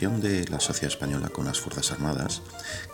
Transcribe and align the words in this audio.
de 0.00 0.48
la 0.48 0.60
sociedad 0.60 0.90
española 0.90 1.28
con 1.28 1.44
las 1.44 1.60
Fuerzas 1.60 1.92
Armadas, 1.92 2.40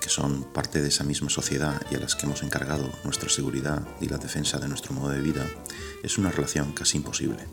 que 0.00 0.08
son 0.08 0.42
parte 0.42 0.82
de 0.82 0.88
esa 0.88 1.04
misma 1.04 1.30
sociedad 1.30 1.80
y 1.88 1.94
a 1.94 2.00
las 2.00 2.16
que 2.16 2.26
hemos 2.26 2.42
encargado 2.42 2.90
nuestra 3.04 3.28
seguridad 3.28 3.86
y 4.00 4.08
la 4.08 4.18
defensa 4.18 4.58
de 4.58 4.66
nuestro 4.66 4.92
modo 4.92 5.10
de 5.10 5.20
vida, 5.20 5.46
es 6.02 6.18
una 6.18 6.32
relación 6.32 6.72
casi 6.72 6.96
imposible. 6.96 7.44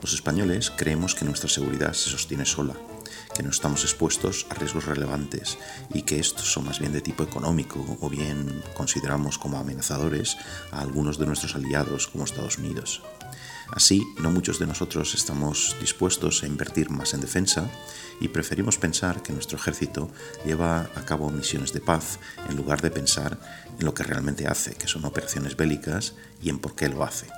Los 0.00 0.14
españoles 0.14 0.72
creemos 0.74 1.14
que 1.14 1.26
nuestra 1.26 1.50
seguridad 1.50 1.92
se 1.92 2.08
sostiene 2.08 2.46
sola, 2.46 2.74
que 3.34 3.42
no 3.42 3.50
estamos 3.50 3.82
expuestos 3.82 4.46
a 4.48 4.54
riesgos 4.54 4.86
relevantes 4.86 5.58
y 5.92 6.00
que 6.02 6.18
estos 6.18 6.50
son 6.50 6.64
más 6.64 6.78
bien 6.78 6.94
de 6.94 7.02
tipo 7.02 7.22
económico 7.22 7.98
o 8.00 8.08
bien 8.08 8.62
consideramos 8.74 9.36
como 9.36 9.58
amenazadores 9.58 10.38
a 10.72 10.80
algunos 10.80 11.18
de 11.18 11.26
nuestros 11.26 11.54
aliados 11.54 12.06
como 12.06 12.24
Estados 12.24 12.56
Unidos. 12.56 13.02
Así, 13.72 14.04
no 14.18 14.30
muchos 14.30 14.58
de 14.58 14.66
nosotros 14.66 15.14
estamos 15.14 15.76
dispuestos 15.80 16.42
a 16.42 16.46
invertir 16.46 16.90
más 16.90 17.14
en 17.14 17.20
defensa 17.20 17.70
y 18.20 18.28
preferimos 18.28 18.78
pensar 18.78 19.22
que 19.22 19.32
nuestro 19.32 19.58
ejército 19.58 20.10
lleva 20.44 20.90
a 20.96 21.04
cabo 21.04 21.30
misiones 21.30 21.72
de 21.72 21.80
paz 21.80 22.18
en 22.48 22.56
lugar 22.56 22.82
de 22.82 22.90
pensar 22.90 23.38
en 23.78 23.86
lo 23.86 23.94
que 23.94 24.02
realmente 24.02 24.48
hace, 24.48 24.74
que 24.74 24.88
son 24.88 25.04
operaciones 25.04 25.56
bélicas, 25.56 26.14
y 26.42 26.48
en 26.48 26.58
por 26.58 26.74
qué 26.74 26.88
lo 26.88 27.04
hace. 27.04 27.28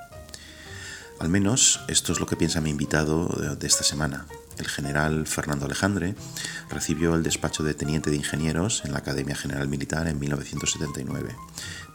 Al 1.21 1.29
menos 1.29 1.81
esto 1.87 2.13
es 2.13 2.19
lo 2.19 2.27
que 2.27 2.37
piensa 2.37 2.61
mi 2.61 2.71
invitado 2.71 3.29
de 3.29 3.67
esta 3.67 3.85
semana. 3.85 4.27
El 4.63 4.69
general 4.69 5.27
Fernando 5.27 5.67
Alejandre 5.67 6.15
recibió 6.71 7.17
el 7.17 7.25
despacho 7.25 7.65
de 7.65 7.75
teniente 7.75 8.11
de 8.11 8.17
ingenieros 8.17 8.85
en 8.85 8.93
la 8.93 8.99
Academia 8.99 9.35
General 9.35 9.67
Militar 9.67 10.07
en 10.07 10.21
1979 10.21 11.35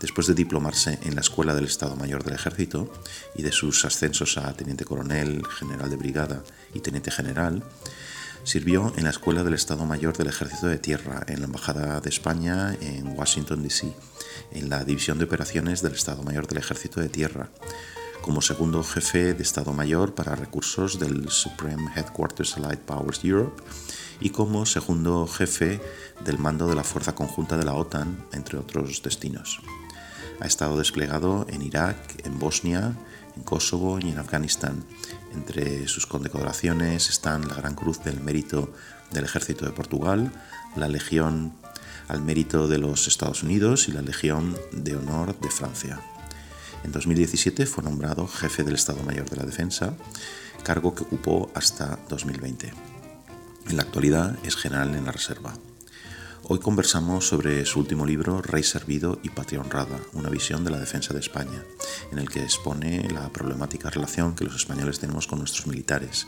Después 0.02 0.28
de 0.28 0.34
diplomarse 0.34 1.00
en 1.04 1.16
la 1.16 1.22
Escuela 1.22 1.56
del 1.56 1.64
Estado 1.64 1.96
Mayor 1.96 2.26
del 2.26 2.36
Ejército 2.36 2.92
y 3.36 3.42
de 3.42 3.54
sus 3.54 3.86
ascensos 3.86 4.38
a 4.38 4.54
teniente 4.54 4.84
coronel, 4.84 5.44
general 5.48 5.90
de 5.90 5.96
brigada 5.96 6.44
y 6.74 6.82
teniente 6.82 7.10
general, 7.10 7.64
sirvió 8.44 8.94
en 8.98 9.06
la 9.06 9.12
Escuela 9.12 9.46
del 9.46 9.54
Estado 9.54 9.86
Mayor 9.86 10.18
del 10.18 10.28
Ejército 10.28 10.68
de 10.68 10.78
Tierra 10.78 11.24
en 11.28 11.40
la 11.40 11.46
Embajada 11.46 12.02
de 12.02 12.10
España 12.10 12.76
en 12.82 13.08
Washington, 13.18 13.64
D.C., 13.64 13.94
en 14.52 14.70
la 14.70 14.84
División 14.84 15.18
de 15.20 15.24
Operaciones 15.24 15.82
del 15.82 15.94
Estado 15.94 16.22
Mayor 16.22 16.48
del 16.48 16.58
Ejército 16.58 17.00
de 17.00 17.08
Tierra, 17.08 17.50
como 18.28 18.42
segundo 18.42 18.84
jefe 18.84 19.34
de 19.34 19.42
Estado 19.42 19.72
Mayor 19.72 20.14
para 20.14 20.36
recursos 20.36 21.00
del 21.00 21.30
Supreme 21.30 21.90
Headquarters 21.96 22.58
Allied 22.58 22.80
Powers 22.80 23.24
Europe 23.24 23.64
y 24.20 24.32
como 24.32 24.66
segundo 24.66 25.26
jefe 25.28 25.80
del 26.26 26.38
mando 26.38 26.68
de 26.68 26.76
la 26.76 26.84
Fuerza 26.84 27.16
Conjunta 27.16 27.58
de 27.58 27.64
la 27.64 27.74
OTAN, 27.74 28.26
entre 28.34 28.58
otros 28.58 29.02
destinos. 29.02 29.62
Ha 30.42 30.46
estado 30.46 30.78
desplegado 30.78 31.46
en 31.48 31.62
Irak, 31.62 31.98
en 32.26 32.38
Bosnia, 32.38 32.98
en 33.38 33.44
Kosovo 33.44 33.98
y 33.98 34.10
en 34.10 34.20
Afganistán. 34.20 34.84
Entre 35.34 35.88
sus 35.88 36.06
condecoraciones 36.06 37.10
están 37.10 37.48
la 37.48 37.56
Gran 37.56 37.76
Cruz 37.76 38.04
del 38.04 38.20
Mérito 38.20 38.74
del 39.12 39.24
Ejército 39.24 39.64
de 39.64 39.72
Portugal, 39.72 40.34
la 40.76 40.90
Legión 40.90 41.54
al 42.10 42.22
Mérito 42.22 42.68
de 42.68 42.78
los 42.78 43.08
Estados 43.08 43.42
Unidos 43.42 43.88
y 43.88 43.94
la 43.94 44.02
Legión 44.02 44.58
de 44.74 44.98
Honor 44.98 45.40
de 45.40 45.50
Francia. 45.50 46.02
En 46.88 46.94
2017 46.94 47.66
fue 47.66 47.84
nombrado 47.84 48.26
jefe 48.28 48.64
del 48.64 48.76
Estado 48.76 49.04
Mayor 49.04 49.30
de 49.30 49.36
la 49.36 49.44
Defensa, 49.44 49.98
cargo 50.64 50.96
que 50.96 51.04
ocupó 51.04 51.52
hasta 51.54 52.00
2020. 52.08 52.72
En 53.68 53.76
la 53.76 53.84
actualidad 53.84 54.38
es 54.46 54.56
general 54.56 54.96
en 54.96 55.04
la 55.04 55.12
Reserva. 55.12 55.54
Hoy 56.44 56.60
conversamos 56.60 57.28
sobre 57.28 57.66
su 57.66 57.82
último 57.82 58.06
libro, 58.06 58.42
Rey 58.42 58.64
Servido 58.64 59.20
y 59.22 59.28
Patria 59.32 59.60
Honrada, 59.60 60.00
una 60.14 60.30
visión 60.30 60.64
de 60.64 60.72
la 60.72 60.80
defensa 60.80 61.14
de 61.14 61.20
España, 61.20 61.62
en 62.14 62.20
el 62.20 62.30
que 62.30 62.42
expone 62.42 63.10
la 63.10 63.34
problemática 63.34 63.90
relación 63.90 64.34
que 64.34 64.46
los 64.46 64.56
españoles 64.56 65.02
tenemos 65.02 65.28
con 65.28 65.40
nuestros 65.40 65.68
militares. 65.68 66.26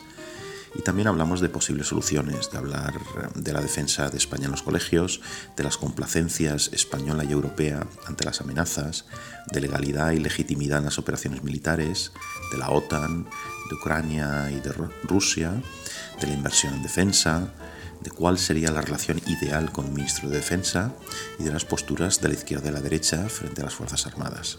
Y 0.74 0.82
también 0.82 1.08
hablamos 1.08 1.40
de 1.40 1.48
posibles 1.48 1.88
soluciones, 1.88 2.50
de 2.50 2.58
hablar 2.58 2.94
de 3.34 3.52
la 3.52 3.60
defensa 3.60 4.08
de 4.08 4.18
España 4.18 4.44
en 4.44 4.52
los 4.52 4.62
colegios, 4.62 5.20
de 5.56 5.64
las 5.64 5.76
complacencias 5.76 6.70
española 6.72 7.24
y 7.24 7.32
europea 7.32 7.86
ante 8.06 8.24
las 8.24 8.40
amenazas, 8.40 9.06
de 9.50 9.60
legalidad 9.60 10.12
y 10.12 10.20
legitimidad 10.20 10.78
en 10.78 10.84
las 10.84 10.98
operaciones 10.98 11.42
militares, 11.42 12.12
de 12.52 12.58
la 12.58 12.70
OTAN, 12.70 13.24
de 13.68 13.74
Ucrania 13.74 14.50
y 14.50 14.60
de 14.60 14.72
Rusia, 15.02 15.52
de 16.20 16.26
la 16.26 16.34
inversión 16.34 16.74
en 16.74 16.82
defensa, 16.82 17.52
de 18.00 18.10
cuál 18.10 18.38
sería 18.38 18.70
la 18.70 18.80
relación 18.80 19.20
ideal 19.26 19.72
con 19.72 19.86
un 19.86 19.94
ministro 19.94 20.28
de 20.28 20.36
Defensa 20.36 20.94
y 21.38 21.44
de 21.44 21.52
las 21.52 21.64
posturas 21.64 22.20
de 22.20 22.28
la 22.28 22.34
izquierda 22.34 22.70
y 22.70 22.72
la 22.72 22.80
derecha 22.80 23.28
frente 23.28 23.60
a 23.60 23.64
las 23.64 23.74
Fuerzas 23.74 24.06
Armadas. 24.06 24.58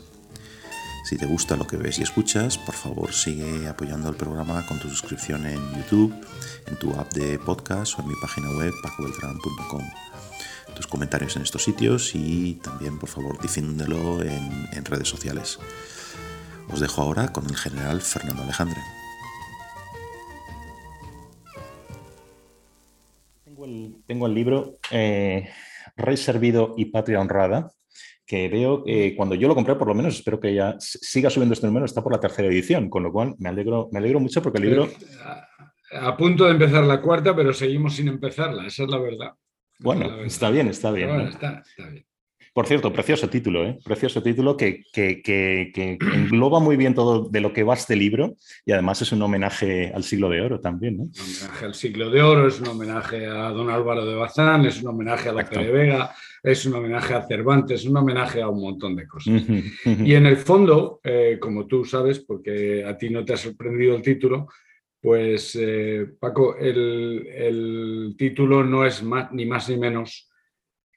Si 1.12 1.18
te 1.18 1.26
gusta 1.26 1.58
lo 1.58 1.68
que 1.68 1.76
ves 1.76 2.00
y 2.00 2.04
escuchas, 2.04 2.58
por 2.58 2.74
favor 2.74 3.12
sigue 3.12 3.68
apoyando 3.68 4.08
el 4.08 4.16
programa 4.16 4.66
con 4.66 4.80
tu 4.80 4.88
suscripción 4.88 5.46
en 5.46 5.60
YouTube, 5.76 6.16
en 6.68 6.78
tu 6.78 6.94
app 6.94 7.12
de 7.12 7.38
podcast 7.38 8.00
o 8.00 8.02
en 8.02 8.08
mi 8.08 8.14
página 8.22 8.50
web 8.52 8.72
pacobeltran.com. 8.82 9.82
Tus 10.74 10.88
comentarios 10.88 11.36
en 11.36 11.42
estos 11.42 11.66
sitios 11.66 12.16
y 12.16 12.54
también 12.64 12.98
por 12.98 13.10
favor 13.10 13.42
difíndelo 13.42 14.24
en, 14.24 14.70
en 14.72 14.86
redes 14.86 15.10
sociales. 15.10 15.60
Os 16.72 16.80
dejo 16.80 17.02
ahora 17.02 17.34
con 17.34 17.46
el 17.46 17.58
general 17.58 18.02
Fernando 18.02 18.44
Alejandre. 18.44 18.80
tengo 24.08 24.28
el 24.28 24.34
libro 24.34 24.78
eh, 24.92 25.50
Rey 25.98 26.16
Servido 26.16 26.74
y 26.78 26.86
Patria 26.86 27.20
Honrada, 27.20 27.70
que 28.32 28.48
veo 28.48 28.82
que 28.86 29.14
cuando 29.14 29.36
yo 29.36 29.50
lo 29.50 29.56
compré, 29.56 29.76
por 29.76 29.90
lo 29.90 29.94
menos, 29.94 30.16
espero 30.16 30.40
que 30.40 30.56
ya 30.56 30.78
siga 30.80 31.30
subiendo 31.30 31.52
este 31.52 31.68
número, 31.68 31.86
está 31.86 32.02
por 32.02 32.14
la 32.14 32.20
tercera 32.22 32.48
edición, 32.48 32.90
con 32.90 33.04
lo 33.04 33.12
cual 33.12 33.36
me 33.40 33.50
alegro, 33.50 33.90
me 33.92 34.00
alegro 34.00 34.22
mucho 34.22 34.42
porque 34.42 34.60
el 34.60 34.70
libro... 34.70 34.88
A, 36.00 36.16
punto 36.16 36.46
de 36.46 36.52
empezar 36.52 36.86
la 36.86 37.02
cuarta, 37.02 37.36
pero 37.36 37.52
seguimos 37.52 37.94
sin 37.94 38.08
empezarla, 38.08 38.66
esa 38.66 38.84
es 38.84 38.90
la 38.90 39.00
verdad. 39.00 39.32
Bueno, 39.80 40.24
está 40.24 40.50
bien, 40.50 40.70
está 40.70 40.92
bien. 40.92 41.10
está 41.20 41.62
bien. 41.90 42.06
Por 42.54 42.68
cierto, 42.68 42.94
precioso 42.94 43.30
título, 43.30 43.66
¿eh? 43.66 43.78
precioso 43.84 44.24
título 44.24 44.56
que, 44.56 44.84
que, 44.94 45.98
engloba 46.00 46.62
muy 46.62 46.78
bien 46.78 46.94
todo 46.94 47.28
de 47.28 47.42
lo 47.42 47.52
que 47.52 47.64
va 47.64 47.74
este 47.74 47.98
libro 47.98 48.36
y 48.66 48.72
además 48.72 49.02
es 49.02 49.12
un 49.12 49.22
homenaje 49.22 49.92
al 49.94 50.04
siglo 50.04 50.30
de 50.30 50.40
oro 50.40 50.62
también. 50.62 50.96
¿no? 50.96 51.04
Un 51.04 51.12
homenaje 51.20 51.66
al 51.66 51.74
siglo 51.74 52.10
de 52.10 52.22
oro, 52.22 52.48
es 52.48 52.62
un 52.62 52.70
homenaje 52.70 53.26
a 53.26 53.50
don 53.50 53.70
Álvaro 53.70 54.06
de 54.06 54.16
Bazán, 54.16 54.66
es 54.66 54.82
un 54.82 54.88
homenaje 54.88 55.28
a 55.28 55.34
de 55.34 55.72
Vega, 55.72 56.16
es 56.44 56.66
un 56.66 56.74
homenaje 56.74 57.14
a 57.14 57.28
Cervantes, 57.28 57.82
es 57.82 57.88
un 57.88 57.98
homenaje 57.98 58.42
a 58.42 58.50
un 58.50 58.62
montón 58.62 58.96
de 58.96 59.08
cosas. 59.08 59.44
y 59.86 60.14
en 60.14 60.26
el 60.26 60.38
fondo, 60.38 61.00
eh, 61.04 61.38
como 61.40 61.68
tú 61.68 61.86
sabes, 61.86 62.20
porque 62.20 62.84
a 62.86 62.98
ti 62.98 63.10
no 63.10 63.24
te 63.24 63.34
ha 63.34 63.38
sorprendido 63.38 63.96
el 63.96 64.02
título, 64.02 64.48
pues 65.00 65.58
eh, 65.60 66.08
Paco, 66.20 66.56
el, 66.58 67.28
el, 67.28 68.16
título 68.18 68.64
no 68.64 68.86
es 68.86 69.02
más, 69.02 69.32
ni 69.32 69.46
más 69.46 69.70
ni 69.70 69.78
menos 69.78 70.30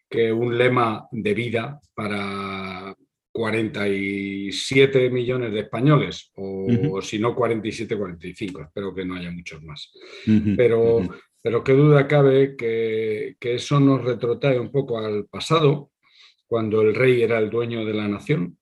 que 0.08 0.32
un 0.32 0.56
lema 0.56 1.08
de 1.10 1.34
vida 1.34 1.80
para 1.94 2.94
47 3.32 5.10
millones 5.10 5.52
de 5.52 5.60
españoles, 5.60 6.30
o, 6.36 7.00
si 7.02 7.18
no 7.18 7.34
47, 7.34 7.96
45, 7.96 8.62
espero 8.62 8.94
que 8.94 9.04
no 9.04 9.16
haya 9.16 9.32
muchos 9.32 9.60
más. 9.64 9.90
pero, 10.56 11.00
pero 11.44 11.62
qué 11.62 11.74
duda 11.74 12.08
cabe 12.08 12.56
que, 12.56 13.36
que, 13.38 13.56
eso 13.56 13.78
nos 13.78 14.02
retrotrae 14.02 14.58
un 14.58 14.72
poco 14.72 14.96
al 14.96 15.26
pasado, 15.26 15.90
cuando 16.46 16.80
el 16.80 16.94
rey 16.94 17.20
era 17.20 17.38
el 17.38 17.50
dueño 17.50 17.84
de 17.84 17.92
la 17.92 18.08
nación. 18.08 18.56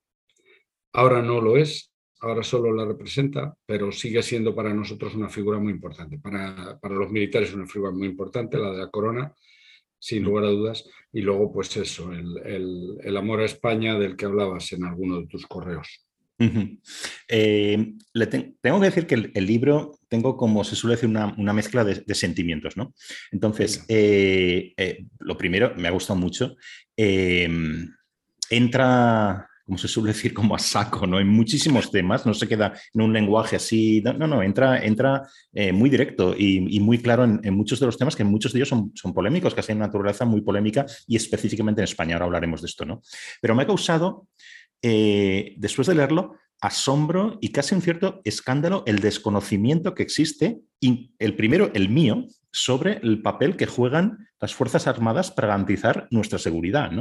Ahora 0.91 1.21
no 1.21 1.39
lo 1.39 1.55
es, 1.55 1.93
ahora 2.19 2.43
solo 2.43 2.73
la 2.73 2.83
representa, 2.83 3.55
pero 3.65 3.89
sigue 3.93 4.21
siendo 4.21 4.53
para 4.53 4.73
nosotros 4.73 5.15
una 5.15 5.29
figura 5.29 5.59
muy 5.59 5.71
importante. 5.71 6.19
Para, 6.19 6.77
para 6.77 6.95
los 6.95 7.09
militares 7.09 7.53
una 7.53 7.67
figura 7.67 7.91
muy 7.91 8.05
importante, 8.05 8.57
la 8.57 8.71
de 8.71 8.79
la 8.79 8.91
corona, 8.91 9.33
sin 9.97 10.25
lugar 10.25 10.43
a 10.43 10.49
dudas. 10.49 10.83
Y 11.13 11.21
luego, 11.21 11.53
pues 11.53 11.77
eso, 11.77 12.11
el, 12.11 13.15
amor 13.15 13.39
a 13.39 13.45
España 13.45 13.97
del 13.97 14.17
que 14.17 14.25
hablabas 14.25 14.73
en 14.73 14.83
alguno 14.83 15.21
de 15.21 15.27
tus 15.27 15.47
correos. 15.47 16.05
Eh, 17.27 17.93
le 18.13 18.27
tengo 18.27 18.79
que 18.79 18.85
decir 18.85 19.07
que 19.07 19.31
el, 19.33 19.45
libro 19.45 19.99
tengo 20.07 20.35
como 20.35 20.63
se 20.63 20.75
suele 20.75 20.95
decir 20.95 21.09
una, 21.09 21.53
mezcla 21.53 21.83
de, 21.83 22.15
sentimientos, 22.15 22.77
¿no? 22.77 22.93
Entonces, 23.31 23.85
eh, 23.87 24.73
eh, 24.77 25.05
lo 25.19 25.37
primero, 25.37 25.73
me 25.75 25.87
ha 25.87 25.91
gustado 25.91 26.19
mucho. 26.19 26.55
entra 28.49 29.49
como 29.65 29.77
se 29.77 29.87
suele 29.87 30.11
decir, 30.11 30.33
como 30.33 30.55
a 30.55 30.59
saco, 30.59 31.07
¿no? 31.07 31.21
En 31.21 31.29
muchísimos 31.29 31.89
temas, 31.89 32.25
no 32.25 32.33
se 32.33 32.49
queda 32.49 32.73
en 32.93 33.01
un 33.01 33.13
lenguaje 33.13 33.55
así, 33.55 34.01
no, 34.01 34.27
no, 34.27 34.43
entra, 34.43 34.83
entra 34.83 35.21
muy 35.71 35.89
directo 35.89 36.35
y, 36.37 36.81
muy 36.81 36.97
claro 36.97 37.23
en, 37.23 37.53
muchos 37.53 37.79
de 37.79 37.85
los 37.85 37.97
temas, 37.97 38.13
que 38.13 38.25
muchos 38.25 38.51
de 38.51 38.59
ellos 38.59 38.67
son, 38.67 38.91
son 38.93 39.13
polémicos, 39.13 39.55
que 39.55 39.61
de 39.61 39.75
naturaleza 39.75 40.25
muy 40.25 40.41
polémica 40.41 40.85
y 41.07 41.15
específicamente 41.15 41.79
en 41.79 41.85
España, 41.85 42.15
ahora 42.15 42.25
hablaremos 42.25 42.61
de 42.61 42.67
esto, 42.67 42.85
¿no? 42.85 43.01
Pero 43.39 43.55
me 43.55 43.63
ha 43.63 43.65
causado, 43.65 44.27
eh, 44.83 45.55
después 45.57 45.87
de 45.87 45.95
leerlo, 45.95 46.35
asombro 46.61 47.39
y 47.41 47.49
casi 47.49 47.73
un 47.73 47.81
cierto 47.81 48.21
escándalo 48.23 48.83
el 48.85 48.99
desconocimiento 48.99 49.95
que 49.95 50.03
existe, 50.03 50.61
y 50.79 51.13
el 51.17 51.35
primero, 51.35 51.71
el 51.73 51.89
mío, 51.89 52.27
sobre 52.51 52.99
el 53.01 53.21
papel 53.21 53.57
que 53.57 53.65
juegan 53.65 54.27
las 54.39 54.53
Fuerzas 54.53 54.85
Armadas 54.85 55.31
para 55.31 55.47
garantizar 55.47 56.07
nuestra 56.11 56.37
seguridad. 56.37 56.91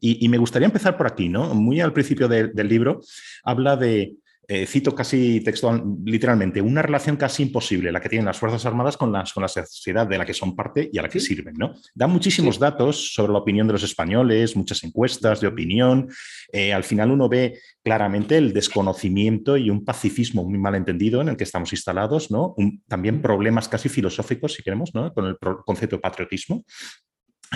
Y, 0.00 0.26
me 0.28 0.38
gustaría 0.38 0.66
empezar 0.66 0.96
por 0.96 1.06
aquí. 1.06 1.28
¿no? 1.28 1.54
Muy 1.54 1.80
al 1.80 1.92
principio 1.92 2.28
del 2.28 2.68
libro 2.68 3.00
habla 3.42 3.76
de, 3.76 4.16
eh, 4.48 4.66
cito 4.66 4.94
casi 4.94 5.40
textual, 5.40 5.82
literalmente, 6.04 6.60
una 6.60 6.82
relación 6.82 7.16
casi 7.16 7.44
imposible 7.44 7.90
la 7.90 8.00
que 8.00 8.08
tienen 8.08 8.26
las 8.26 8.38
Fuerzas 8.38 8.64
Armadas 8.66 8.96
con, 8.96 9.12
las, 9.12 9.32
con 9.32 9.42
la 9.42 9.48
sociedad 9.48 10.06
de 10.06 10.18
la 10.18 10.26
que 10.26 10.34
son 10.34 10.54
parte 10.54 10.88
y 10.92 10.98
a 10.98 11.02
la 11.02 11.08
que 11.08 11.20
sirven. 11.20 11.54
¿no? 11.56 11.74
Da 11.94 12.06
muchísimos 12.06 12.58
datos 12.58 13.14
sobre 13.14 13.32
la 13.32 13.38
opinión 13.38 13.66
de 13.66 13.72
los 13.72 13.82
españoles, 13.82 14.56
muchas 14.56 14.82
encuestas 14.84 15.40
de 15.40 15.46
opinión. 15.46 16.08
Eh, 16.52 16.72
al 16.72 16.84
final 16.84 17.10
uno 17.10 17.28
ve 17.28 17.58
claramente 17.82 18.36
el 18.36 18.52
desconocimiento 18.52 19.56
y 19.56 19.70
un 19.70 19.84
pacifismo 19.84 20.44
muy 20.44 20.58
mal 20.58 20.74
entendido 20.74 21.20
en 21.20 21.28
el 21.28 21.36
que 21.36 21.44
estamos 21.44 21.72
instalados, 21.72 22.30
¿no? 22.30 22.54
también 22.88 23.22
problemas 23.22 23.68
casi 23.68 23.88
filosóficos, 23.88 24.54
si 24.54 24.62
queremos, 24.62 24.94
¿no? 24.94 25.12
con 25.12 25.26
el 25.26 25.36
concepto 25.64 25.96
de 25.96 26.00
patriotismo. 26.00 26.64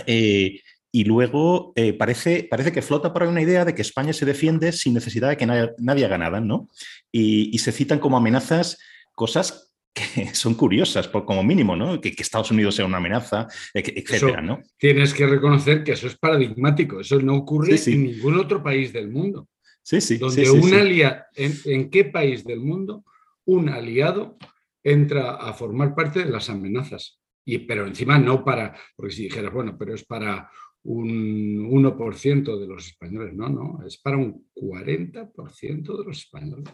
Eh, 0.06 0.60
y 0.90 1.04
luego 1.04 1.72
eh, 1.76 1.92
parece, 1.92 2.46
parece 2.50 2.72
que 2.72 2.82
flota 2.82 3.12
por 3.12 3.22
ahí 3.22 3.28
una 3.28 3.42
idea 3.42 3.64
de 3.64 3.74
que 3.74 3.82
España 3.82 4.12
se 4.12 4.24
defiende 4.24 4.72
sin 4.72 4.94
necesidad 4.94 5.28
de 5.28 5.36
que 5.36 5.46
nadie, 5.46 6.04
haga 6.04 6.18
nada, 6.18 6.40
¿no? 6.40 6.68
Y, 7.12 7.58
se 7.58 7.72
citan 7.72 7.98
como 7.98 8.16
amenazas 8.16 8.78
cosas 9.14 9.74
que 9.92 10.02
son 10.34 10.54
curiosas, 10.54 11.08
por, 11.08 11.24
como 11.24 11.42
mínimo, 11.42 11.76
¿no? 11.76 12.00
Que, 12.00 12.14
Estados 12.16 12.50
Unidos 12.50 12.74
sea 12.74 12.86
una 12.86 12.98
amenaza, 12.98 13.46
etcétera, 13.74 14.40
¿no? 14.40 14.62
Tienes 14.78 15.12
que 15.12 15.26
reconocer 15.26 15.84
que 15.84 15.92
eso 15.92 16.06
es 16.06 16.16
paradigmático, 16.16 17.00
eso 17.00 17.20
no 17.20 17.36
ocurre 17.36 17.76
en 17.86 18.04
ningún 18.04 18.38
otro 18.38 18.62
país 18.62 18.92
del 18.92 19.10
mundo. 19.10 19.48
Sí, 19.82 20.00
sí. 20.00 20.18
Donde 20.18 20.50
un 20.50 20.74
aliado, 20.74 21.22
en, 21.34 21.90
qué 21.90 22.04
país 22.04 22.44
del 22.44 22.60
mundo 22.60 23.04
un 23.46 23.70
aliado 23.70 24.36
entra 24.82 25.36
a 25.36 25.52
formar 25.54 25.94
parte 25.94 26.24
de 26.24 26.30
las 26.30 26.48
amenazas? 26.50 27.18
Y, 27.44 27.58
pero 27.60 27.86
encima 27.86 28.18
no 28.18 28.44
para, 28.44 28.74
porque 28.94 29.14
si 29.14 29.22
dijeras, 29.24 29.50
bueno, 29.50 29.76
pero 29.78 29.94
es 29.94 30.04
para 30.04 30.50
un 30.84 31.70
1% 31.70 32.58
de 32.58 32.66
los 32.66 32.86
españoles. 32.86 33.34
No, 33.34 33.48
no, 33.48 33.80
es 33.86 33.98
para 33.98 34.16
un 34.16 34.46
40% 34.54 35.98
de 35.98 36.04
los 36.04 36.18
españoles. 36.18 36.68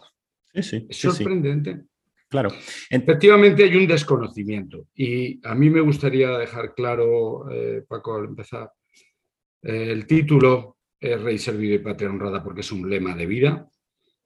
es 0.53 0.97
sorprendente. 0.97 1.83
Claro. 2.27 2.51
Efectivamente 2.89 3.63
hay 3.63 3.75
un 3.75 3.87
desconocimiento 3.87 4.87
y 4.95 5.39
a 5.47 5.53
mí 5.53 5.69
me 5.69 5.81
gustaría 5.81 6.37
dejar 6.37 6.73
claro, 6.73 7.49
eh, 7.51 7.83
Paco, 7.87 8.15
al 8.15 8.25
empezar, 8.25 8.71
eh, 9.61 9.91
el 9.91 10.07
título 10.07 10.77
es 10.99 11.21
Rey 11.21 11.37
Servido 11.37 11.75
y 11.75 11.79
Patria 11.79 12.09
Honrada 12.09 12.43
porque 12.43 12.61
es 12.61 12.71
un 12.71 12.89
lema 12.89 13.15
de 13.15 13.27
vida, 13.27 13.69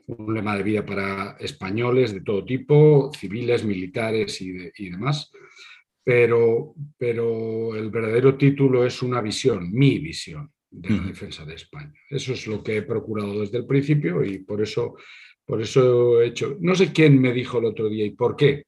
un 0.08 0.34
lema 0.34 0.56
de 0.56 0.64
vida 0.64 0.86
para 0.86 1.36
españoles 1.40 2.14
de 2.14 2.22
todo 2.22 2.46
tipo, 2.46 3.12
civiles, 3.14 3.66
militares 3.66 4.42
y, 4.42 4.72
y 4.78 4.90
demás 4.90 5.30
pero, 6.04 6.74
pero 6.98 7.76
el 7.76 7.90
verdadero 7.90 8.38
título 8.38 8.86
es 8.86 9.02
una 9.02 9.22
visión, 9.22 9.72
mi 9.72 10.00
visión 10.00 10.52
de 10.72 10.90
la 10.90 11.04
defensa 11.04 11.46
de 11.46 11.56
España. 11.56 11.94
Eso 12.10 12.34
es 12.34 12.48
lo 12.48 12.64
que 12.64 12.78
he 12.78 12.82
procurado 12.84 13.40
desde 13.42 13.58
el 13.58 13.66
principio 13.66 14.24
y 14.24 14.40
por 14.40 14.62
eso, 14.62 14.96
por 15.46 15.62
eso 15.62 16.22
he 16.22 16.28
hecho. 16.28 16.58
No 16.60 16.76
sé 16.76 16.92
quién 16.92 17.20
me 17.20 17.34
dijo 17.34 17.58
el 17.60 17.66
otro 17.66 17.90
día 17.90 18.06
y 18.06 18.12
por 18.12 18.36
qué. 18.36 18.66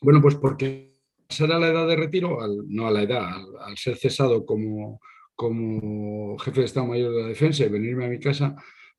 Bueno, 0.00 0.22
pues 0.22 0.36
porque 0.36 0.90
a 1.38 1.58
la 1.58 1.68
edad 1.68 1.86
de 1.86 1.96
retiro, 1.96 2.38
no 2.66 2.86
a 2.86 2.90
la 2.90 3.02
edad, 3.02 3.30
al, 3.60 3.76
ser 3.76 3.96
cesado 3.96 4.44
como, 4.44 5.00
como 5.34 6.36
jefe 6.38 6.60
de 6.60 6.66
Estado 6.66 6.86
Mayor 6.86 7.14
de 7.14 7.22
la 7.22 7.28
Defensa 7.28 7.64
y 7.64 7.68
venirme 7.68 8.06
a 8.06 8.08
mi 8.08 8.18
casa, 8.18 8.56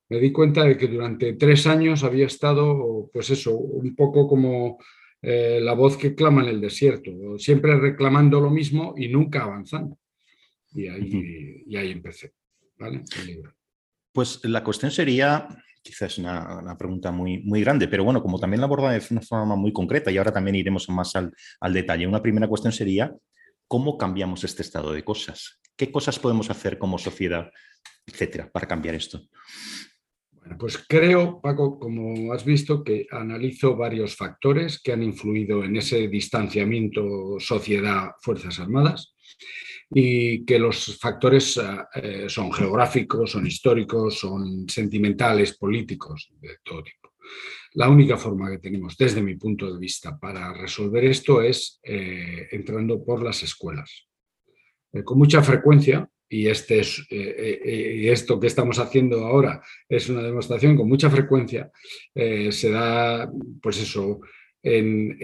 me 0.08 0.18
di 0.18 0.32
cuenta 0.32 0.64
de 0.64 0.76
que 0.76 0.88
durante 0.88 1.34
tres 1.34 1.66
años 1.66 2.04
había 2.04 2.26
estado, 2.26 3.10
pues 3.12 3.30
eso, 3.30 3.54
un 3.54 3.94
poco 3.94 4.26
como 4.26 4.78
eh, 5.22 5.60
la 5.62 5.74
voz 5.74 5.96
que 5.96 6.14
clama 6.16 6.42
en 6.42 6.48
el 6.48 6.60
desierto, 6.60 7.38
siempre 7.38 7.78
reclamando 7.78 8.40
lo 8.40 8.50
mismo 8.50 8.94
y 8.96 9.08
nunca 9.08 9.44
avanzando. 9.44 9.96
Y 10.74 10.88
ahí, 10.88 11.62
y 11.66 11.76
ahí 11.76 11.92
empecé. 11.92 12.32
Pues 14.12 14.40
la 14.44 14.64
cuestión 14.64 14.90
sería, 14.90 15.46
quizás 15.82 16.18
una, 16.18 16.58
una, 16.58 16.76
pregunta 16.76 17.12
muy, 17.12 17.38
muy 17.44 17.60
grande, 17.60 17.86
pero 17.86 18.04
bueno, 18.04 18.20
como 18.20 18.40
también 18.40 18.60
la 18.60 18.66
aborda 18.66 18.90
de 18.90 19.02
una 19.10 19.20
forma 19.20 19.54
muy 19.54 19.72
concreta 19.72 20.10
y 20.10 20.18
ahora 20.18 20.32
también 20.32 20.56
iremos 20.56 20.88
más 20.88 21.14
al, 21.14 21.32
al 21.60 21.72
detalle, 21.72 22.06
una 22.06 22.22
primera 22.22 22.48
cuestión 22.48 22.72
sería, 22.72 23.14
¿cómo 23.68 23.96
cambiamos 23.96 24.42
este 24.44 24.62
estado 24.62 24.92
de 24.92 25.04
cosas? 25.04 25.60
¿Qué 25.76 25.92
cosas 25.92 26.18
podemos 26.18 26.50
hacer 26.50 26.78
como 26.78 26.98
sociedad, 26.98 27.50
etcétera, 28.06 28.50
para 28.50 28.66
cambiar 28.66 28.96
esto? 28.96 29.22
Pues 30.58 30.84
creo, 30.88 31.40
Paco, 31.40 31.78
como 31.78 32.32
has 32.32 32.44
visto, 32.44 32.82
que 32.82 33.06
analizo 33.10 33.76
varios 33.76 34.16
factores 34.16 34.80
que 34.80 34.92
han 34.92 35.02
influido 35.02 35.62
en 35.64 35.76
ese 35.76 36.08
distanciamiento 36.08 37.38
sociedad-Fuerzas 37.38 38.58
Armadas 38.58 39.14
y 39.90 40.44
que 40.44 40.58
los 40.58 40.98
factores 40.98 41.60
eh, 41.94 42.26
son 42.28 42.52
geográficos, 42.52 43.30
son 43.30 43.46
históricos, 43.46 44.18
son 44.18 44.68
sentimentales, 44.68 45.56
políticos, 45.56 46.30
de 46.40 46.56
todo 46.64 46.82
tipo. 46.82 47.12
La 47.74 47.88
única 47.88 48.16
forma 48.16 48.50
que 48.50 48.58
tenemos, 48.58 48.96
desde 48.96 49.22
mi 49.22 49.36
punto 49.36 49.72
de 49.72 49.78
vista, 49.78 50.18
para 50.18 50.52
resolver 50.52 51.04
esto 51.04 51.40
es 51.40 51.80
eh, 51.82 52.48
entrando 52.50 53.02
por 53.02 53.22
las 53.22 53.42
escuelas. 53.42 54.08
Eh, 54.92 55.02
con 55.02 55.18
mucha 55.18 55.42
frecuencia 55.42 56.08
y 56.32 56.48
este 56.48 56.80
es, 56.80 57.06
eh, 57.10 57.60
eh, 57.62 58.10
esto 58.10 58.40
que 58.40 58.46
estamos 58.46 58.78
haciendo 58.78 59.26
ahora 59.26 59.60
es 59.86 60.08
una 60.08 60.22
demostración 60.22 60.74
con 60.74 60.88
mucha 60.88 61.10
frecuencia, 61.10 61.70
eh, 62.14 62.50
se 62.50 62.70
da, 62.70 63.30
pues 63.62 63.82
eso, 63.82 64.20
en, 64.62 65.18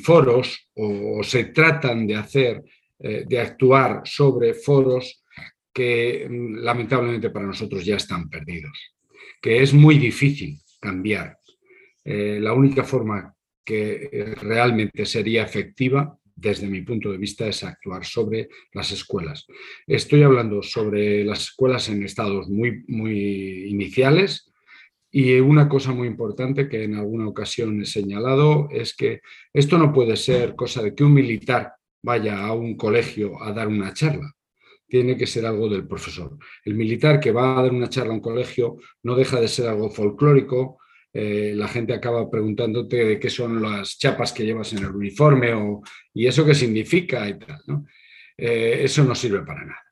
foros 0.00 0.68
o, 0.74 1.22
se 1.22 1.44
tratan 1.44 2.06
de 2.06 2.16
hacer, 2.16 2.62
de 2.98 3.40
actuar 3.40 4.02
sobre 4.04 4.52
foros 4.54 5.24
que 5.72 6.26
mm, 6.28 6.56
lamentablemente 6.56 7.30
para 7.30 7.46
nosotros 7.46 7.82
ya 7.84 7.96
están 7.96 8.28
perdidos, 8.28 8.94
que 9.40 9.62
es 9.62 9.72
muy 9.72 9.98
difícil 9.98 10.58
cambiar. 10.80 11.38
la 12.04 12.52
única 12.52 12.82
forma 12.84 13.32
que 13.64 14.34
realmente 14.42 15.06
sería 15.06 15.44
efectiva 15.44 16.18
desde 16.42 16.66
mi 16.66 16.82
punto 16.82 17.12
de 17.12 17.18
vista, 17.18 17.46
es 17.46 17.62
actuar 17.62 18.04
sobre 18.04 18.48
las 18.72 18.90
escuelas. 18.90 19.46
Estoy 19.86 20.24
hablando 20.24 20.60
sobre 20.62 21.24
las 21.24 21.42
escuelas 21.42 21.88
en 21.88 22.02
estados 22.02 22.48
muy, 22.48 22.82
muy 22.88 23.68
iniciales 23.68 24.50
y 25.10 25.38
una 25.38 25.68
cosa 25.68 25.92
muy 25.92 26.08
importante 26.08 26.68
que 26.68 26.82
en 26.82 26.96
alguna 26.96 27.28
ocasión 27.28 27.80
he 27.80 27.86
señalado 27.86 28.68
es 28.72 28.94
que 28.94 29.20
esto 29.52 29.78
no 29.78 29.92
puede 29.92 30.16
ser 30.16 30.56
cosa 30.56 30.82
de 30.82 30.94
que 30.94 31.04
un 31.04 31.14
militar 31.14 31.74
vaya 32.02 32.44
a 32.44 32.52
un 32.52 32.76
colegio 32.76 33.40
a 33.40 33.52
dar 33.52 33.68
una 33.68 33.94
charla. 33.94 34.32
Tiene 34.88 35.16
que 35.16 35.26
ser 35.26 35.46
algo 35.46 35.68
del 35.68 35.86
profesor. 35.86 36.36
El 36.64 36.74
militar 36.74 37.20
que 37.20 37.30
va 37.30 37.58
a 37.58 37.62
dar 37.62 37.72
una 37.72 37.88
charla 37.88 38.12
a 38.12 38.16
un 38.16 38.20
colegio 38.20 38.78
no 39.04 39.14
deja 39.14 39.40
de 39.40 39.48
ser 39.48 39.68
algo 39.68 39.90
folclórico, 39.90 40.78
eh, 41.12 41.52
la 41.54 41.68
gente 41.68 41.92
acaba 41.92 42.30
preguntándote 42.30 43.04
de 43.04 43.20
qué 43.20 43.28
son 43.28 43.60
las 43.60 43.98
chapas 43.98 44.32
que 44.32 44.44
llevas 44.44 44.72
en 44.72 44.78
el 44.78 44.90
uniforme 44.90 45.52
o, 45.52 45.82
y 46.14 46.26
eso 46.26 46.44
qué 46.44 46.54
significa 46.54 47.28
y 47.28 47.38
tal. 47.38 47.60
Eh, 48.36 48.80
eso 48.82 49.04
no 49.04 49.14
sirve 49.14 49.40
para 49.44 49.64
nada. 49.64 49.82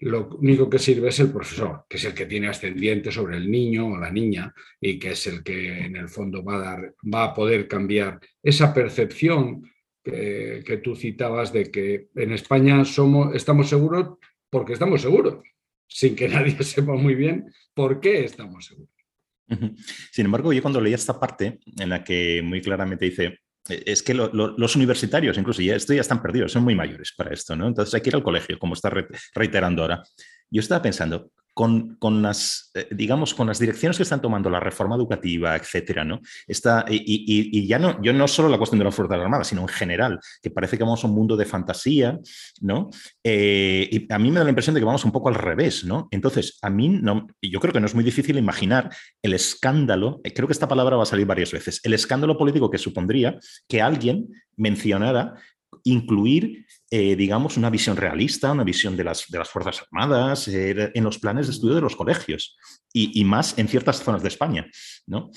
Lo 0.00 0.28
único 0.38 0.68
que 0.68 0.78
sirve 0.78 1.10
es 1.10 1.20
el 1.20 1.30
profesor, 1.30 1.84
que 1.88 1.96
es 1.96 2.04
el 2.04 2.14
que 2.14 2.26
tiene 2.26 2.48
ascendiente 2.48 3.12
sobre 3.12 3.36
el 3.36 3.48
niño 3.50 3.86
o 3.86 3.98
la 3.98 4.10
niña 4.10 4.52
y 4.80 4.98
que 4.98 5.10
es 5.10 5.26
el 5.26 5.44
que 5.44 5.84
en 5.84 5.94
el 5.94 6.08
fondo 6.08 6.42
va 6.42 6.56
a, 6.56 6.58
dar, 6.58 6.94
va 7.12 7.24
a 7.24 7.34
poder 7.34 7.68
cambiar 7.68 8.18
esa 8.42 8.74
percepción 8.74 9.70
que, 10.02 10.64
que 10.66 10.78
tú 10.78 10.96
citabas 10.96 11.52
de 11.52 11.70
que 11.70 12.08
en 12.16 12.32
España 12.32 12.84
somos, 12.84 13.34
estamos 13.36 13.68
seguros 13.68 14.18
porque 14.50 14.72
estamos 14.72 15.02
seguros, 15.02 15.44
sin 15.86 16.16
que 16.16 16.28
nadie 16.28 16.60
sepa 16.64 16.94
muy 16.94 17.14
bien 17.14 17.52
por 17.74 18.00
qué 18.00 18.24
estamos 18.24 18.66
seguros. 18.66 19.01
Sin 20.10 20.26
embargo, 20.26 20.52
yo 20.52 20.62
cuando 20.62 20.80
leí 20.80 20.94
esta 20.94 21.18
parte 21.18 21.60
en 21.78 21.88
la 21.88 22.02
que 22.02 22.42
muy 22.42 22.60
claramente 22.60 23.04
dice, 23.04 23.38
e, 23.68 23.82
es 23.86 24.02
que 24.02 24.14
los 24.14 24.76
universitarios, 24.76 25.38
incluso 25.38 25.62
ya, 25.62 25.76
esto 25.76 25.94
ya 25.94 26.00
están 26.00 26.22
perdidos, 26.22 26.52
son 26.52 26.64
muy 26.64 26.74
mayores 26.74 27.12
para 27.16 27.32
esto, 27.32 27.56
¿no? 27.56 27.66
Entonces 27.68 27.94
hay 27.94 28.00
que 28.00 28.10
ir 28.10 28.16
al 28.16 28.22
colegio, 28.22 28.58
como 28.58 28.74
está 28.74 28.92
reiterando 29.34 29.82
ahora. 29.82 30.02
Yo 30.50 30.60
estaba 30.60 30.82
pensando, 30.82 31.30
con, 31.54 31.96
con, 31.96 32.22
las, 32.22 32.70
eh, 32.74 32.88
digamos, 32.90 33.34
con 33.34 33.46
las 33.46 33.58
direcciones 33.58 33.96
que 33.96 34.02
están 34.02 34.22
tomando 34.22 34.48
la 34.48 34.60
reforma 34.60 34.96
educativa, 34.96 35.54
etcétera, 35.56 36.04
¿no? 36.04 36.20
Está, 36.46 36.84
y, 36.88 36.96
y, 36.96 37.58
y, 37.58 37.66
ya 37.66 37.78
no, 37.78 38.00
yo 38.02 38.12
no 38.12 38.26
solo 38.26 38.48
la 38.48 38.58
cuestión 38.58 38.78
de 38.78 38.84
las 38.86 38.94
Fuerzas 38.94 39.18
Armadas, 39.18 39.48
sino 39.48 39.62
en 39.62 39.68
general, 39.68 40.18
que 40.42 40.50
parece 40.50 40.78
que 40.78 40.84
vamos 40.84 41.04
a 41.04 41.06
un 41.06 41.14
mundo 41.14 41.36
de 41.36 41.44
fantasía, 41.44 42.18
¿no? 42.60 42.90
Eh, 43.22 43.88
y 43.90 44.12
a 44.12 44.18
mí 44.18 44.30
me 44.30 44.38
da 44.38 44.44
la 44.44 44.50
impresión 44.50 44.74
de 44.74 44.80
que 44.80 44.86
vamos 44.86 45.04
un 45.04 45.12
poco 45.12 45.28
al 45.28 45.34
revés, 45.34 45.84
¿no? 45.84 46.08
Entonces, 46.10 46.58
a 46.62 46.70
mí, 46.70 46.88
no, 46.88 47.26
yo 47.42 47.60
creo 47.60 47.72
que 47.72 47.80
no 47.80 47.86
es 47.86 47.94
muy 47.94 48.04
difícil 48.04 48.38
imaginar 48.38 48.90
el 49.22 49.34
escándalo, 49.34 50.20
eh, 50.24 50.32
creo 50.32 50.48
que 50.48 50.52
esta 50.52 50.68
palabra 50.68 50.96
va 50.96 51.02
a 51.02 51.06
salir 51.06 51.26
varias 51.26 51.52
veces, 51.52 51.80
el 51.84 51.94
escándalo 51.94 52.38
político 52.38 52.70
que 52.70 52.78
supondría 52.78 53.38
que 53.68 53.82
alguien 53.82 54.28
mencionara 54.56 55.34
incluir, 55.84 56.66
eh, 56.90 57.16
digamos, 57.16 57.56
una 57.56 57.70
visión 57.70 57.96
realista, 57.96 58.52
una 58.52 58.64
visión 58.64 58.96
de 58.96 59.04
las, 59.04 59.28
de 59.28 59.38
las 59.38 59.48
Fuerzas 59.48 59.82
Armadas 59.82 60.48
eh, 60.48 60.90
en 60.94 61.04
los 61.04 61.18
planes 61.18 61.46
de 61.46 61.52
estudio 61.52 61.76
de 61.76 61.80
los 61.80 61.96
colegios 61.96 62.56
y, 62.92 63.24
más 63.24 63.58
en 63.58 63.68
ciertas 63.68 64.02
zonas 64.02 64.22
de 64.22 64.28
España, 64.28 64.70
¿no? 65.06 65.30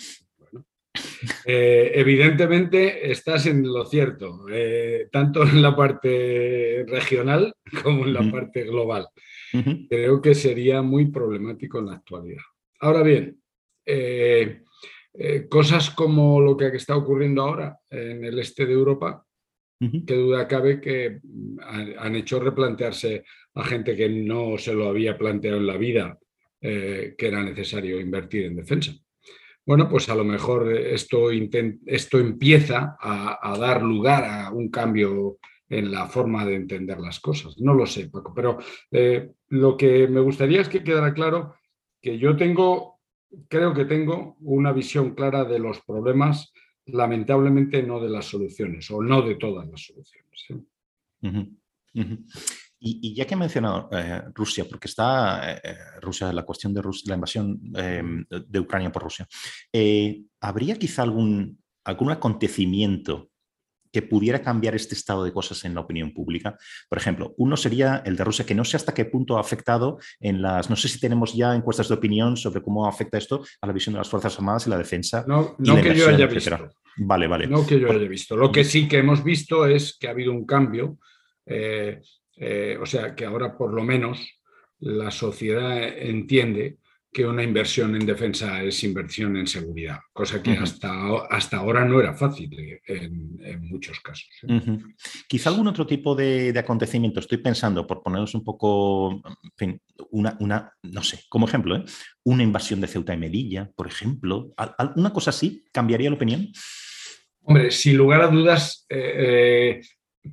Eh, 1.45 1.91
evidentemente 1.95 3.11
estás 3.11 3.45
en 3.47 3.63
lo 3.63 3.85
cierto, 3.85 4.45
tanto 5.11 5.43
en 5.43 5.61
la 5.61 5.75
parte 5.75 6.85
regional 6.87 7.53
como 7.83 8.05
en 8.05 8.13
la 8.13 8.31
parte 8.31 8.63
global. 8.63 9.07
Creo 9.89 10.21
que 10.21 10.33
sería 10.35 10.81
muy 10.81 11.07
problemático 11.07 11.79
en 11.79 11.87
la 11.87 11.93
actualidad. 11.93 12.43
Ahora 12.79 13.03
bien, 13.03 13.37
eh, 13.85 14.61
eh, 15.13 15.47
cosas 15.47 15.91
como 15.91 16.41
lo 16.41 16.57
que 16.57 16.67
está 16.75 16.95
ocurriendo 16.95 17.43
ahora 17.43 17.79
en 17.89 18.25
el 18.25 18.39
este 18.39 18.65
de 18.65 18.73
Europa, 18.73 19.24
que 19.79 20.15
duda 20.15 20.47
cabe 20.47 20.79
que 20.79 21.19
han, 21.61 22.15
hecho 22.15 22.39
replantearse 22.39 23.23
a 23.53 23.63
gente 23.63 23.95
que 23.95 24.09
no 24.09 24.57
se 24.57 24.73
lo 24.73 24.87
había 24.87 25.17
planteado 25.17 25.57
en 25.57 25.67
la 25.67 25.77
vida 25.77 26.17
que 26.61 27.15
era 27.19 27.43
necesario 27.43 27.99
invertir 27.99 28.45
en 28.45 28.55
defensa. 28.55 28.93
Bueno, 29.65 29.89
pues 29.89 30.09
a 30.09 30.15
lo 30.15 30.23
mejor 30.23 30.71
esto, 30.71 31.31
esto 31.31 32.19
empieza 32.19 32.97
a, 32.99 33.57
dar 33.59 33.81
lugar 33.81 34.23
a 34.23 34.51
un 34.51 34.69
cambio 34.69 35.39
en 35.67 35.91
la 35.91 36.05
forma 36.05 36.45
de 36.45 36.55
entender 36.55 36.99
las 36.99 37.19
cosas. 37.19 37.57
No 37.57 37.73
lo 37.73 37.87
sé, 37.87 38.07
Paco, 38.09 38.31
pero 38.35 38.59
eh, 38.91 39.31
lo 39.49 39.75
que 39.75 40.07
me 40.07 40.19
gustaría 40.19 40.61
es 40.61 40.69
que 40.69 40.83
quedara 40.83 41.15
claro 41.15 41.55
que 41.99 42.19
yo 42.19 42.37
tengo, 42.37 42.99
creo 43.47 43.73
que 43.73 43.85
tengo 43.85 44.37
una 44.41 44.71
visión 44.71 45.15
clara 45.15 45.45
de 45.45 45.57
los 45.57 45.81
problemas, 45.81 46.53
lamentablemente 46.87 47.81
no 47.83 47.99
de 47.99 48.09
las 48.09 48.25
soluciones 48.25 48.89
o 48.91 49.01
no 49.01 49.21
de 49.21 49.35
todas 49.35 49.67
las 49.67 49.81
soluciones. 49.81 50.45
¿eh? 50.49 52.17
Y, 52.79 53.15
ya 53.15 53.25
que 53.25 53.33
he 53.33 53.37
mencionado 53.37 53.89
eh, 53.91 54.21
Rusia, 54.33 54.65
porque 54.69 54.87
está 54.87 55.59
Rusia, 56.01 56.31
la 56.31 56.43
cuestión 56.43 56.73
de 56.73 56.83
la 57.05 57.15
invasión 57.15 57.59
de 57.61 58.59
Ucrania 58.59 58.91
por 58.91 59.03
Rusia, 59.03 59.27
¿habría 60.39 60.75
quizá 60.75 61.01
algún, 61.01 61.57
algún 61.83 62.11
acontecimiento 62.11 63.31
que 63.95 64.01
pudiera 64.01 64.41
cambiar 64.41 64.75
este 64.75 64.93
estado 64.93 65.23
de 65.23 65.31
cosas 65.31 65.63
en 65.63 65.73
la 65.73 65.79
opinión 65.79 66.11
pública. 66.11 66.57
Por 66.89 66.97
ejemplo, 66.97 67.33
uno 67.37 67.55
sería 67.55 68.03
el 68.05 68.17
de 68.17 68.25
Rusia, 68.25 68.45
que 68.45 68.53
no 68.53 68.65
sé 68.65 68.75
hasta 68.75 68.93
qué 68.93 69.05
punto 69.05 69.37
ha 69.37 69.39
afectado 69.39 69.99
en 70.19 70.41
las, 70.41 70.69
no 70.69 70.75
sé 70.75 70.89
si 70.89 70.99
tenemos 70.99 71.33
ya 71.33 71.55
encuestas 71.55 71.87
de 71.87 71.93
opinión 71.93 72.35
sobre 72.35 72.61
cómo 72.61 72.85
afecta 72.85 73.17
esto 73.17 73.45
a 73.61 73.67
la 73.67 73.71
visión 73.71 73.93
de 73.93 73.99
las 73.99 74.09
Fuerzas 74.09 74.37
Armadas 74.37 74.67
y 74.67 74.69
la 74.69 74.77
defensa. 74.77 75.23
No, 75.25 75.55
no 75.59 75.81
que 75.81 75.95
yo 75.95 76.09
haya 76.09 76.27
visto. 76.27 76.71
Vale, 76.97 77.25
vale. 77.27 77.47
No 77.47 77.65
que 77.65 77.79
yo 77.79 77.89
haya 77.89 78.05
visto. 78.05 78.35
Lo 78.35 78.51
que 78.51 78.65
sí 78.65 78.85
que 78.85 78.97
hemos 78.97 79.23
visto 79.23 79.65
es 79.65 79.97
que 79.97 80.09
ha 80.09 80.11
habido 80.11 80.33
un 80.33 80.45
cambio, 80.45 80.97
eh, 81.45 82.01
eh, 82.35 82.77
o 82.77 82.85
sea, 82.85 83.15
que 83.15 83.23
ahora 83.23 83.57
por 83.57 83.73
lo 83.73 83.81
menos 83.85 84.27
la 84.79 85.09
sociedad 85.09 85.87
entiende 85.87 86.79
que 87.15 87.25
una 87.25 87.43
inversión 87.43 87.95
en 87.95 88.05
defensa 88.05 88.61
es 88.61 88.83
inversión 88.83 89.37
en 89.37 89.47
seguridad, 89.47 89.99
cosa 90.11 90.43
que 90.43 90.51
hasta, 90.51 90.91
hasta 91.29 91.55
ahora 91.55 91.85
no 91.85 92.01
era 92.01 92.13
fácil 92.13 92.51
en, 92.85 93.69
muchos 93.69 94.01
casos. 94.01 94.27
¿eh? 94.45 94.79
Quizá 95.25 95.49
algún 95.49 95.69
otro 95.69 95.87
tipo 95.87 96.13
de, 96.13 96.53
acontecimiento, 96.57 97.21
estoy 97.21 97.37
pensando, 97.37 97.87
por 97.87 98.03
ponernos 98.03 98.35
un 98.35 98.43
poco, 98.43 99.21
una, 100.11 100.35
una, 100.41 100.73
no 100.83 101.03
sé, 101.03 101.21
como 101.29 101.47
ejemplo, 101.47 101.77
¿eh? 101.77 101.85
una 102.25 102.43
invasión 102.43 102.81
de 102.81 102.87
Ceuta 102.87 103.13
y 103.13 103.17
Melilla, 103.17 103.71
por 103.77 103.87
ejemplo, 103.87 104.53
¿una 104.97 105.13
cosa 105.13 105.29
así 105.29 105.63
cambiaría 105.71 106.09
la 106.09 106.17
opinión? 106.17 106.51
Hombre, 107.43 107.71
sin 107.71 107.95
lugar 107.95 108.23
a 108.23 108.27
dudas, 108.27 108.85
eh, 108.89 109.79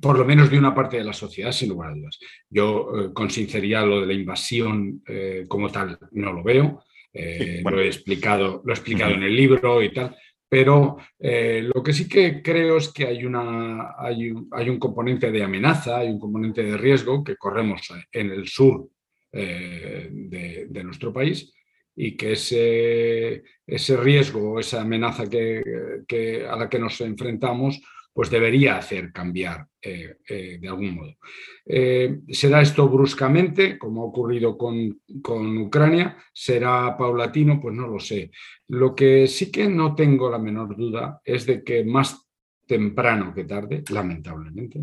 por 0.01 0.17
lo 0.17 0.25
menos 0.25 0.49
de 0.49 0.57
una 0.57 0.73
parte 0.73 0.97
de 0.97 1.03
la 1.03 1.13
sociedad, 1.13 1.51
sin 1.51 1.69
lugar 1.69 1.91
a 1.91 1.95
dudas. 1.95 2.19
Yo, 2.49 2.91
eh, 2.95 3.13
con 3.13 3.29
sinceridad, 3.29 3.85
lo 3.85 4.01
de 4.01 4.07
la 4.07 4.13
invasión 4.13 5.01
eh, 5.07 5.45
como 5.47 5.69
tal 5.69 5.97
no 6.11 6.33
lo 6.33 6.43
veo. 6.43 6.83
Eh, 7.13 7.61
lo 7.63 7.79
he 7.79 7.87
explicado, 7.87 8.61
lo 8.65 8.73
he 8.73 8.75
explicado 8.75 9.13
en 9.13 9.23
el 9.23 9.35
libro 9.35 9.83
y 9.83 9.93
tal. 9.93 10.15
Pero 10.49 10.97
lo 11.19 11.81
que 11.81 11.93
sí 11.93 12.07
que 12.07 12.43
creo 12.43 12.77
es 12.77 12.89
que 12.89 13.07
hay, 13.07 13.25
una, 13.25 13.95
hay, 13.97 14.29
un, 14.29 14.77
componente 14.77 15.31
de 15.31 15.43
amenaza, 15.43 15.97
hay 15.97 16.09
un 16.09 16.19
componente 16.19 16.61
de 16.61 16.77
riesgo 16.77 17.23
que 17.23 17.37
corremos 17.37 17.81
en 18.11 18.29
el 18.29 18.47
sur 18.47 18.87
de, 19.31 20.83
nuestro 20.83 21.11
país 21.11 21.51
y 21.95 22.15
que 22.15 22.33
ese, 22.33 23.43
ese 23.65 23.97
riesgo, 23.97 24.59
esa 24.59 24.81
amenaza 24.81 25.27
que, 25.27 26.45
a 26.47 26.55
la 26.55 26.69
que 26.69 26.77
nos 26.77 27.01
enfrentamos, 27.01 27.81
pues 28.13 28.29
debería 28.29 28.77
hacer 28.77 29.11
cambiar 29.11 29.67
eh, 29.81 30.17
eh, 30.29 30.59
de 30.61 30.67
algún 30.67 30.95
modo. 30.95 31.17
Eh, 31.65 32.19
¿Será 32.29 32.61
esto 32.61 32.87
bruscamente, 32.87 33.77
como 33.77 34.03
ha 34.03 34.05
ocurrido 34.05 34.55
con, 34.55 35.01
con, 35.21 35.57
Ucrania? 35.57 36.17
¿Será 36.31 36.95
paulatino? 36.95 37.59
Pues 37.59 37.75
no 37.75 37.87
lo 37.87 37.99
sé. 37.99 38.29
Lo 38.67 38.93
que 38.93 39.27
sí 39.27 39.51
que 39.51 39.67
no 39.67 39.95
tengo 39.95 40.29
la 40.29 40.37
menor 40.37 40.77
duda 40.77 41.21
es 41.25 41.47
de 41.47 41.63
que 41.63 41.83
más 41.83 42.29
temprano 42.67 43.33
que 43.33 43.45
tarde, 43.45 43.83
lamentablemente, 43.89 44.79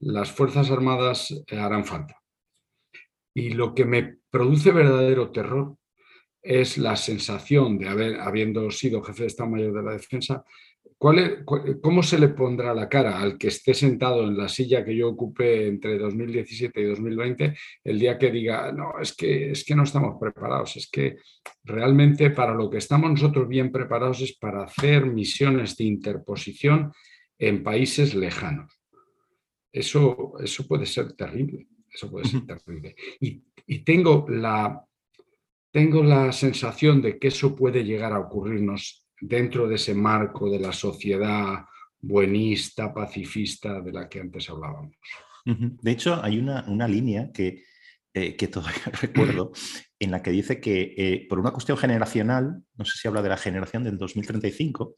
las 0.00 0.32
Fuerzas 0.32 0.70
Armadas 0.70 1.44
harán 1.50 1.84
falta. 1.84 2.20
Y 3.32 3.50
lo 3.50 3.74
que 3.74 3.84
me 3.84 4.18
produce 4.30 4.72
verdadero 4.72 5.30
terror 5.30 5.76
es 6.42 6.78
la 6.78 6.96
sensación 6.96 7.78
de 7.78 7.88
haber, 7.88 8.20
habiendo 8.20 8.70
sido 8.70 9.02
jefe 9.02 9.22
de 9.22 9.26
Estado 9.28 9.50
Mayor 9.50 9.72
de 9.72 9.82
la 9.82 9.92
Defensa, 9.92 10.44
¿Cómo 10.98 12.02
se 12.02 12.18
le 12.18 12.28
pondrá 12.28 12.74
la 12.74 12.88
cara 12.88 13.20
al 13.20 13.36
que 13.36 13.48
esté 13.48 13.74
sentado 13.74 14.24
en 14.24 14.36
la 14.36 14.48
silla 14.48 14.84
que 14.84 14.96
yo 14.96 15.08
ocupé 15.10 15.66
entre 15.66 15.98
2017 15.98 16.80
y 16.80 16.84
2020 16.84 17.54
el 17.84 17.98
día 17.98 18.18
que 18.18 18.30
diga, 18.30 18.72
no, 18.72 18.98
es 19.00 19.14
que, 19.14 19.50
es 19.50 19.64
que 19.64 19.74
no 19.74 19.84
estamos 19.84 20.16
preparados, 20.18 20.76
es 20.76 20.90
que 20.90 21.18
realmente 21.64 22.30
para 22.30 22.54
lo 22.54 22.70
que 22.70 22.78
estamos 22.78 23.10
nosotros 23.10 23.46
bien 23.46 23.70
preparados 23.70 24.22
es 24.22 24.36
para 24.36 24.64
hacer 24.64 25.06
misiones 25.06 25.76
de 25.76 25.84
interposición 25.84 26.92
en 27.38 27.62
países 27.62 28.14
lejanos? 28.14 28.72
Eso, 29.70 30.32
eso 30.42 30.66
puede 30.66 30.86
ser 30.86 31.12
terrible, 31.12 31.68
eso 31.92 32.10
puede 32.10 32.26
ser 32.26 32.46
terrible. 32.46 32.96
Y, 33.20 33.44
y 33.66 33.80
tengo, 33.80 34.24
la, 34.28 34.82
tengo 35.70 36.02
la 36.02 36.32
sensación 36.32 37.02
de 37.02 37.18
que 37.18 37.28
eso 37.28 37.54
puede 37.54 37.84
llegar 37.84 38.12
a 38.12 38.20
ocurrirnos 38.20 39.05
dentro 39.20 39.68
de 39.68 39.76
ese 39.76 39.94
marco 39.94 40.50
de 40.50 40.60
la 40.60 40.72
sociedad 40.72 41.64
buenista, 42.00 42.92
pacifista 42.92 43.80
de 43.80 43.92
la 43.92 44.08
que 44.08 44.20
antes 44.20 44.48
hablábamos. 44.50 44.94
De 45.44 45.90
hecho, 45.92 46.22
hay 46.22 46.38
una, 46.38 46.88
línea 46.88 47.30
que, 47.32 47.62
eh, 48.12 48.34
que, 48.36 48.48
todavía 48.48 48.82
recuerdo 49.00 49.52
en 49.98 50.10
la 50.10 50.22
que 50.22 50.30
dice 50.30 50.60
que 50.60 50.94
eh, 50.96 51.26
por 51.28 51.38
una 51.38 51.52
cuestión 51.52 51.78
generacional, 51.78 52.62
no 52.76 52.84
sé 52.84 52.98
si 52.98 53.08
habla 53.08 53.22
de 53.22 53.28
la 53.28 53.36
generación 53.36 53.84
del 53.84 53.96
2035, 53.96 54.94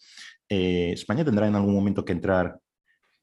eh, 0.48 0.92
España 0.94 1.24
tendrá 1.24 1.46
en 1.46 1.54
algún 1.54 1.74
momento 1.74 2.04
que 2.04 2.12
entrar 2.12 2.58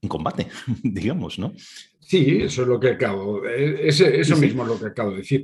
en 0.02 0.10
combate, 0.10 0.48
digamos, 0.84 1.40
¿no? 1.40 1.54
Sí, 2.00 2.38
eso 2.42 2.62
es 2.62 2.68
lo 2.68 2.80
que 2.80 2.90
acabo, 2.90 3.44
eso 3.48 4.38
mismo 4.38 4.62
es 4.62 4.70
lo 4.70 4.80
que 4.80 4.86
acabo 4.86 5.12
de 5.12 5.18
decir. 5.18 5.44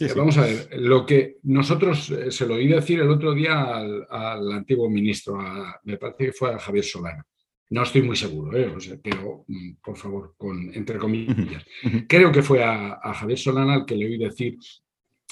Eh, 0.00 0.12
vamos 0.16 0.38
a 0.38 0.42
ver, 0.42 0.68
lo 0.78 1.04
que 1.04 1.36
nosotros 1.42 2.10
eh, 2.10 2.30
se 2.30 2.46
lo 2.46 2.54
oí 2.54 2.66
decir 2.66 3.00
el 3.00 3.10
otro 3.10 3.34
día 3.34 3.76
al, 3.76 4.52
antiguo 4.52 4.88
ministro, 4.88 5.38
me 5.84 5.98
parece 5.98 6.26
que 6.26 6.32
fue 6.32 6.54
a 6.54 6.58
Javier 6.58 6.84
Solana. 6.84 7.26
No 7.70 7.82
estoy 7.82 8.02
muy 8.02 8.16
seguro, 8.16 8.56
¿eh? 8.56 8.72
pero 9.02 9.44
mm, 9.46 9.74
por 9.82 9.96
favor, 9.96 10.34
con, 10.36 10.74
entre 10.74 10.98
comillas. 10.98 11.64
Creo 12.08 12.32
que 12.32 12.42
fue 12.42 12.64
a, 12.64 12.98
Javier 13.14 13.38
Solana 13.38 13.74
al 13.74 13.84
que 13.84 13.94
le 13.94 14.06
oí 14.06 14.18
decir, 14.18 14.56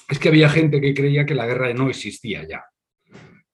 es 0.09 0.19
que 0.19 0.29
había 0.29 0.51
gente 0.51 0.81
que 0.81 0.95
creía 0.95 1.25
que 1.25 1.35
la 1.35 1.47
guerra 1.47 1.73
no 1.73 1.89
existía 1.89 2.47
ya. 2.47 2.65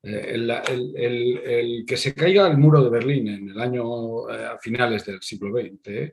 el, 0.03 1.85
que 1.87 1.97
se 1.97 2.13
caiga 2.13 2.49
el 2.49 2.59
muro 2.59 2.83
de 2.83 2.91
Berlín 2.91 3.29
en 3.29 3.49
el 3.51 3.61
año 3.61 4.29
a 4.29 4.59
finales 4.59 5.07
del 5.07 5.23
siglo 5.23 5.51
XX 5.53 6.13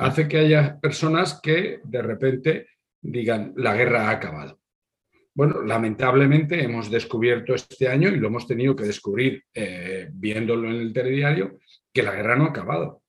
hace 0.00 0.26
que 0.26 0.38
haya 0.38 0.80
personas 0.80 1.38
que 1.42 1.80
de 1.84 2.02
repente 2.02 2.66
digan, 3.02 3.52
la 3.56 3.74
guerra 3.74 4.08
ha 4.08 4.10
acabado. 4.10 4.60
Bueno, 5.34 5.62
lamentablemente 5.62 6.62
hemos 6.62 6.90
descubierto 6.90 7.54
este 7.54 7.88
año, 7.88 8.08
y 8.08 8.18
lo 8.18 8.28
hemos 8.28 8.46
tenido 8.46 8.74
que 8.74 8.84
descubrir 8.84 9.44
eh, 9.54 10.08
viéndolo 10.12 10.68
en 10.68 10.76
el 10.76 10.92
telediario, 10.92 11.58
que 11.92 12.02
la 12.02 12.14
guerra 12.14 12.36
no 12.36 12.44
ha 12.44 12.48
acabado. 12.48 13.02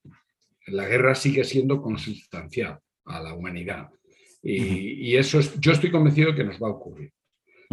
La 0.68 0.88
guerra 0.88 1.16
sigue 1.16 1.44
siendo 1.44 1.82
consustancial 1.82 2.80
a 3.06 3.22
la 3.22 3.34
humanidad. 3.34 3.90
Y, 4.44 5.16
eso 5.16 5.40
es, 5.40 5.60
yo 5.60 5.72
estoy 5.72 5.92
convencido 5.92 6.32
de 6.32 6.38
que 6.38 6.44
nos 6.44 6.62
va 6.62 6.68
a 6.68 6.72
ocurrir. 6.72 7.12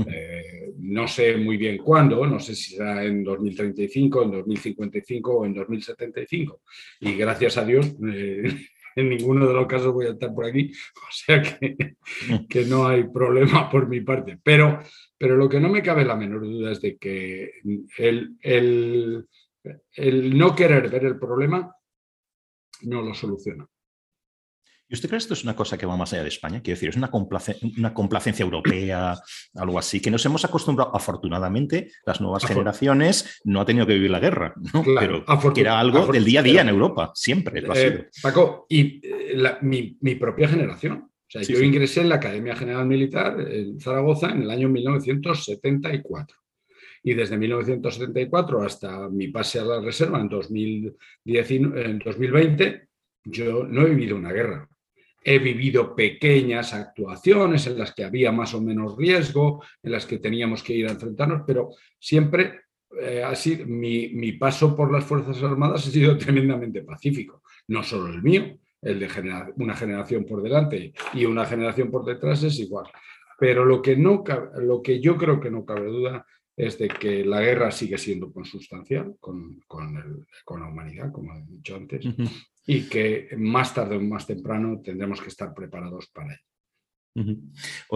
Eh, 0.06 0.72
no 0.78 1.08
sé 1.08 1.36
muy 1.36 1.56
bien 1.56 1.78
cuándo, 1.78 2.24
no 2.26 2.38
sé 2.38 2.54
si 2.54 2.76
será 2.76 3.04
en 3.04 3.24
2035, 3.24 4.22
en 4.22 4.30
2055 4.30 5.32
o 5.32 5.46
en 5.46 5.54
2075. 5.54 6.62
Y 7.00 7.14
gracias 7.14 7.56
a 7.58 7.64
Dios, 7.64 7.94
eh, 8.06 8.54
en 8.96 9.08
ninguno 9.08 9.46
de 9.46 9.54
los 9.54 9.66
casos 9.66 9.92
voy 9.92 10.06
a 10.06 10.10
estar 10.10 10.34
por 10.34 10.46
aquí, 10.46 10.72
o 10.96 11.12
sea 11.12 11.42
que, 11.42 12.64
no 12.66 12.86
hay 12.86 13.04
problema 13.04 13.70
por 13.70 13.88
mi 13.88 14.00
parte. 14.00 14.38
Pero, 14.42 14.80
pero 15.16 15.36
lo 15.36 15.48
que 15.48 15.60
no 15.60 15.68
me 15.68 15.82
cabe 15.82 16.04
la 16.04 16.16
menor 16.16 16.42
duda 16.42 16.72
es 16.72 16.80
de 16.80 16.96
que 16.96 17.52
el, 17.98 18.36
el 18.42 20.38
no 20.38 20.54
querer 20.54 20.88
ver 20.90 21.04
el 21.04 21.18
problema 21.18 21.74
no 22.82 23.02
lo 23.02 23.14
soluciona. 23.14 23.66
¿Y 24.90 24.94
usted 24.94 25.08
cree 25.08 25.18
que 25.18 25.22
esto 25.22 25.34
es 25.34 25.44
una 25.44 25.54
cosa 25.54 25.76
que 25.76 25.84
va 25.84 25.98
más 25.98 26.14
allá 26.14 26.22
de 26.22 26.28
España? 26.28 26.62
Quiero 26.62 26.76
decir, 26.76 26.88
es 26.88 26.96
una, 26.96 27.10
una 27.76 27.92
complacencia 27.92 28.42
europea, 28.42 29.14
algo 29.54 29.78
así, 29.78 30.00
que 30.00 30.10
nos 30.10 30.24
hemos 30.24 30.46
acostumbrado, 30.46 30.96
afortunadamente, 30.96 31.92
las 32.06 32.22
nuevas 32.22 32.46
generaciones 32.46 33.38
no 33.44 33.60
han 33.60 33.66
tenido 33.66 33.86
que 33.86 33.92
vivir 33.94 34.10
la 34.10 34.20
guerra, 34.20 34.54
¿no? 34.72 34.82
pero 34.98 35.26
que 35.52 35.60
era 35.60 35.78
algo 35.78 36.06
del 36.06 36.24
día 36.24 36.40
a 36.40 36.42
día 36.42 36.62
en 36.62 36.70
Europa, 36.70 37.12
siempre 37.14 37.60
lo 37.60 37.72
ha 37.72 37.76
sido. 37.76 37.98
Eh, 37.98 38.08
Paco, 38.22 38.64
y 38.68 39.06
eh, 39.06 39.36
mi, 39.60 40.14
propia 40.14 40.48
generación. 40.48 41.02
O 41.02 41.30
sea, 41.30 41.42
yo 41.42 41.62
ingresé 41.62 42.00
en 42.00 42.08
la 42.08 42.14
Academia 42.14 42.56
General 42.56 42.86
Militar 42.86 43.38
en 43.38 43.78
Zaragoza 43.78 44.30
en 44.30 44.44
el 44.44 44.50
año 44.50 44.70
1974. 44.70 46.34
y 47.02 47.12
desde 47.12 47.36
1974 47.36 48.62
hasta 48.62 49.10
mi 49.10 49.28
pase 49.28 49.60
a 49.60 49.64
la 49.64 49.82
reserva 49.82 50.18
en, 50.18 50.28
2020, 50.28 52.88
yo 53.24 53.64
no 53.64 53.82
he 53.82 53.90
vivido 53.90 54.16
una 54.16 54.32
guerra. 54.32 54.66
He 55.30 55.38
vivido 55.38 55.94
pequeñas 55.94 56.72
actuaciones 56.72 57.66
en 57.66 57.78
las 57.78 57.92
que 57.94 58.04
había 58.04 58.32
más 58.32 58.54
o 58.54 58.62
menos 58.62 58.96
riesgo, 58.96 59.62
en 59.82 59.92
las 59.92 60.06
que 60.06 60.18
teníamos 60.18 60.62
que 60.62 60.72
ir 60.72 60.86
a 60.86 60.92
enfrentarnos, 60.92 61.42
pero 61.46 61.70
siempre 61.98 62.60
eh, 62.98 63.22
así, 63.22 63.62
mi, 63.66 64.08
mi, 64.14 64.32
paso 64.32 64.74
por 64.74 64.90
las 64.90 65.04
Fuerzas 65.04 65.42
Armadas 65.42 65.86
ha 65.86 65.90
sido 65.90 66.16
tremendamente 66.24 66.82
pacífico. 66.82 67.42
No 67.66 67.82
solo 67.82 68.08
el 68.08 68.22
mío, 68.22 68.58
el 68.80 68.98
de 68.98 69.52
una 69.56 69.74
generación 69.74 70.24
por 70.24 70.42
delante 70.42 70.94
y 71.12 71.26
una 71.26 71.44
generación 71.44 71.90
por 71.90 72.06
detrás 72.06 72.42
es 72.44 72.58
igual. 72.58 72.86
Pero 73.38 73.66
lo 73.66 73.82
que, 73.82 73.96
no, 73.96 74.24
lo 74.56 74.80
que 74.80 74.98
yo 75.00 75.16
creo 75.18 75.38
que 75.38 75.50
no 75.50 75.66
cabe 75.66 75.88
duda 75.88 76.26
es 76.56 76.78
de 76.78 76.88
que 76.88 77.24
la 77.24 77.40
guerra 77.40 77.70
sigue 77.70 77.98
siendo 77.98 78.32
consustancial 78.32 79.14
con, 79.20 79.60
con, 79.66 80.26
con 80.44 80.60
la 80.60 80.68
humanidad, 80.68 81.12
como 81.12 81.34
he 81.34 81.44
dicho 81.46 81.76
antes, 81.76 82.04
y 82.70 82.82
que 82.82 83.30
más 83.38 83.72
tarde 83.72 83.96
o 83.96 84.00
más 84.00 84.26
temprano 84.26 84.82
tendremos 84.84 85.22
que 85.22 85.28
estar 85.28 85.54
preparados 85.54 86.08
para 86.08 86.34
ello. 86.34 87.34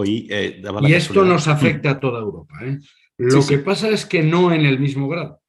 Eh, 0.03 0.63
y 0.81 0.93
esto 0.93 1.23
nos 1.23 1.47
afecta 1.47 1.91
a 1.91 1.99
toda 1.99 2.19
Europa. 2.19 2.57
¿eh? 2.65 2.79
Lo 3.17 3.45
que 3.45 3.59
pasa 3.59 3.89
es 3.89 4.03
que 4.07 4.23
no 4.23 4.51
en 4.51 4.65
el 4.65 4.79
mismo 4.79 5.07
grado. 5.07 5.39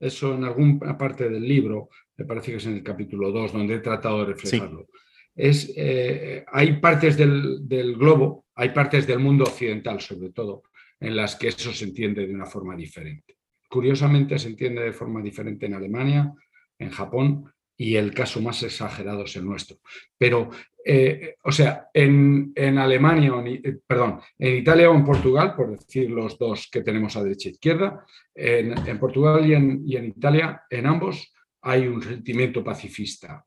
Eso 0.00 0.34
en 0.34 0.44
alguna 0.44 0.96
parte 0.96 1.28
del 1.28 1.46
libro, 1.46 1.90
me 2.16 2.24
parece 2.24 2.52
que 2.52 2.56
es 2.56 2.66
en 2.66 2.76
el 2.76 2.82
capítulo 2.82 3.30
2, 3.30 3.52
donde 3.52 3.74
he 3.74 3.80
tratado 3.80 4.20
de 4.20 4.32
reflejarlo. 4.32 4.88
Es, 5.34 5.70
eh, 5.76 6.46
hay 6.50 6.80
partes 6.80 7.18
del, 7.18 7.68
del, 7.68 7.94
globo, 7.94 8.46
hay 8.54 8.70
partes 8.70 9.06
del 9.06 9.18
mundo 9.18 9.44
occidental 9.44 10.00
sobre 10.00 10.30
todo, 10.30 10.62
en 10.98 11.14
las 11.14 11.36
que 11.36 11.48
eso 11.48 11.74
se 11.74 11.84
entiende 11.84 12.26
de 12.26 12.34
una 12.34 12.46
forma 12.46 12.74
diferente. 12.74 13.36
Curiosamente 13.68 14.38
se 14.38 14.48
entiende 14.48 14.80
de 14.80 14.92
forma 14.94 15.20
diferente 15.20 15.66
en 15.66 15.74
Alemania, 15.74 16.32
en 16.78 16.88
Japón 16.88 17.53
y 17.76 17.96
el 17.96 18.14
caso 18.14 18.40
más 18.40 18.62
exagerado 18.62 19.24
es 19.24 19.36
el 19.36 19.44
nuestro. 19.44 19.78
Pero, 20.16 20.50
eh, 20.84 21.36
o 21.42 21.50
sea, 21.50 21.88
en, 21.92 22.52
Alemania, 22.78 23.32
eh, 23.46 23.78
perdón, 23.86 24.20
en 24.38 24.56
Italia 24.56 24.90
o 24.90 24.94
en 24.94 25.04
Portugal, 25.04 25.54
por 25.56 25.70
decir 25.70 26.10
los 26.10 26.38
dos 26.38 26.68
que 26.70 26.82
tenemos 26.82 27.16
a 27.16 27.22
derecha 27.22 27.48
e 27.48 27.52
izquierda, 27.52 28.04
en, 28.34 28.98
Portugal 28.98 29.44
y 29.46 29.54
en, 29.54 29.82
y 29.86 29.96
en, 29.96 30.06
Italia, 30.06 30.62
en 30.70 30.86
ambos 30.86 31.32
hay 31.62 31.86
un 31.86 32.02
sentimiento 32.02 32.62
pacifista 32.62 33.44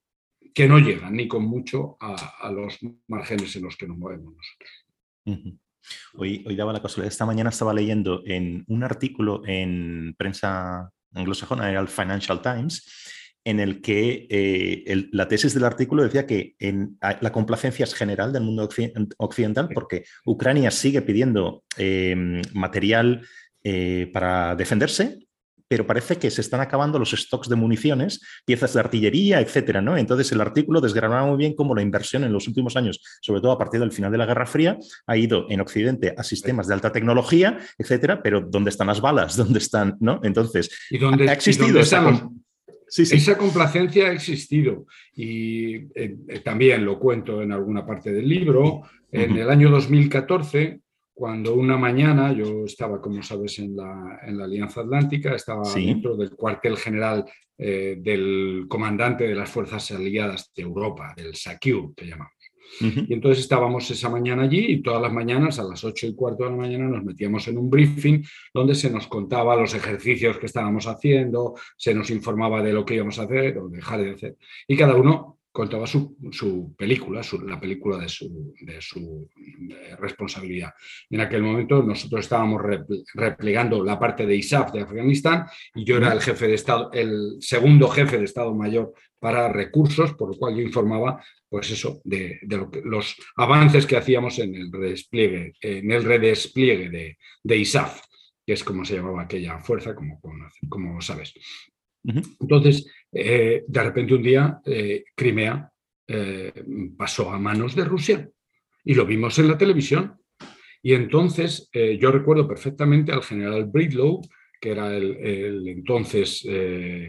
que 0.53 0.67
no 0.67 0.79
llega 0.79 1.09
ni 1.11 1.27
con 1.27 1.43
mucho 1.43 1.97
a, 1.99 2.51
los 2.51 2.79
márgenes 3.07 3.55
en 3.55 3.63
los 3.63 3.77
que 3.77 3.87
nos 3.87 3.97
movemos 3.97 4.33
nosotros. 4.33 5.51
Hoy, 6.15 6.43
hoy 6.47 6.55
daba 6.55 6.73
la 6.73 6.81
casualidad, 6.81 7.11
esta 7.11 7.27
mañana 7.27 7.51
estaba 7.51 7.73
leyendo 7.73 8.23
en 8.25 8.65
un 8.67 8.83
artículo 8.83 9.43
en 9.45 10.15
prensa 10.17 10.91
anglosajona, 11.13 11.69
era 11.69 11.79
el 11.79 11.87
Financial 11.87 12.41
Times, 12.41 13.16
en 13.47 13.61
el 13.61 13.79
que 13.79 14.27
eh, 14.29 15.07
la 15.13 15.29
tesis 15.29 15.53
del 15.53 15.63
artículo 15.63 16.03
decía 16.03 16.27
que 16.27 16.55
en, 16.59 16.97
la 16.99 17.31
complacencia 17.31 17.85
es 17.85 17.93
general 17.93 18.33
del 18.33 18.43
mundo 18.43 18.67
occidental 19.17 19.69
porque 19.73 20.03
Ucrania 20.25 20.69
sigue 20.69 21.01
pidiendo 21.01 21.63
em, 21.77 22.41
material 22.53 23.25
eh, 23.63 24.09
para 24.11 24.53
defenderse, 24.57 25.19
pero 25.69 25.87
parece 25.87 26.17
que 26.17 26.29
se 26.29 26.41
están 26.41 26.59
acabando 26.59 26.99
los 26.99 27.11
stocks 27.11 27.47
de 27.47 27.55
municiones, 27.55 28.19
piezas 28.45 28.73
de 28.73 28.81
artillería, 28.81 29.39
etcétera, 29.39 29.81
¿no? 29.81 29.95
Entonces 29.95 30.29
el 30.33 30.41
artículo 30.41 30.81
desgranaba 30.81 31.25
muy 31.25 31.37
bien 31.37 31.55
cómo 31.55 31.73
la 31.73 31.81
inversión 31.81 32.25
en 32.25 32.33
los 32.33 32.49
últimos 32.49 32.75
años, 32.75 32.99
sobre 33.21 33.39
todo 33.39 33.53
a 33.53 33.57
partir 33.57 33.79
del 33.79 33.93
final 33.93 34.11
de 34.11 34.17
la 34.17 34.25
Guerra 34.25 34.45
Fría, 34.45 34.77
ha 35.05 35.15
ido 35.15 35.45
en 35.49 35.61
Occidente 35.61 36.13
a 36.17 36.23
sistemas 36.23 36.67
de 36.67 36.73
alta 36.73 36.91
tecnología, 36.91 37.59
etcétera, 37.77 38.21
pero 38.21 38.41
¿dónde 38.41 38.71
están 38.71 38.87
las 38.87 38.99
balas? 38.99 39.37
¿Dónde 39.37 39.59
están, 39.59 39.95
no? 40.01 40.19
Entonces, 40.23 40.69
¿Y 40.89 40.97
dónde, 40.97 41.29
ha 41.29 41.33
existido 41.33 41.79
esa, 42.87 43.15
esa 43.15 43.37
complacencia 43.37 44.07
ha 44.07 44.13
existido 44.13 44.85
y 45.13 45.75
eh, 45.75 46.17
eh, 46.27 46.39
también 46.43 46.85
lo 46.85 46.99
cuento 46.99 47.41
en 47.41 47.51
alguna 47.51 47.85
parte 47.85 48.11
del 48.11 48.27
libro. 48.27 48.83
En 49.11 49.37
el 49.37 49.49
año 49.49 49.69
2014 49.69 50.81
cuando 51.17 51.55
una 51.55 51.77
mañana 51.77 52.31
yo 52.31 52.65
estaba, 52.65 53.01
como 53.01 53.23
sabes, 53.23 53.57
en 53.57 53.75
la, 53.75 54.19
en 54.21 54.37
la 54.37 54.43
Alianza 54.43 54.81
Atlántica, 54.81 55.33
estaba 55.33 55.63
dentro 55.73 56.15
del 56.15 56.35
cuartel 56.35 56.77
general 56.77 57.25
eh, 57.57 57.97
del 57.99 58.67
comandante 58.69 59.27
de 59.27 59.33
las 59.33 59.49
Fuerzas 59.49 59.89
Aliadas 59.89 60.51
de 60.55 60.61
Europa, 60.61 61.15
del 61.17 61.33
SACEUR, 61.33 61.95
que 61.95 62.05
llamamos. 62.05 62.33
Y 62.79 63.13
entonces 63.13 63.43
estábamos 63.43 63.89
esa 63.89 64.09
mañana 64.09 64.43
allí 64.43 64.65
y 64.73 64.81
todas 64.81 65.01
las 65.01 65.11
mañanas 65.11 65.59
a 65.59 65.63
las 65.63 65.83
ocho 65.83 66.07
y 66.07 66.15
cuarto 66.15 66.43
de 66.43 66.51
la 66.51 66.55
mañana 66.55 66.87
nos 66.87 67.03
metíamos 67.03 67.47
en 67.47 67.57
un 67.57 67.69
briefing 67.69 68.23
donde 68.53 68.75
se 68.75 68.89
nos 68.89 69.07
contaba 69.07 69.55
los 69.55 69.73
ejercicios 69.73 70.37
que 70.37 70.45
estábamos 70.45 70.87
haciendo, 70.87 71.55
se 71.75 71.93
nos 71.93 72.09
informaba 72.09 72.61
de 72.61 72.73
lo 72.73 72.85
que 72.85 72.95
íbamos 72.95 73.17
a 73.19 73.23
hacer 73.23 73.57
o 73.57 73.69
dejar 73.69 74.01
de 74.01 74.11
hacer. 74.11 74.37
Y 74.67 74.75
cada 74.75 74.95
uno 74.95 75.36
contaba 75.57 75.87
su, 75.87 76.75
película, 76.77 77.21
la 77.47 77.59
película 77.59 77.97
de 77.97 78.07
su, 78.07 78.53
de 78.61 78.79
su 78.79 79.27
eh, 79.71 79.95
responsabilidad. 79.97 80.71
En 81.09 81.19
aquel 81.19 81.41
momento 81.41 81.81
nosotros 81.81 82.21
estábamos 82.21 82.61
replegando 83.15 83.83
la 83.83 83.97
parte 83.97 84.27
de 84.27 84.35
ISAF 84.35 84.71
de 84.71 84.81
Afganistán 84.81 85.47
y 85.73 85.83
yo 85.83 85.97
era 85.97 86.13
el 86.13 86.21
jefe 86.21 86.47
de 86.47 86.53
Estado, 86.53 86.91
el 86.93 87.37
segundo 87.39 87.87
jefe 87.87 88.19
de 88.19 88.25
Estado 88.25 88.53
Mayor 88.53 88.93
para 89.17 89.51
recursos, 89.51 90.13
por 90.13 90.29
lo 90.29 90.37
cual 90.37 90.55
yo 90.55 90.61
informaba, 90.61 91.23
pues 91.49 91.71
eso, 91.71 92.01
de, 92.03 92.39
los 92.83 93.15
avances 93.35 93.87
que 93.87 93.97
hacíamos 93.97 94.37
en 94.37 94.53
el 94.53 94.71
redespliegue, 94.71 95.53
en 95.59 95.89
el 95.89 96.03
redespliegue 96.03 96.91
de, 96.91 97.17
de 97.41 97.57
ISAF, 97.57 97.99
que 98.45 98.53
es 98.53 98.63
como 98.63 98.85
se 98.85 98.97
llamaba 98.97 99.23
aquella 99.23 99.57
fuerza, 99.57 99.95
como, 99.95 100.21
como 100.69 101.01
sabes. 101.01 101.33
Entonces, 102.39 102.89
eh, 103.11 103.63
de 103.67 103.83
repente 103.83 104.13
un 104.13 104.23
día, 104.23 104.59
eh, 104.65 105.03
Crimea 105.15 105.69
eh, 106.07 106.53
pasó 106.97 107.31
a 107.31 107.39
manos 107.39 107.75
de 107.75 107.85
Rusia 107.85 108.29
y 108.83 108.93
lo 108.93 109.05
vimos 109.05 109.37
en 109.39 109.49
la 109.49 109.57
televisión. 109.57 110.17
Y 110.81 110.93
entonces 110.93 111.69
yo 111.99 112.11
recuerdo 112.11 112.47
perfectamente 112.47 113.11
al 113.11 113.23
general 113.23 113.65
Bridlow, 113.65 114.21
que 114.61 114.71
era 114.71 114.95
el, 114.95 115.67
entonces 115.67 116.47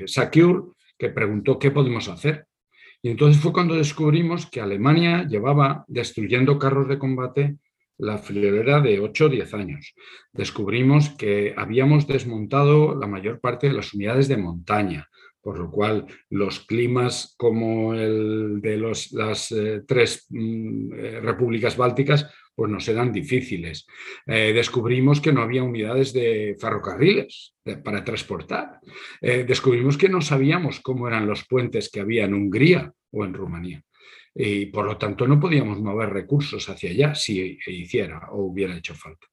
Secure, 0.07 0.73
que 0.99 1.11
preguntó 1.11 1.59
qué 1.59 1.71
podemos 1.71 2.09
hacer. 2.09 2.47
Y 3.03 3.11
entonces 3.11 3.41
fue 3.41 3.53
cuando 3.53 3.77
descubrimos 3.77 4.47
que 4.47 4.61
Alemania 4.61 5.29
llevaba 5.29 5.85
destruyendo 5.87 6.59
carros 6.59 6.89
de 6.89 6.99
combate 6.99 7.57
la 7.99 8.19
friolera 8.19 8.81
de 8.81 9.01
8 9.01 9.27
o 9.27 9.29
10 9.29 9.55
años. 9.55 9.95
Descubrimos 10.33 11.11
que 11.11 11.55
habíamos 11.57 12.07
desmontado 12.07 12.95
la 12.95 13.07
mayor 13.07 13.41
parte 13.41 13.69
de 13.69 13.75
las 13.75 13.93
unidades 13.93 14.29
de 14.29 14.37
montaña, 14.37 15.09
por 15.41 15.59
lo 15.59 15.71
cual 15.71 16.07
los 16.31 16.61
climas 16.61 17.35
como 17.37 17.95
el 17.95 18.61
de 18.61 18.77
los, 18.77 19.13
las 19.13 19.51
eh, 19.53 19.83
tres 19.87 20.27
mm, 20.31 20.93
eh, 20.93 21.21
repúblicas 21.21 21.77
bálticas 21.77 22.31
pues 22.55 22.71
nos 22.73 22.89
eran 22.89 23.13
difíciles. 23.13 23.87
Eh, 24.27 24.53
descubrimos 24.53 25.21
que 25.21 25.33
no 25.33 25.43
había 25.43 25.63
unidades 25.63 26.13
de 26.13 26.57
ferrocarriles 26.61 27.55
para 27.85 28.03
transportar. 28.03 28.81
descubrimos 29.21 29.97
que 29.97 30.09
no 30.09 30.21
sabíamos 30.21 30.81
cómo 30.81 31.07
eran 31.07 31.29
los 31.29 31.47
puentes 31.47 31.89
que 31.89 32.01
había 32.01 32.25
en 32.25 32.35
Hungría 32.35 32.93
o 33.13 33.25
en 33.25 33.35
Rumanía 33.35 33.85
y 34.35 34.67
por 34.67 34.85
lo 34.85 34.97
tanto 34.97 35.27
no 35.27 35.41
podíamos 35.41 35.81
mover 35.81 36.11
recursos 36.11 36.69
hacia 36.69 36.91
allá 36.91 37.15
si 37.15 37.59
hiciera 37.67 38.29
o 38.31 38.45
hubiera 38.45 38.77
hecho 38.77 38.95
falta. 38.95 39.27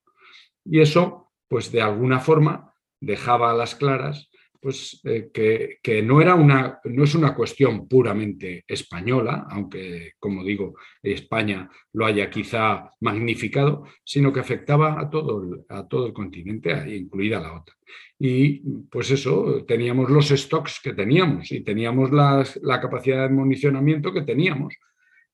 Y 0.63 0.79
eso, 0.79 1.31
pues 1.47 1.71
de 1.71 1.81
alguna 1.81 2.19
forma, 2.19 2.73
dejaba 2.99 3.51
a 3.51 3.55
las 3.55 3.75
claras 3.75 4.29
pues, 4.61 5.01
eh, 5.03 5.29
que, 5.33 6.01
no, 6.01 6.21
era 6.21 6.35
una, 6.35 6.79
es 6.83 7.15
una 7.15 7.33
cuestión 7.33 7.87
puramente 7.87 8.63
española, 8.67 9.45
aunque, 9.49 10.13
como 10.19 10.43
digo, 10.43 10.75
España 11.01 11.69
lo 11.93 12.05
haya 12.05 12.29
quizá 12.29 12.91
magnificado, 13.01 13.85
sino 14.03 14.31
que 14.31 14.39
afectaba 14.39 14.99
a 14.99 15.09
todo 15.09 16.05
el, 16.07 16.13
continente, 16.13 16.95
incluida 16.95 17.39
la 17.39 17.53
OTAN. 17.53 17.75
Y 18.17 18.59
pues 18.89 19.11
eso, 19.11 19.65
teníamos 19.67 20.09
los 20.09 20.29
stocks 20.29 20.79
que 20.83 20.93
teníamos 20.93 21.51
y 21.51 21.61
teníamos 21.61 22.11
la 22.11 22.81
capacidad 22.81 23.27
de 23.27 23.33
municionamiento 23.33 24.13
que 24.13 24.21
teníamos. 24.21 24.75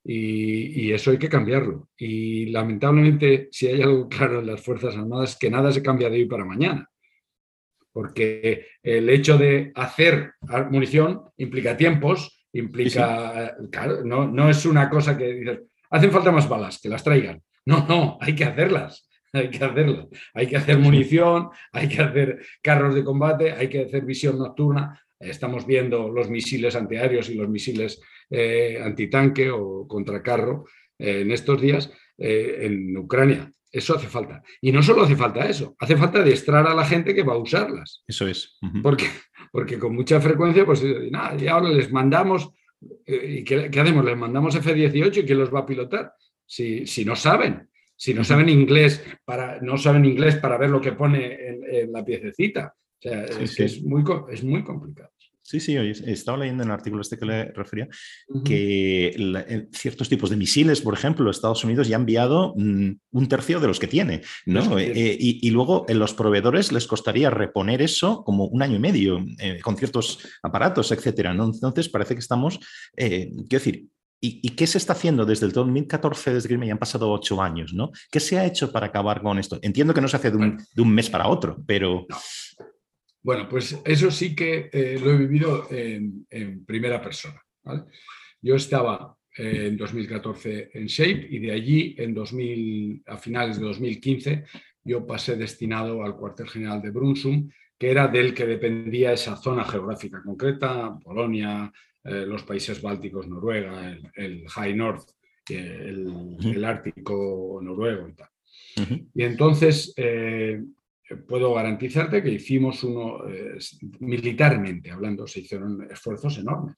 Y, 0.03 0.91
eso 0.91 1.11
hay 1.11 1.17
que 1.17 1.29
cambiarlo. 1.29 1.89
Y 1.97 2.47
lamentablemente, 2.47 3.49
si 3.51 3.67
hay 3.67 3.81
algo 3.81 4.07
claro 4.09 4.39
en 4.39 4.47
las 4.47 4.61
Fuerzas 4.61 4.95
Armadas, 4.95 5.37
que 5.39 5.49
nada 5.49 5.71
se 5.71 5.83
cambia 5.83 6.09
de 6.09 6.17
hoy 6.17 6.25
para 6.25 6.45
mañana. 6.45 6.89
Porque 7.91 8.67
el 8.81 9.09
hecho 9.09 9.37
de 9.37 9.71
hacer 9.75 10.33
munición 10.69 11.23
implica 11.37 11.75
tiempos, 11.75 12.45
implica, 12.53 13.55
claro, 13.71 14.03
no, 14.03 14.27
no 14.27 14.49
es 14.49 14.65
una 14.65 14.89
cosa 14.89 15.17
que 15.17 15.33
dices, 15.33 15.59
hacen 15.89 16.11
falta 16.11 16.31
más 16.31 16.47
balas, 16.47 16.79
que 16.81 16.89
las 16.89 17.03
traigan. 17.03 17.41
No, 17.63 17.85
no, 17.87 18.17
hay 18.19 18.33
que 18.33 18.43
hacerlas 18.43 19.07
hay 19.33 19.49
que 19.49 19.63
hacerlas. 19.63 20.07
Hay 20.33 20.47
que 20.47 20.57
hacer 20.57 20.77
munición, 20.77 21.49
hay 21.71 21.87
que 21.87 22.01
hacer 22.01 22.45
carros 22.61 22.95
de 22.95 23.03
combate, 23.03 23.51
hay 23.51 23.67
que 23.69 23.85
hacer 23.85 24.05
visión 24.05 24.37
nocturna. 24.37 25.01
Estamos 25.19 25.65
viendo 25.65 26.09
los 26.09 26.29
misiles 26.29 26.75
antiaéreos 26.75 27.29
y 27.29 27.35
los 27.35 27.47
misiles 27.47 28.01
eh, 28.29 28.79
antitanque 28.83 29.49
o 29.51 29.87
contracarro 29.87 30.65
eh, 30.97 31.21
en 31.21 31.31
estos 31.31 31.61
días 31.61 31.91
eh, 32.17 32.59
en 32.61 32.97
Ucrania. 32.97 33.51
Eso 33.71 33.95
hace 33.95 34.07
falta. 34.07 34.43
Y 34.59 34.71
no 34.71 34.83
solo 34.83 35.03
hace 35.03 35.15
falta 35.15 35.47
eso, 35.47 35.75
hace 35.79 35.95
falta 35.95 36.19
adiestrar 36.19 36.67
a 36.67 36.73
la 36.73 36.85
gente 36.85 37.15
que 37.15 37.23
va 37.23 37.33
a 37.33 37.37
usarlas. 37.37 38.03
Eso 38.05 38.27
es. 38.27 38.57
porque, 38.83 39.07
porque 39.51 39.79
con 39.79 39.95
mucha 39.95 40.19
frecuencia, 40.19 40.65
pues 40.65 40.83
nada, 41.09 41.41
y 41.41 41.47
ahora 41.47 41.69
les 41.69 41.91
mandamos, 41.91 42.51
eh, 43.05 43.37
¿y 43.39 43.43
qué, 43.43 43.69
hacemos? 43.79 44.03
Les 44.03 44.17
mandamos 44.17 44.55
F-18 44.55 45.17
y 45.17 45.25
¿quién 45.25 45.39
los 45.39 45.53
va 45.53 45.59
a 45.59 45.65
pilotar? 45.65 46.13
Si, 46.45 46.85
si 46.85 47.05
no 47.05 47.15
saben, 47.15 47.69
si 47.95 48.13
no 48.13 48.25
saben 48.25 48.49
inglés 48.49 49.01
para, 49.23 49.61
no 49.61 49.77
saben 49.77 50.03
inglés 50.03 50.35
para 50.35 50.57
ver 50.57 50.69
lo 50.69 50.81
que 50.81 50.91
pone 50.91 51.37
en, 51.47 51.91
la 51.93 52.03
piececita. 52.03 52.75
O 52.75 53.01
sea, 53.01 53.23
es, 53.23 53.57
es, 53.59 53.81
muy, 53.83 54.03
es 54.31 54.43
muy 54.43 54.63
complicado. 54.63 55.11
Sí, 55.51 55.59
sí, 55.59 55.75
estaba 55.75 56.37
leyendo 56.37 56.63
en 56.63 56.69
el 56.69 56.73
artículo 56.73 57.01
este 57.01 57.17
que 57.17 57.25
le 57.25 57.51
refería 57.51 57.89
que 58.45 59.67
ciertos 59.73 60.07
tipos 60.07 60.29
de 60.29 60.37
misiles, 60.37 60.79
por 60.79 60.93
ejemplo, 60.93 61.29
Estados 61.29 61.65
Unidos 61.65 61.89
ya 61.89 61.97
ha 61.97 61.99
enviado 61.99 62.53
mm, 62.55 62.91
un 63.11 63.27
tercio 63.27 63.59
de 63.59 63.67
los 63.67 63.77
que 63.77 63.87
tiene, 63.87 64.21
¿no? 64.45 64.79
Eh, 64.79 65.17
y, 65.19 65.49
luego 65.49 65.85
en 65.89 65.99
los 65.99 66.13
proveedores 66.13 66.71
les 66.71 66.87
costaría 66.87 67.29
reponer 67.29 67.81
eso 67.81 68.23
como 68.23 68.45
un 68.45 68.61
año 68.61 68.77
y 68.77 68.79
medio 68.79 69.25
eh, 69.39 69.59
con 69.61 69.75
ciertos 69.75 70.19
aparatos, 70.41 70.89
etcétera. 70.93 71.33
¿no? 71.33 71.43
Entonces 71.43 71.89
parece 71.89 72.13
que 72.13 72.21
estamos, 72.21 72.57
eh, 72.95 73.29
quiero 73.49 73.65
decir, 73.65 73.87
¿Y, 74.23 74.51
qué 74.51 74.67
se 74.67 74.77
está 74.77 74.93
haciendo 74.93 75.25
desde 75.25 75.47
el 75.47 75.51
2014, 75.51 76.35
desde 76.35 76.47
que 76.47 76.67
ya 76.67 76.71
han 76.71 76.77
pasado 76.77 77.11
ocho 77.11 77.41
años? 77.41 77.73
¿no? 77.73 77.91
¿Qué 78.11 78.19
se 78.19 78.37
ha 78.37 78.45
hecho 78.45 78.71
para 78.71 78.85
acabar 78.85 79.23
con 79.23 79.39
esto? 79.39 79.57
Entiendo 79.63 79.95
que 79.95 80.01
no 80.01 80.07
se 80.07 80.17
hace 80.17 80.29
de 80.29 80.37
un, 80.37 80.93
mes 80.93 81.09
para 81.09 81.27
otro, 81.27 81.57
pero... 81.65 82.05
Bueno, 83.23 83.47
pues 83.47 83.79
eso 83.85 84.09
sí 84.09 84.35
que 84.35 84.69
eh, 84.73 84.99
lo 85.01 85.11
he 85.11 85.17
vivido 85.17 85.67
en, 85.69 86.65
primera 86.65 87.01
persona. 87.01 87.39
Yo 88.41 88.55
estaba 88.55 89.15
eh, 89.37 89.67
en 89.67 89.77
2014 89.77 90.71
en 90.73 90.87
Shape 90.87 91.27
y 91.29 91.39
de 91.39 91.51
allí 91.51 91.95
en 91.99 92.13
2000, 92.13 93.03
a 93.05 93.17
finales 93.17 93.59
de 93.59 93.65
2015 93.65 94.43
yo 94.83 95.05
pasé 95.05 95.35
destinado 95.35 96.03
al 96.03 96.15
cuartel 96.15 96.49
general 96.49 96.81
de 96.81 96.89
Brunsum, 96.89 97.47
que 97.77 97.91
era 97.91 98.07
del 98.07 98.33
que 98.33 98.47
dependía 98.47 99.13
esa 99.13 99.35
zona 99.35 99.63
geográfica 99.63 100.23
concreta, 100.23 100.97
Polonia, 101.03 101.71
eh, 102.03 102.25
los 102.25 102.41
países 102.41 102.81
bálticos, 102.81 103.27
Noruega, 103.27 103.95
el, 104.15 104.49
High 104.49 104.73
North, 104.75 105.09
el, 105.47 106.65
Ártico 106.65 107.59
noruego 107.61 108.07
y 108.07 108.13
tal. 108.13 108.29
Y 109.13 109.23
entonces 109.23 109.93
puedo 111.17 111.53
garantizarte 111.53 112.21
que 112.21 112.31
hicimos 112.31 112.83
uno, 112.83 113.27
eh, 113.27 113.57
militarmente 113.99 114.91
hablando, 114.91 115.27
se 115.27 115.41
hicieron 115.41 115.87
esfuerzos 115.89 116.37
enormes 116.37 116.75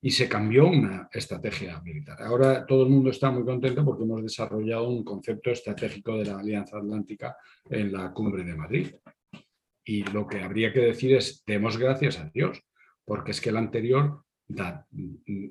y 0.00 0.10
se 0.10 0.28
cambió 0.28 0.68
una 0.68 1.08
estrategia 1.12 1.80
militar. 1.80 2.22
Ahora 2.22 2.64
todo 2.66 2.84
el 2.84 2.90
mundo 2.90 3.10
está 3.10 3.30
muy 3.30 3.44
contento 3.44 3.84
porque 3.84 4.04
hemos 4.04 4.22
desarrollado 4.22 4.88
un 4.88 5.04
concepto 5.04 5.50
estratégico 5.50 6.16
de 6.18 6.26
la 6.26 6.38
Alianza 6.38 6.78
Atlántica 6.78 7.36
en 7.68 7.92
la 7.92 8.12
cumbre 8.12 8.44
de 8.44 8.54
Madrid. 8.54 8.94
Y 9.84 10.02
lo 10.04 10.26
que 10.26 10.40
habría 10.40 10.72
que 10.72 10.80
decir 10.80 11.14
es, 11.14 11.44
demos 11.46 11.76
gracias 11.78 12.18
a 12.18 12.30
Dios, 12.32 12.60
porque 13.04 13.30
es 13.30 13.40
que 13.40 13.50
el 13.50 13.56
anterior 13.56 14.22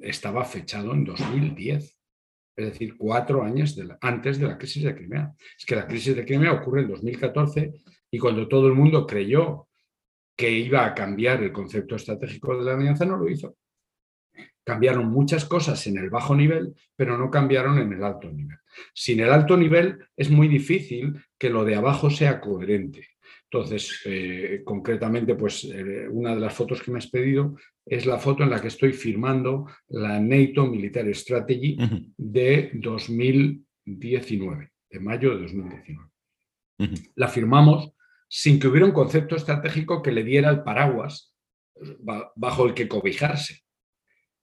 estaba 0.01 0.45
fechado 0.45 0.93
en 0.93 1.03
2010 1.03 1.95
es 2.55 2.65
decir, 2.67 2.95
cuatro 2.97 3.43
años 3.43 3.77
antes 4.01 4.39
de 4.39 4.47
la 4.47 4.57
crisis 4.57 4.83
de 4.83 4.95
Crimea. 4.95 5.33
Es 5.57 5.65
que 5.65 5.75
la 5.75 5.85
crisis 5.85 6.15
de 6.15 6.25
Crimea 6.25 6.53
ocurre 6.53 6.81
en 6.81 6.87
2014 6.87 7.73
y 8.15 8.17
cuando 8.17 8.47
todo 8.47 8.67
el 8.67 8.73
mundo 8.73 9.05
creyó 9.05 9.67
que 10.37 10.49
iba 10.49 10.85
a 10.85 10.95
cambiar 10.95 11.43
el 11.43 11.51
concepto 11.51 11.97
estratégico 11.97 12.57
de 12.57 12.63
la 12.63 12.75
alianza, 12.75 13.05
no 13.05 13.17
lo 13.17 13.29
hizo. 13.29 13.57
Cambiaron 14.63 15.11
muchas 15.11 15.43
cosas 15.43 15.85
en 15.87 15.97
el 15.97 16.09
bajo 16.09 16.33
nivel, 16.33 16.73
pero 16.95 17.17
no 17.17 17.29
cambiaron 17.29 17.77
en 17.77 17.91
el 17.91 18.01
alto 18.01 18.31
nivel. 18.31 18.57
Sin 18.93 19.19
el 19.19 19.33
alto 19.33 19.57
nivel 19.57 19.99
es 20.15 20.29
muy 20.29 20.47
difícil 20.47 21.21
que 21.37 21.49
lo 21.49 21.65
de 21.65 21.75
abajo 21.75 22.09
sea 22.09 22.39
coherente. 22.39 23.05
Entonces, 23.51 23.99
eh, 24.05 24.61
concretamente, 24.63 25.35
pues 25.35 25.65
eh, 25.65 26.07
una 26.09 26.35
de 26.35 26.39
las 26.39 26.53
fotos 26.53 26.81
que 26.81 26.91
me 26.91 26.99
has 26.99 27.07
pedido 27.07 27.57
es 27.85 28.05
la 28.05 28.17
foto 28.17 28.43
en 28.43 28.49
la 28.49 28.61
que 28.61 28.69
estoy 28.69 28.93
firmando 28.93 29.67
la 29.89 30.21
NATO 30.21 30.67
Military 30.67 31.13
Strategy 31.13 31.75
de 32.15 32.71
2019, 32.75 34.71
de 34.89 34.99
mayo 35.01 35.31
de 35.31 35.41
2019. 35.41 36.15
La 37.15 37.27
firmamos 37.27 37.94
sin 38.27 38.59
que 38.59 38.67
hubiera 38.67 38.85
un 38.85 38.91
concepto 38.91 39.35
estratégico 39.35 40.01
que 40.01 40.11
le 40.11 40.23
diera 40.23 40.49
el 40.49 40.63
paraguas 40.63 41.33
bajo 42.35 42.65
el 42.65 42.73
que 42.73 42.87
cobijarse. 42.87 43.61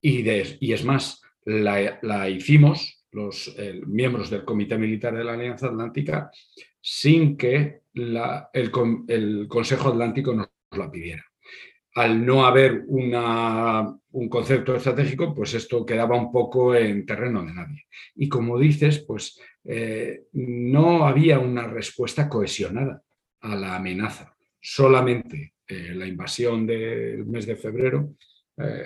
Y, 0.01 0.29
y 0.61 0.73
es 0.73 0.85
más, 0.85 1.23
la, 1.45 2.29
hicimos 2.29 3.05
los 3.11 3.55
miembros 3.87 4.31
del 4.31 4.45
Comité 4.45 4.79
Militar 4.79 5.17
de 5.17 5.25
la 5.25 5.35
Alianza 5.35 5.67
Atlántica 5.67 6.31
sin 6.81 7.37
que 7.37 7.83
el, 7.95 9.49
Consejo 9.49 9.91
Atlántico 9.91 10.35
nos 10.35 10.49
la 10.73 10.91
pidiera. 10.91 11.25
Al 11.95 12.25
no 12.25 12.47
haber 12.47 12.85
un 12.89 14.29
concepto 14.31 14.75
estratégico, 14.75 15.35
pues 15.35 15.53
esto 15.55 15.85
quedaba 15.85 16.17
un 16.17 16.33
poco 16.33 16.75
en 16.75 17.05
terreno 17.05 17.45
de 17.45 17.53
nadie. 17.53 17.87
Y 18.17 18.29
como 18.29 18.59
dices, 18.59 19.01
pues 19.01 19.39
eh, 19.65 20.25
no 20.33 21.05
había 21.05 21.39
una 21.39 21.67
respuesta 21.69 22.29
cohesionada 22.29 23.03
a 23.43 23.55
la 23.55 23.77
amenaza. 23.77 24.35
Solamente 24.61 25.55
eh, 25.67 25.93
la 25.95 26.07
invasión 26.07 26.67
del 26.67 27.27
mes 27.27 27.47
de 27.47 27.57
febrero 27.57 28.15
eh, 28.57 28.85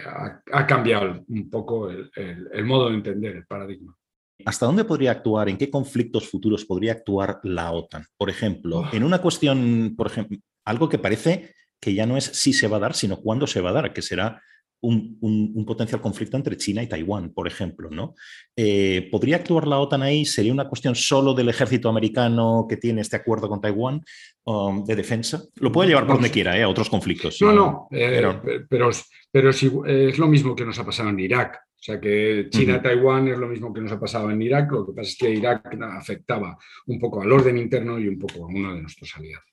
ha, 0.52 0.66
cambiado 0.66 1.24
un 1.28 1.50
poco 1.50 1.90
el, 1.90 2.64
modo 2.64 2.88
de 2.88 2.96
entender 2.96 3.36
el 3.36 3.46
paradigma. 3.46 3.96
¿Hasta 4.44 4.66
dónde 4.66 4.84
podría 4.84 5.12
actuar, 5.12 5.48
en 5.48 5.56
qué 5.56 5.70
conflictos 5.70 6.28
futuros 6.28 6.64
podría 6.64 6.92
actuar 6.92 7.40
la 7.42 7.72
OTAN? 7.72 8.04
Por 8.16 8.30
ejemplo, 8.30 8.84
en 8.92 9.02
una 9.02 9.20
cuestión, 9.20 9.94
por 9.96 10.08
ejemplo, 10.08 10.38
algo 10.64 10.88
que 10.88 10.98
parece 10.98 11.54
que 11.80 11.94
ya 11.94 12.06
no 12.06 12.16
es 12.16 12.24
si 12.24 12.52
se 12.52 12.68
va 12.68 12.76
a 12.76 12.80
dar, 12.80 12.94
sino 12.94 13.16
cuándo 13.18 13.46
se 13.46 13.60
va 13.60 13.70
a 13.70 13.74
dar, 13.74 13.92
que 13.92 14.02
será 14.02 14.42
un, 14.80 15.64
potencial 15.66 16.00
conflicto 16.00 16.36
entre 16.36 16.56
China 16.56 16.82
y 16.82 16.88
Taiwán, 16.88 17.30
por 17.30 17.46
ejemplo. 17.46 17.90
¿no? 17.90 18.14
Eh, 18.54 19.08
¿Podría 19.10 19.36
actuar 19.36 19.66
la 19.66 19.78
OTAN 19.78 20.02
ahí? 20.02 20.24
¿Sería 20.24 20.52
una 20.52 20.68
cuestión 20.68 20.94
solo 20.94 21.34
del 21.34 21.48
ejército 21.48 21.88
americano 21.88 22.66
que 22.68 22.76
tiene 22.76 23.00
este 23.00 23.16
acuerdo 23.16 23.48
con 23.48 23.60
Taiwán 23.60 24.02
um, 24.44 24.84
de 24.84 24.96
defensa? 24.96 25.42
Lo 25.56 25.72
puede 25.72 25.88
llevar 25.88 26.06
por 26.06 26.16
donde 26.16 26.30
quiera, 26.30 26.56
¿eh? 26.58 26.62
a 26.62 26.68
otros 26.68 26.90
conflictos. 26.90 27.40
No, 27.40 27.52
no, 27.52 27.88
eh, 27.90 28.40
pero, 28.68 28.90
pero, 29.32 29.50
es 29.50 30.18
lo 30.18 30.28
mismo 30.28 30.54
que 30.54 30.64
nos 30.64 30.78
ha 30.78 30.84
pasado 30.84 31.10
en 31.10 31.20
Irak. 31.20 31.60
O 31.78 31.82
sea 31.86 32.00
que 32.00 32.48
China-Taiwán 32.50 33.28
es 33.28 33.38
lo 33.38 33.46
mismo 33.46 33.72
que 33.72 33.80
nos 33.80 33.92
ha 33.92 34.00
pasado 34.00 34.30
en 34.30 34.42
Irak. 34.42 34.72
Lo 34.72 34.86
que 34.86 34.92
pasa 34.92 35.10
es 35.10 35.16
que 35.16 35.30
Irak 35.30 35.76
afectaba 35.82 36.56
un 36.86 36.98
poco 36.98 37.22
al 37.22 37.30
orden 37.30 37.58
interno 37.58 37.98
y 37.98 38.08
un 38.08 38.18
poco 38.18 38.44
a 38.44 38.48
uno 38.48 38.74
de 38.74 38.82
nuestros 38.82 39.14
aliados. 39.16 39.44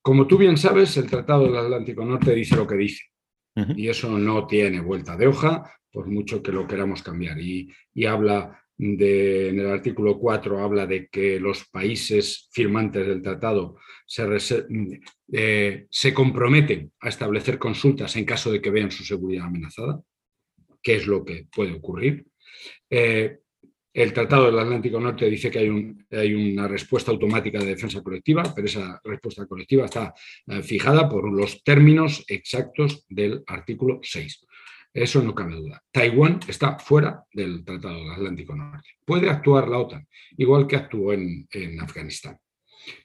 como 0.00 0.26
tú 0.26 0.38
bien 0.38 0.56
sabes, 0.56 0.96
el 0.96 1.10
Tratado 1.10 1.44
del 1.44 1.56
Atlántico 1.56 2.04
Norte 2.04 2.34
dice 2.34 2.56
lo 2.56 2.66
que 2.66 2.76
dice. 2.76 3.11
Y 3.54 3.88
eso 3.88 4.18
no 4.18 4.46
tiene 4.46 4.80
vuelta 4.80 5.16
de 5.16 5.26
hoja, 5.26 5.70
por 5.90 6.06
mucho 6.06 6.42
que 6.42 6.52
lo 6.52 6.66
queramos 6.66 7.02
cambiar. 7.02 7.38
Y, 7.38 7.70
habla 8.06 8.62
de, 8.76 9.50
en 9.50 9.60
el 9.60 9.68
artículo 9.68 10.18
4, 10.18 10.62
habla 10.62 10.86
de 10.86 11.08
que 11.08 11.38
los 11.38 11.68
países 11.68 12.48
firmantes 12.52 13.06
del 13.06 13.22
tratado 13.22 13.76
se, 14.06 14.26
eh, 15.32 15.86
se 15.90 16.14
comprometen 16.14 16.92
a 17.00 17.08
establecer 17.08 17.58
consultas 17.58 18.16
en 18.16 18.24
caso 18.24 18.50
de 18.50 18.62
que 18.62 18.70
vean 18.70 18.90
su 18.90 19.04
seguridad 19.04 19.46
amenazada, 19.46 20.00
que 20.82 20.96
es 20.96 21.06
lo 21.06 21.24
que 21.24 21.46
puede 21.54 21.72
ocurrir. 21.72 22.24
Eh, 22.88 23.38
el 23.94 24.12
Tratado 24.12 24.46
del 24.46 24.58
Atlántico 24.58 24.98
Norte 24.98 25.28
dice 25.28 25.50
que 25.50 25.58
hay, 25.58 26.34
una 26.34 26.66
respuesta 26.66 27.10
automática 27.10 27.58
de 27.58 27.66
defensa 27.66 28.02
colectiva, 28.02 28.42
pero 28.54 28.66
esa 28.66 29.00
respuesta 29.04 29.46
colectiva 29.46 29.84
está 29.84 30.14
eh, 30.46 30.62
fijada 30.62 31.08
por 31.08 31.30
los 31.30 31.62
términos 31.62 32.24
exactos 32.26 33.04
del 33.08 33.42
artículo 33.46 34.00
6. 34.02 34.46
Eso 34.94 35.22
no 35.22 35.34
cabe 35.34 35.54
duda. 35.56 35.82
Taiwán 35.90 36.40
está 36.46 36.78
fuera 36.78 37.24
del 37.32 37.64
Tratado 37.64 37.98
del 37.98 38.10
Atlántico 38.10 38.54
Norte. 38.54 38.90
Puede 39.04 39.30
actuar 39.30 39.68
la 39.68 39.78
OTAN, 39.78 40.06
igual 40.36 40.66
que 40.66 40.76
actuó 40.76 41.12
en 41.12 41.80
Afganistán, 41.80 42.38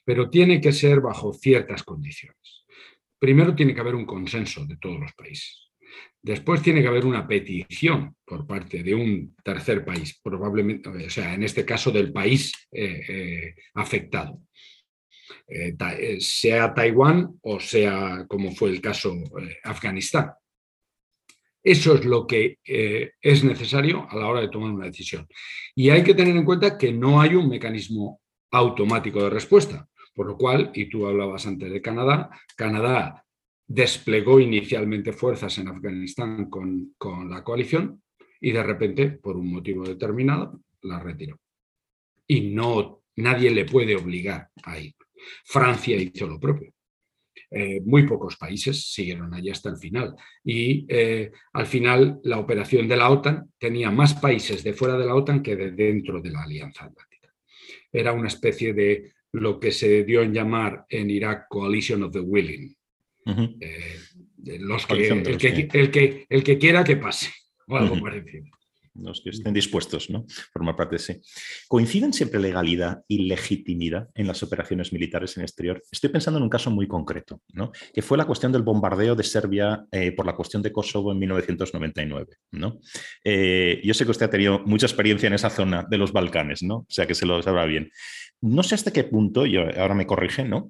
pero 0.03 0.29
tiene 0.29 0.59
que 0.59 0.71
ser 0.71 1.01
bajo 1.01 1.33
ciertas 1.33 1.83
condiciones. 1.83 2.65
Primero 3.19 3.55
tiene 3.55 3.73
que 3.73 3.81
haber 3.81 3.95
un 3.95 4.05
consenso 4.05 4.65
de 4.65 4.77
todos 4.77 4.99
los 4.99 5.13
países. 5.13 5.66
Después 6.27 6.61
tiene 6.61 6.81
que 6.81 6.89
haber 6.89 7.05
una 7.05 7.25
petición 7.25 8.13
por 8.25 8.45
parte 8.45 8.83
de 8.83 8.93
un 8.93 9.33
tercer 9.41 9.85
país, 9.85 10.19
probablemente, 10.21 10.89
o 10.89 11.09
sea, 11.09 11.33
en 11.33 11.43
este 11.43 11.63
caso 11.63 11.89
del 11.89 12.11
país 12.11 12.51
eh, 12.69 13.01
eh, 13.07 13.55
afectado, 13.75 14.41
eh, 15.47 16.17
sea 16.19 16.73
Taiwán 16.73 17.39
o 17.41 17.61
sea, 17.61 18.25
como 18.27 18.51
fue 18.51 18.71
el 18.71 18.81
caso, 18.81 19.15
Afganistán. 19.63 20.33
Eso 21.63 21.95
es 21.95 22.03
lo 22.03 22.27
que 22.27 22.57
es 22.65 23.43
necesario 23.45 24.05
a 24.09 24.17
la 24.17 24.27
hora 24.27 24.41
de 24.41 24.49
tomar 24.49 24.71
una 24.71 24.87
decisión. 24.87 25.25
Y 25.75 25.91
hay 25.91 26.03
que 26.03 26.13
tener 26.13 26.35
en 26.35 26.43
cuenta 26.43 26.77
que 26.77 26.91
no 26.91 27.21
hay 27.21 27.35
un 27.35 27.47
mecanismo 27.47 28.19
automático 28.51 29.23
de 29.23 29.29
respuesta, 29.29 29.87
por 30.13 30.27
lo 30.27 30.35
cual, 30.37 30.71
y 30.73 30.89
tú 30.89 31.07
hablabas 31.07 31.47
antes 31.47 31.71
de 31.71 31.81
Canadá, 31.81 32.29
Canadá 32.57 33.23
desplegó 33.67 34.39
inicialmente 34.39 35.11
fuerzas 35.11 35.57
en 35.57 35.67
Afganistán 35.67 36.49
con, 36.49 36.95
la 37.29 37.43
coalición 37.43 38.01
y 38.39 38.51
de 38.51 38.63
repente, 38.63 39.09
por 39.11 39.35
un 39.35 39.51
motivo 39.51 39.83
determinado, 39.83 40.61
la 40.81 40.99
retiró. 40.99 41.39
Y 42.25 42.49
no, 42.49 43.03
nadie 43.17 43.51
le 43.51 43.65
puede 43.65 43.95
obligar 43.95 44.49
a 44.63 44.79
ir. 44.79 44.95
Francia 45.43 45.97
hizo 45.97 46.27
lo 46.27 46.39
propio. 46.39 46.73
Eh, 47.49 47.81
muy 47.85 48.05
pocos 48.05 48.35
países 48.35 48.91
siguieron 48.91 49.33
allí 49.33 49.49
hasta 49.49 49.69
el 49.69 49.77
final. 49.77 50.15
Y 50.43 50.85
eh, 50.89 51.31
al 51.53 51.65
final 51.65 52.19
la 52.23 52.39
operación 52.39 52.87
de 52.87 52.97
la 52.97 53.09
OTAN 53.09 53.51
tenía 53.57 53.91
más 53.91 54.13
países 54.13 54.63
de 54.63 54.73
fuera 54.73 54.97
de 54.97 55.05
la 55.05 55.15
OTAN 55.15 55.41
que 55.41 55.55
de 55.55 55.71
dentro 55.71 56.21
de 56.21 56.31
la 56.31 56.43
Alianza 56.43 56.85
Atlántica. 56.85 57.33
Era 57.91 58.13
una 58.13 58.27
especie 58.27 58.73
de 58.73 59.13
lo 59.33 59.59
que 59.59 59.71
se 59.71 60.03
dio 60.03 60.21
en 60.21 60.33
llamar 60.33 60.85
en 60.89 61.09
Irak 61.09 61.47
Coalition 61.49 62.03
of 62.03 62.11
the 62.11 62.19
Willing. 62.19 62.76
Eh, 63.59 64.59
los 64.59 64.85
que, 64.85 65.07
el, 65.07 65.37
que, 65.37 66.25
el, 66.29 66.43
que, 66.43 66.57
quiera 66.57 66.83
que 66.83 66.95
pase, 66.95 67.29
o 67.67 67.77
algo 67.77 67.99
parecido 67.99 68.45
los 69.01 69.21
que 69.21 69.29
estén 69.29 69.53
dispuestos, 69.53 70.09
¿no? 70.09 70.25
Formar 70.51 70.75
parte, 70.75 70.97
sí. 70.99 71.21
¿Coinciden 71.67 72.13
siempre 72.13 72.39
legalidad 72.39 73.03
y 73.07 73.27
legitimidad 73.27 74.09
en 74.15 74.27
las 74.27 74.41
operaciones 74.43 74.91
militares 74.93 75.35
en 75.37 75.41
el 75.41 75.45
exterior? 75.45 75.81
Estoy 75.91 76.09
pensando 76.09 76.37
en 76.37 76.43
un 76.43 76.49
caso 76.49 76.71
muy 76.71 76.87
concreto, 76.87 77.41
¿no? 77.53 77.71
Que 77.93 78.01
fue 78.01 78.17
la 78.17 78.25
cuestión 78.25 78.51
del 78.51 78.63
bombardeo 78.63 79.15
de 79.15 79.23
Serbia 79.23 79.85
eh, 79.91 80.11
por 80.11 80.25
la 80.25 80.35
cuestión 80.35 80.61
de 80.61 80.71
Kosovo 80.71 81.11
en 81.11 81.19
1999, 81.19 82.27
¿no? 82.51 82.79
Eh, 83.23 83.81
yo 83.83 83.93
sé 83.93 84.05
que 84.05 84.11
usted 84.11 84.25
ha 84.25 84.31
tenido 84.31 84.59
mucha 84.65 84.85
experiencia 84.85 85.27
en 85.27 85.33
esa 85.33 85.49
zona 85.49 85.85
de 85.89 85.97
los 85.97 86.11
Balcanes, 86.11 86.63
¿no? 86.63 86.77
O 86.77 86.87
sea 86.89 87.05
que 87.05 87.15
se 87.15 87.25
lo 87.25 87.41
sabrá 87.41 87.65
bien. 87.65 87.91
No 88.41 88.63
sé 88.63 88.75
hasta 88.75 88.93
qué 88.93 89.03
punto, 89.03 89.45
y 89.45 89.57
ahora 89.57 89.95
me 89.95 90.05
corrige, 90.05 90.43
¿no? 90.43 90.69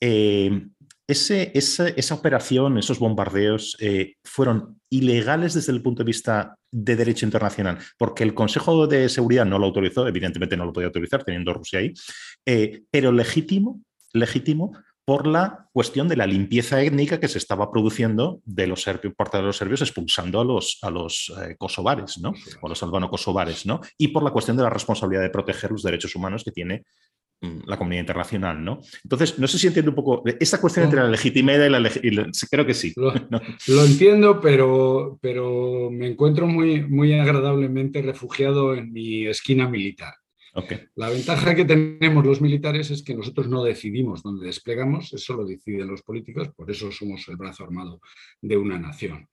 Eh, 0.00 0.66
ese, 1.08 1.52
esa, 1.54 2.14
operación, 2.14 2.76
esos 2.76 2.98
bombardeos, 2.98 3.76
eh, 3.80 4.16
fueron 4.22 4.78
ilegales 4.90 5.54
desde 5.54 5.72
el 5.72 5.80
punto 5.80 6.02
de 6.02 6.06
vista 6.06 6.54
de 6.70 6.96
derecho 6.96 7.24
internacional, 7.24 7.78
porque 7.96 8.24
el 8.24 8.34
Consejo 8.34 8.86
de 8.86 9.08
Seguridad 9.08 9.46
no 9.46 9.58
lo 9.58 9.66
autorizó, 9.66 10.06
evidentemente 10.06 10.56
no 10.56 10.66
lo 10.66 10.72
podía 10.72 10.88
autorizar 10.88 11.24
teniendo 11.24 11.54
Rusia 11.54 11.78
ahí, 11.78 11.94
eh, 12.44 12.82
pero 12.90 13.10
legítimo, 13.10 13.80
legítimo 14.12 14.72
por 15.06 15.26
la 15.26 15.66
cuestión 15.72 16.06
de 16.06 16.16
la 16.16 16.26
limpieza 16.26 16.82
étnica 16.82 17.18
que 17.18 17.28
se 17.28 17.38
estaba 17.38 17.70
produciendo 17.70 18.42
de 18.44 18.66
los 18.66 18.82
serbios, 18.82 19.14
parte 19.14 19.38
de 19.38 19.44
los 19.44 19.56
serbios 19.56 19.80
expulsando 19.80 20.38
a 20.38 20.44
los, 20.44 20.78
a 20.82 20.90
los 20.90 21.32
eh, 21.40 21.56
kosovares, 21.56 22.18
¿no? 22.18 22.34
o 22.60 22.66
a 22.66 22.68
los 22.68 22.82
albano-kosovares, 22.82 23.64
¿no? 23.64 23.80
y 23.96 24.08
por 24.08 24.22
la 24.22 24.30
cuestión 24.30 24.58
de 24.58 24.64
la 24.64 24.68
responsabilidad 24.68 25.22
de 25.22 25.30
proteger 25.30 25.70
los 25.70 25.82
derechos 25.82 26.14
humanos 26.14 26.44
que 26.44 26.52
tiene 26.52 26.84
la 27.40 27.76
comunidad 27.76 28.00
internacional, 28.00 28.64
¿no? 28.64 28.80
Entonces, 29.04 29.38
no 29.38 29.46
sé 29.46 29.58
si 29.58 29.68
entiendo 29.68 29.92
un 29.92 29.94
poco 29.94 30.22
esa 30.40 30.60
cuestión 30.60 30.86
entre 30.86 31.00
la 31.00 31.08
legitimidad 31.08 31.66
y 31.66 31.70
la, 31.70 31.80
legitimidad. 31.80 32.26
Creo 32.50 32.66
que 32.66 32.74
sí. 32.74 32.92
Lo, 32.96 33.84
entiendo, 33.84 34.40
pero, 34.40 35.18
pero 35.20 35.90
me 35.90 36.08
encuentro 36.08 36.46
muy, 36.46 36.82
muy 36.82 37.14
agradablemente 37.14 38.02
refugiado 38.02 38.74
en 38.74 38.92
mi 38.92 39.26
esquina 39.26 39.68
militar. 39.68 40.14
La 40.96 41.10
ventaja 41.10 41.54
que 41.54 41.64
tenemos 41.64 42.26
los 42.26 42.40
militares 42.40 42.90
es 42.90 43.04
que 43.04 43.14
nosotros 43.14 43.48
no 43.48 43.62
decidimos 43.62 44.22
dónde 44.22 44.46
desplegamos, 44.46 45.12
eso 45.12 45.34
lo 45.34 45.44
deciden 45.44 45.86
los 45.86 46.02
políticos, 46.02 46.48
por 46.56 46.70
eso 46.70 46.90
somos 46.90 47.28
el 47.28 47.36
brazo 47.36 47.64
armado 47.64 48.00
de 48.40 48.56
una 48.56 48.78
nación. 48.78 49.28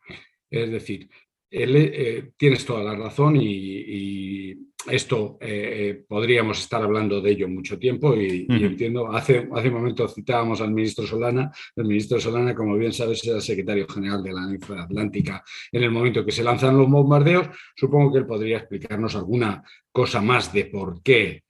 Es 0.51 0.69
decir, 0.69 1.09
eh, 1.57 2.31
tienes 2.35 2.65
toda 2.65 2.83
la 2.83 2.95
razón 2.95 3.37
y, 3.37 4.53
esto 4.87 5.39
eh, 5.41 5.47
eh, 5.73 6.05
podríamos 6.07 6.59
estar 6.59 6.83
hablando 6.83 7.19
de 7.19 7.31
ello 7.31 7.47
mucho 7.47 7.79
tiempo 7.79 8.15
y, 8.15 8.45
entiendo, 8.47 9.11
hace, 9.11 9.49
hace 9.51 9.69
un 9.69 9.73
momento 9.73 10.07
citábamos 10.07 10.61
al 10.61 10.71
ministro 10.71 11.07
Solana, 11.07 11.51
el 11.75 11.85
ministro 11.85 12.19
Solana, 12.19 12.53
como 12.53 12.77
bien 12.77 12.93
sabes, 12.93 13.25
era 13.25 13.37
el 13.37 13.41
secretario 13.41 13.87
general 13.87 14.21
de 14.21 14.31
la 14.31 14.43
Alianza 14.43 14.83
Atlántica 14.83 15.43
en 15.71 15.81
el 15.81 15.89
momento 15.89 16.23
que 16.23 16.31
se 16.31 16.43
lanzan 16.43 16.77
los 16.77 16.87
bombardeos, 16.87 17.47
supongo 17.75 18.11
que 18.11 18.19
él 18.19 18.27
podría 18.27 18.57
explicarnos 18.57 19.15
alguna 19.15 19.63
cosa 19.91 20.21
más 20.21 20.53
de 20.53 20.65
por 20.65 21.01
qué 21.01 21.41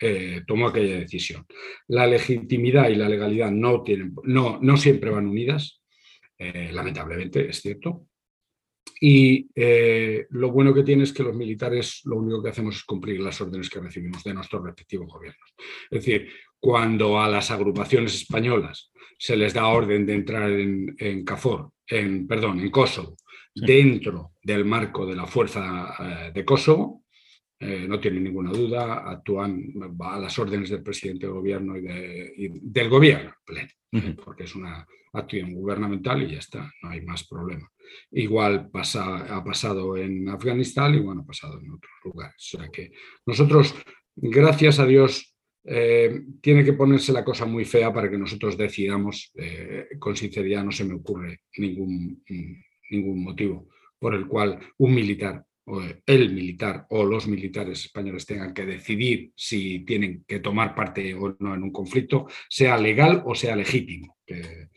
tomó 0.48 0.68
aquella 0.68 1.00
decisión. 1.00 1.46
La 1.90 2.08
legitimidad 2.08 2.88
y 2.88 2.96
la 2.96 3.10
legalidad 3.10 3.52
no, 3.52 3.84
tienen, 3.84 4.16
no, 4.24 4.60
no 4.62 4.78
siempre 4.78 5.10
van 5.10 5.28
unidas, 5.28 5.82
lamentablemente, 6.40 7.50
es 7.50 7.60
cierto, 7.60 8.08
y 9.00 9.48
eh, 9.56 10.26
lo 10.30 10.52
bueno 10.52 10.74
que 10.74 10.84
tiene 10.84 11.04
es 11.04 11.14
que 11.14 11.24
los 11.24 11.36
militares 11.36 12.02
lo 12.06 12.18
único 12.18 12.42
que 12.42 12.50
hacemos 12.50 12.76
es 12.78 12.84
cumplir 12.84 13.20
las 13.20 13.40
órdenes 13.42 13.70
que 13.70 13.80
recibimos 13.80 14.24
de 14.24 14.34
nuestros 14.34 14.64
respectivos 14.64 15.08
gobiernos. 15.08 15.54
Es 15.90 16.06
decir, 16.06 16.30
cuando 16.60 17.20
a 17.20 17.28
las 17.28 17.52
agrupaciones 17.52 18.16
españolas 18.16 18.92
se 19.18 19.36
les 19.36 19.54
da 19.54 19.68
orden 19.68 20.06
de 20.06 20.14
entrar 20.14 20.50
en, 20.50 20.96
en 20.98 21.24
CAFOR, 21.24 21.72
en, 21.88 22.28
perdón, 22.28 22.60
en 22.60 22.72
Kosovo, 22.72 23.16
dentro 23.54 24.34
del 24.44 24.66
marco 24.66 25.06
de 25.06 25.16
la 25.16 25.26
fuerza 25.26 25.96
eh, 26.00 26.32
de 26.34 26.46
Kosovo, 26.46 27.04
eh, 27.58 27.86
no 27.88 28.00
tienen 28.00 28.26
ninguna 28.26 28.52
duda, 28.52 29.10
actúan 29.10 29.74
a 30.00 30.20
las 30.20 30.38
órdenes 30.38 30.70
del 30.70 30.84
presidente 30.84 31.26
del 31.26 31.36
gobierno 31.36 31.78
y, 31.78 32.50
del 32.62 32.90
gobierno 32.90 33.34
pleno, 33.46 33.70
porque 34.24 34.44
es 34.44 34.56
una 34.56 34.86
acción 35.14 35.54
gubernamental 35.54 36.22
y 36.24 36.34
ya 36.34 36.40
está, 36.40 36.70
no 36.84 36.90
hay 36.90 37.02
más 37.02 37.26
problema. 37.26 37.72
Igual 38.12 38.70
pasa, 38.70 39.36
ha 39.36 39.44
pasado 39.44 39.98
en 39.98 40.28
Afganistán 40.30 40.96
y 40.96 41.00
bueno, 41.00 41.22
ha 41.22 41.26
pasado 41.26 41.60
en 41.60 41.72
otros 41.72 41.94
lugares. 42.04 42.36
O 42.38 42.58
sea 42.58 42.70
que 42.70 42.92
nosotros, 43.26 43.76
gracias 44.16 44.80
a 44.80 44.86
Dios, 44.86 45.36
eh, 45.64 46.22
tiene 46.42 46.64
que 46.64 46.74
ponerse 46.74 47.12
la 47.12 47.26
cosa 47.26 47.46
muy 47.46 47.66
fea 47.66 47.92
para 47.92 48.10
que 48.10 48.18
nosotros 48.18 48.56
decidamos, 48.58 49.32
eh, 49.36 49.88
con 49.98 50.16
sinceridad 50.16 50.64
no 50.64 50.72
se 50.72 50.86
me 50.86 50.94
ocurre 50.94 51.42
ningún, 51.58 52.24
ningún 52.92 53.24
motivo 53.24 53.70
por 53.98 54.14
el 54.14 54.28
cual 54.28 54.60
un 54.78 54.94
militar 54.94 55.44
o 55.68 55.82
el 56.06 56.32
militar 56.32 56.86
o 56.90 57.04
los 57.04 57.28
militares 57.28 57.86
españoles 57.86 58.26
tengan 58.26 58.54
que 58.54 58.66
decidir 58.66 59.32
si 59.36 59.80
tienen 59.80 60.24
que 60.28 60.40
tomar 60.40 60.76
parte 60.76 61.14
o 61.16 61.36
no 61.40 61.56
en 61.56 61.64
un 61.64 61.72
conflicto, 61.72 62.28
sea 62.50 62.78
legal 62.78 63.24
o 63.26 63.34
sea 63.34 63.56
legítimo, 63.56 64.18
que, 64.26 64.70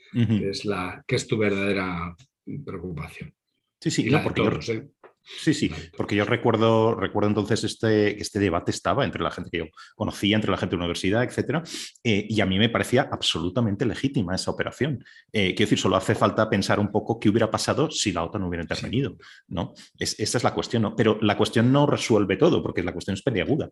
es, 0.48 0.64
la, 0.64 1.04
que 1.06 1.16
es 1.16 1.26
tu 1.26 1.36
verdadera 1.36 2.16
preocupación. 2.64 3.34
Sí, 3.80 3.90
sí, 3.90 4.10
porque 4.24 4.42
¿eh? 4.42 4.88
Sí, 5.22 5.52
sí, 5.52 5.70
porque 5.96 6.16
yo 6.16 6.24
recuerdo, 6.24 6.94
recuerdo 6.94 7.28
entonces 7.28 7.62
este, 7.62 8.20
este 8.20 8.38
debate 8.38 8.70
estaba 8.70 9.04
entre 9.04 9.22
la 9.22 9.30
gente 9.30 9.50
que 9.50 9.58
yo 9.58 9.66
conocía, 9.94 10.36
entre 10.36 10.50
la 10.50 10.56
gente 10.56 10.74
de 10.74 10.78
la 10.78 10.84
universidad, 10.84 11.22
etcétera, 11.22 11.62
eh, 12.02 12.26
y 12.28 12.40
a 12.40 12.46
mí 12.46 12.58
me 12.58 12.70
parecía 12.70 13.08
absolutamente 13.12 13.84
legítima 13.84 14.34
esa 14.34 14.50
operación. 14.50 15.04
Eh, 15.30 15.48
quiero 15.48 15.66
decir, 15.66 15.78
solo 15.78 15.96
hace 15.96 16.14
falta 16.14 16.48
pensar 16.48 16.80
un 16.80 16.90
poco 16.90 17.20
qué 17.20 17.28
hubiera 17.28 17.50
pasado 17.50 17.90
si 17.90 18.10
la 18.10 18.24
OTAN 18.24 18.40
no 18.40 18.48
hubiera 18.48 18.62
intervenido, 18.62 19.16
¿no? 19.48 19.74
esa 19.98 20.38
es 20.38 20.44
la 20.44 20.54
cuestión, 20.54 20.82
¿no? 20.82 20.96
Pero 20.96 21.18
la 21.20 21.36
cuestión 21.36 21.70
no 21.70 21.86
resuelve 21.86 22.36
todo, 22.36 22.62
porque 22.62 22.82
la 22.82 22.92
cuestión 22.92 23.14
es 23.14 23.22
peliaguda. 23.22 23.70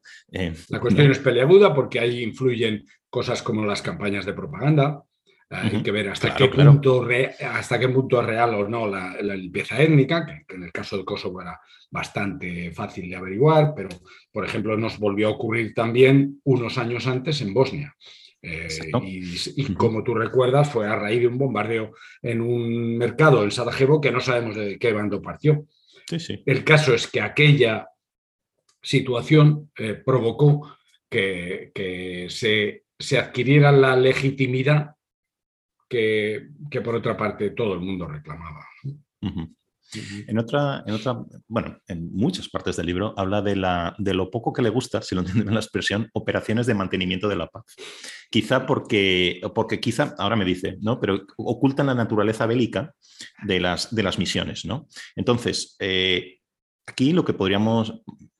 la 0.69 0.81
cuestión 0.81 1.11
es 1.11 1.19
peliaguda 1.19 1.75
porque 1.75 2.01
ahí 2.01 2.23
influyen 2.23 2.85
cosas 3.09 3.43
como 3.43 3.65
las 3.65 3.81
campañas 3.81 4.27
de 4.27 4.35
propaganda, 4.35 5.03
hay 5.51 5.83
que 5.83 5.93
ver 5.93 6.09
hasta, 6.09 6.35
qué 6.35 6.49
punto 6.49 7.07
hasta 7.53 7.79
qué 7.79 7.89
punto 7.89 8.21
es 8.21 8.27
real 8.27 8.55
o 8.55 8.69
no 8.69 8.89
la, 8.89 9.15
limpieza 9.21 9.81
étnica, 9.81 10.27
que, 10.27 10.55
en 10.55 10.65
el 10.65 10.73
caso 10.73 10.97
del 10.97 11.05
Kosovo 11.05 11.41
era 11.41 11.61
bastante 11.91 12.73
fácil 12.73 13.09
de 13.09 13.17
averiguar, 13.17 13.73
pero 13.75 13.89
por 14.33 14.45
ejemplo 14.45 14.77
nos 14.77 14.99
volvió 14.99 15.29
a 15.29 15.33
ocurrir 15.33 15.73
también 15.73 16.41
unos 16.45 16.79
años 16.79 17.07
antes 17.07 17.41
en 17.41 17.55
Bosnia. 17.55 17.95
Eh, 18.43 18.69
y, 19.03 19.75
como 19.75 20.05
tú 20.05 20.15
recuerdas, 20.15 20.71
fue 20.71 20.87
a 20.87 20.95
raíz 20.95 21.21
de 21.21 21.27
un 21.27 21.39
bombardeo 21.39 21.93
en 22.23 22.41
un 22.41 22.97
mercado 22.97 23.43
en 23.43 23.51
Sarajevo 23.51 24.01
que 24.01 24.13
no 24.13 24.21
sabemos 24.21 24.57
de 24.57 24.79
qué 24.79 24.93
bando 24.93 25.21
partió. 25.23 25.67
El 26.45 26.63
caso 26.63 26.95
es 26.95 27.09
que 27.09 27.21
aquella 27.21 27.89
situación 28.81 29.73
eh, 29.77 29.95
provocó 29.95 30.77
que, 31.09 32.27
se, 32.29 32.85
se 32.99 33.19
adquiriera 33.19 33.73
la 33.73 33.97
legitimidad 33.97 34.97
que, 35.89 36.49
por 36.85 36.95
otra 36.95 37.17
parte 37.17 37.51
todo 37.51 37.75
el 37.75 37.81
mundo 37.81 38.07
reclamaba. 38.07 38.65
En 40.27 40.39
otra, 40.39 40.83
en 40.87 40.95
otra, 40.95 41.25
bueno, 41.47 41.79
en 41.87 42.13
muchas 42.13 42.49
partes 42.49 42.77
del 42.77 42.87
libro 42.87 43.15
habla 43.17 43.41
de, 43.41 43.55
la, 43.55 43.95
de 43.99 44.15
lo 44.15 44.31
poco 44.31 44.53
que 44.53 44.63
le 44.63 44.69
gusta, 44.69 45.01
si 45.01 45.15
lo 45.15 45.21
entienden 45.21 45.55
la 45.55 45.61
expresión, 45.61 46.11
operaciones 46.13 46.67
de 46.67 46.75
mantenimiento 46.75 47.29
de 47.29 47.37
la 47.37 47.47
paz. 47.47 47.65
Quizá 48.31 48.67
porque, 48.67 49.41
porque 49.55 49.79
quizá, 49.79 50.15
ahora 50.19 50.37
me 50.37 50.45
dice, 50.45 50.77
¿no? 50.81 50.99
Pero 51.01 51.25
ocultan 51.37 51.87
la 51.87 51.95
naturaleza 51.95 52.47
bélica 52.47 52.95
de 53.45 53.61
las, 53.61 53.95
de 53.95 54.03
las 54.03 54.19
misiones, 54.19 54.65
¿no? 54.65 54.89
Entonces, 55.15 55.77
eh, 55.79 56.41
aquí 56.87 57.13
lo 57.13 57.25
que 57.25 57.35
podríamos, 57.35 57.89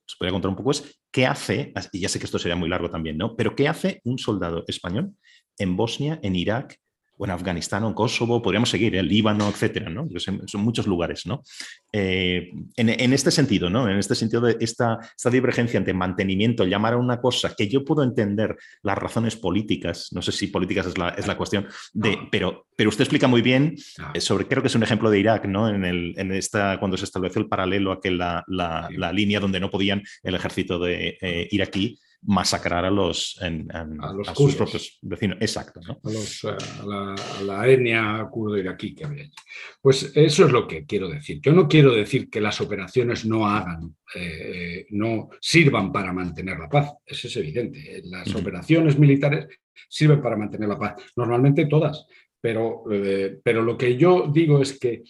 se 0.05 0.15
podría 0.19 0.33
contar 0.33 0.49
un 0.49 0.57
poco 0.57 0.71
es 0.71 0.99
qué 1.11 1.25
hace, 1.25 1.73
y 1.93 2.01
ya 2.01 2.09
sé 2.09 2.19
que 2.19 2.25
esto 2.25 2.39
sería 2.39 2.57
muy 2.57 2.69
largo 2.69 2.89
también, 2.89 3.17
¿no? 3.17 3.35
Pero 3.35 3.55
qué 3.55 3.67
hace 3.67 4.01
un 4.03 4.19
soldado 4.19 4.65
español 4.67 5.13
en 5.57 5.77
Bosnia, 5.77 6.19
en 6.21 6.35
Irak, 6.35 6.77
o 7.17 7.25
en 7.25 7.31
Afganistán 7.31 7.83
o 7.83 7.87
en 7.87 7.93
Kosovo, 7.93 8.41
podríamos 8.41 8.69
seguir, 8.69 8.95
el 8.95 9.05
¿eh? 9.05 9.09
Líbano, 9.09 9.49
etcétera, 9.49 9.89
¿no? 9.89 10.07
Son 10.17 10.61
muchos 10.61 10.87
lugares, 10.87 11.25
¿no? 11.25 11.43
Eh, 11.91 12.51
en, 12.75 13.13
este 13.13 13.31
sentido, 13.31 13.69
¿no? 13.69 13.89
En 13.89 13.97
este 13.97 14.15
sentido 14.15 14.41
de 14.41 14.57
esta, 14.59 14.99
esta 15.15 15.29
divergencia 15.29 15.77
entre 15.77 15.93
mantenimiento, 15.93 16.65
llamar 16.65 16.93
a 16.93 16.97
una 16.97 17.19
cosa 17.19 17.55
que 17.55 17.67
yo 17.67 17.83
puedo 17.83 18.03
entender 18.03 18.55
las 18.83 18.97
razones 18.97 19.35
políticas, 19.35 20.09
no 20.11 20.21
sé 20.21 20.31
si 20.31 20.47
políticas 20.47 20.87
es 20.87 20.97
la, 20.97 21.09
es 21.09 21.27
la 21.27 21.37
cuestión, 21.37 21.67
de, 21.93 22.17
pero, 22.31 22.67
pero 22.75 22.89
usted 22.89 23.03
explica 23.03 23.27
muy 23.27 23.41
bien 23.41 23.75
eh, 24.13 24.21
sobre, 24.21 24.47
creo 24.47 24.61
que 24.61 24.67
es 24.67 24.75
un 24.75 24.83
ejemplo 24.83 25.09
de 25.09 25.19
Irak, 25.19 25.45
¿no? 25.45 25.69
En, 25.69 25.85
el, 25.85 26.13
en 26.17 26.31
esta, 26.31 26.79
cuando 26.79 26.97
se 26.97 27.05
estableció 27.05 27.41
el 27.41 27.47
paralelo 27.47 27.91
a 27.91 28.01
que 28.01 28.11
la, 28.11 28.43
la, 28.47 28.89
línea 29.11 29.39
donde 29.39 29.59
no 29.59 29.71
podían 29.71 30.03
el 30.21 30.35
ejército 30.35 30.77
de 30.77 31.17
iraquí 31.49 31.97
masacrar 32.23 32.83
a 32.85 32.91
los, 32.91 33.39
a, 33.41 33.85
los 34.13 34.27
sus 34.35 34.55
propios 34.55 34.99
vecinos. 35.01 35.37
Exacto. 35.39 35.79
A, 35.79 37.15
la, 37.43 37.67
etnia 37.67 38.27
kurdo 38.29 38.57
iraquí 38.57 38.93
que 38.95 39.05
había 39.05 39.23
allí. 39.23 39.33
Pues 39.81 40.11
eso 40.15 40.45
es 40.45 40.51
lo 40.51 40.67
que 40.67 40.85
quiero 40.85 41.07
decir. 41.07 41.39
Yo 41.41 41.53
no 41.53 41.67
quiero 41.67 41.93
decir 41.93 42.29
que 42.29 42.41
las 42.41 42.59
operaciones 42.59 43.25
no 43.25 43.47
hagan, 43.47 43.95
eh, 44.15 44.87
no 44.89 45.29
sirvan 45.39 45.91
para 45.91 46.11
mantener 46.11 46.59
la 46.59 46.69
paz. 46.69 46.93
Eso 47.05 47.27
es 47.27 47.37
evidente. 47.37 48.01
Las 48.05 48.33
operaciones 48.35 48.97
militares 48.97 49.47
sirven 49.87 50.21
para 50.21 50.37
mantener 50.37 50.69
la 50.69 50.79
paz. 50.79 50.95
Normalmente 51.15 51.65
todas. 51.67 52.07
Pero, 52.39 52.83
eh, 52.91 53.39
pero 53.43 53.61
lo 53.61 53.77
que 53.77 53.97
yo 53.97 54.29
digo 54.31 54.61
es 54.61 54.77
que 54.79 55.03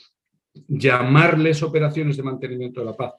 llamarles 0.67 1.61
operaciones 1.61 2.17
de 2.17 2.23
mantenimiento 2.23 2.79
de 2.81 2.85
la 2.85 2.97
paz 2.97 3.13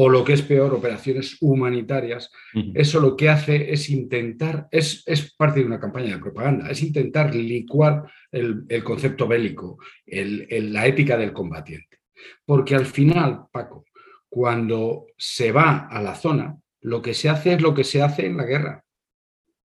o 0.00 0.08
lo 0.08 0.22
que 0.22 0.34
es 0.34 0.42
peor, 0.42 0.72
operaciones 0.72 1.38
humanitarias, 1.40 2.30
eso 2.72 3.00
lo 3.00 3.16
que 3.16 3.28
hace 3.28 3.72
es 3.72 3.90
intentar, 3.90 4.68
es, 4.70 5.02
es, 5.06 5.34
parte 5.34 5.58
de 5.58 5.66
una 5.66 5.80
campaña 5.80 6.14
de 6.14 6.22
propaganda, 6.22 6.70
es 6.70 6.84
intentar 6.84 7.34
licuar 7.34 8.08
el, 8.30 8.64
concepto 8.84 9.26
bélico, 9.26 9.78
la 10.06 10.86
ética 10.86 11.16
del 11.16 11.32
combatiente. 11.32 11.98
Porque 12.46 12.76
al 12.76 12.86
final, 12.86 13.46
Paco, 13.50 13.86
cuando 14.28 15.06
se 15.16 15.50
va 15.50 15.88
a 15.88 16.00
la 16.00 16.14
zona, 16.14 16.56
lo 16.82 17.02
que 17.02 17.12
se 17.12 17.28
hace 17.28 17.54
es 17.54 17.60
lo 17.60 17.74
que 17.74 17.82
se 17.82 18.00
hace 18.00 18.26
en 18.26 18.36
la 18.36 18.44
guerra, 18.44 18.84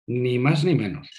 ni 0.07 0.38
más 0.38 0.64
ni 0.64 0.77
menos. 0.77 1.11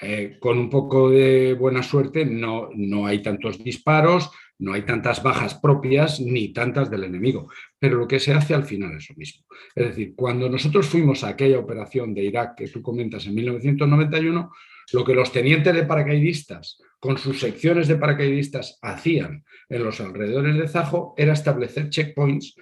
Eh, 0.00 0.38
con 0.40 0.58
un 0.58 0.70
poco 0.70 1.10
de 1.10 1.52
buena 1.52 1.82
suerte 1.82 2.24
no, 2.24 2.70
no 2.74 3.04
hay 3.04 3.22
tantos 3.22 3.62
disparos, 3.62 4.30
no 4.58 4.72
hay 4.72 4.82
tantas 4.82 5.22
bajas 5.22 5.54
propias 5.54 6.20
ni 6.20 6.52
tantas 6.52 6.90
del 6.90 7.04
enemigo, 7.04 7.50
pero 7.78 7.98
lo 7.98 8.08
que 8.08 8.20
se 8.20 8.32
hace 8.32 8.54
al 8.54 8.64
final 8.64 8.96
es 8.96 9.08
lo 9.10 9.16
mismo. 9.16 9.44
Es 9.74 9.88
decir, 9.88 10.14
cuando 10.16 10.48
nosotros 10.48 10.86
fuimos 10.86 11.24
a 11.24 11.28
aquella 11.28 11.58
operación 11.58 12.14
de 12.14 12.24
Irak 12.24 12.56
que 12.56 12.68
tú 12.68 12.82
comentas 12.82 13.26
en 13.26 13.34
1991, 13.34 14.50
lo 14.92 15.04
que 15.04 15.14
los 15.14 15.32
tenientes 15.32 15.74
de 15.74 15.82
paracaidistas 15.82 16.80
con 16.98 17.18
sus 17.18 17.40
secciones 17.40 17.88
de 17.88 17.96
paracaidistas 17.96 18.78
hacían 18.82 19.44
en 19.68 19.84
los 19.84 20.00
alrededores 20.00 20.56
de 20.56 20.68
Zajo 20.68 21.14
era 21.16 21.32
establecer 21.32 21.90
checkpoints 21.90 22.54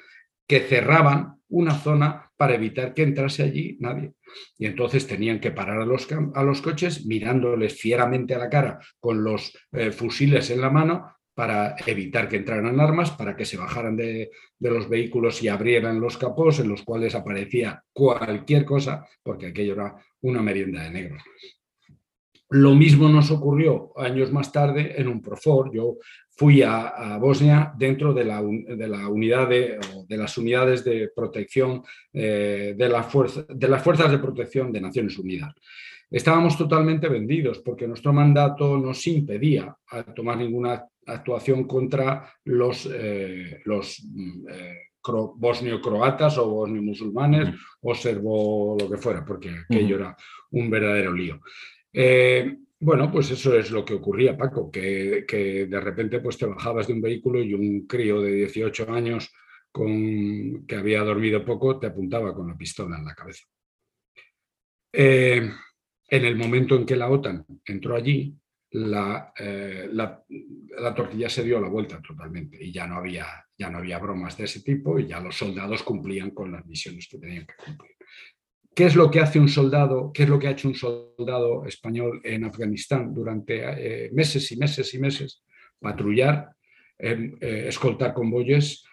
que 0.46 0.60
cerraban 0.60 1.36
una 1.48 1.74
zona 1.78 2.30
para 2.36 2.54
evitar 2.54 2.94
que 2.94 3.02
entrase 3.02 3.42
allí 3.44 3.76
nadie. 3.80 4.12
Y 4.58 4.66
entonces 4.66 5.06
tenían 5.06 5.38
que 5.38 5.52
parar 5.52 5.80
a 5.80 5.86
los, 5.86 6.08
a 6.34 6.42
los 6.42 6.60
coches 6.60 7.06
mirándoles 7.06 7.78
fieramente 7.78 8.34
a 8.34 8.38
la 8.38 8.50
cara 8.50 8.80
con 8.98 9.22
los 9.22 9.56
eh, 9.72 9.92
fusiles 9.92 10.50
en 10.50 10.60
la 10.60 10.70
mano 10.70 11.14
para 11.34 11.74
evitar 11.86 12.28
que 12.28 12.36
entraran 12.36 12.80
armas, 12.80 13.10
para 13.10 13.36
que 13.36 13.44
se 13.44 13.56
bajaran 13.56 13.96
de, 13.96 14.30
los 14.60 14.88
vehículos 14.88 15.42
y 15.42 15.48
abrieran 15.48 16.00
los 16.00 16.16
capós 16.16 16.60
en 16.60 16.68
los 16.68 16.82
cuales 16.82 17.14
aparecía 17.14 17.82
cualquier 17.92 18.64
cosa, 18.64 19.06
porque 19.22 19.46
aquello 19.46 19.74
era 19.74 19.96
una 20.22 20.40
merienda 20.40 20.82
de 20.84 20.90
negros. 20.90 21.22
Lo 22.50 22.74
mismo 22.74 23.08
nos 23.08 23.30
ocurrió 23.30 23.92
años 23.96 24.30
más 24.30 24.52
tarde 24.52 24.94
en 24.96 25.08
un 25.08 25.20
Profor. 25.20 25.74
Yo 25.74 25.96
fui 26.30 26.62
a, 26.62 27.18
Bosnia 27.18 27.72
dentro 27.76 28.14
de 28.14 28.24
la, 28.24 28.40
de 28.42 28.76
de, 28.76 29.78
de, 30.06 30.16
las 30.16 30.38
unidades 30.38 30.84
de 30.84 31.10
protección 31.14 31.82
eh, 32.12 32.74
de, 32.76 32.88
la 32.88 33.08
de 33.48 33.68
las 33.68 33.82
fuerzas 33.82 34.10
de 34.10 34.18
protección 34.18 34.70
de 34.70 34.80
Naciones 34.80 35.18
Unidas. 35.18 35.52
Estábamos 36.10 36.56
totalmente 36.56 37.08
vendidos 37.08 37.58
porque 37.58 37.88
nuestro 37.88 38.12
mandato 38.12 38.78
nos 38.78 39.04
impedía 39.06 39.76
tomar 40.14 40.36
ninguna 40.36 40.84
actuación 41.06 41.64
contra 41.64 42.32
los, 42.44 42.88
eh, 42.92 43.60
los 43.64 44.02
mm, 44.04 44.48
eh, 44.48 44.78
bosnio-croatas 45.02 46.38
o 46.38 46.48
bosnio-musulmanes 46.48 47.54
o 47.82 47.94
serbo 47.94 48.76
lo 48.80 48.90
que 48.90 48.96
fuera, 48.96 49.24
porque 49.24 49.50
aquello 49.50 49.96
era 49.96 50.16
un 50.50 50.70
verdadero 50.70 51.12
lío. 51.12 51.40
Eh, 51.92 52.56
bueno, 52.80 53.10
pues 53.10 53.30
eso 53.30 53.56
es 53.58 53.70
lo 53.70 53.84
que 53.84 53.94
ocurría, 53.94 54.36
Paco, 54.36 54.70
que, 54.70 55.24
de 55.68 55.80
repente 55.80 56.20
pues 56.20 56.38
te 56.38 56.46
bajabas 56.46 56.86
de 56.86 56.94
un 56.94 57.02
vehículo 57.02 57.42
y 57.42 57.54
un 57.54 57.86
crío 57.86 58.20
de 58.20 58.32
18 58.32 58.90
años 58.90 59.32
con, 59.70 60.66
que 60.66 60.76
había 60.76 61.02
dormido 61.02 61.44
poco 61.44 61.78
te 61.78 61.88
apuntaba 61.88 62.34
con 62.34 62.48
la 62.48 62.56
pistola 62.56 62.96
en 62.98 63.04
la 63.04 63.14
cabeza. 63.14 63.44
en 64.92 65.54
el 66.08 66.36
momento 66.36 66.76
en 66.76 66.86
que 66.86 66.96
la 66.96 67.10
OTAN 67.10 67.44
entró 67.66 67.96
allí, 67.96 68.36
eh, 68.76 69.88
la, 69.92 70.20
la, 70.78 70.94
tortilla 70.94 71.28
se 71.28 71.44
dio 71.44 71.60
la 71.60 71.68
vuelta 71.68 72.02
totalmente 72.02 72.58
y 72.60 72.72
ya 72.72 72.88
no, 72.88 72.96
había, 72.96 73.26
ya 73.56 73.70
no 73.70 73.78
había 73.78 74.00
bromas 74.00 74.36
de 74.36 74.44
ese 74.44 74.62
tipo 74.62 74.98
y 74.98 75.06
ya 75.06 75.20
los 75.20 75.36
soldados 75.36 75.84
cumplían 75.84 76.32
con 76.32 76.50
las 76.50 76.66
misiones 76.66 77.06
que 77.08 77.18
tenían 77.18 77.46
que 77.46 77.54
cumplir. 77.64 77.92
¿Qué 78.74 78.86
es 78.86 78.96
lo 78.96 79.12
que 79.12 79.20
hace 79.20 79.38
un 79.38 79.48
soldado? 79.48 80.10
¿Qué 80.12 80.24
es 80.24 80.28
lo 80.28 80.40
que 80.40 80.48
ha 80.48 80.50
hecho 80.50 80.66
un 80.66 80.74
soldado 80.74 81.64
español 81.66 82.20
en 82.24 82.42
Afganistán 82.42 83.14
durante 83.14 83.62
eh, 83.62 84.10
meses 84.12 84.50
y 84.50 84.56
meses 84.56 84.92
y 84.92 84.98
meses? 84.98 85.44
Patrullar, 85.78 86.50
em, 86.98 87.36
eh, 87.40 87.66
escoltar 87.68 88.12
convoyes, 88.12 88.84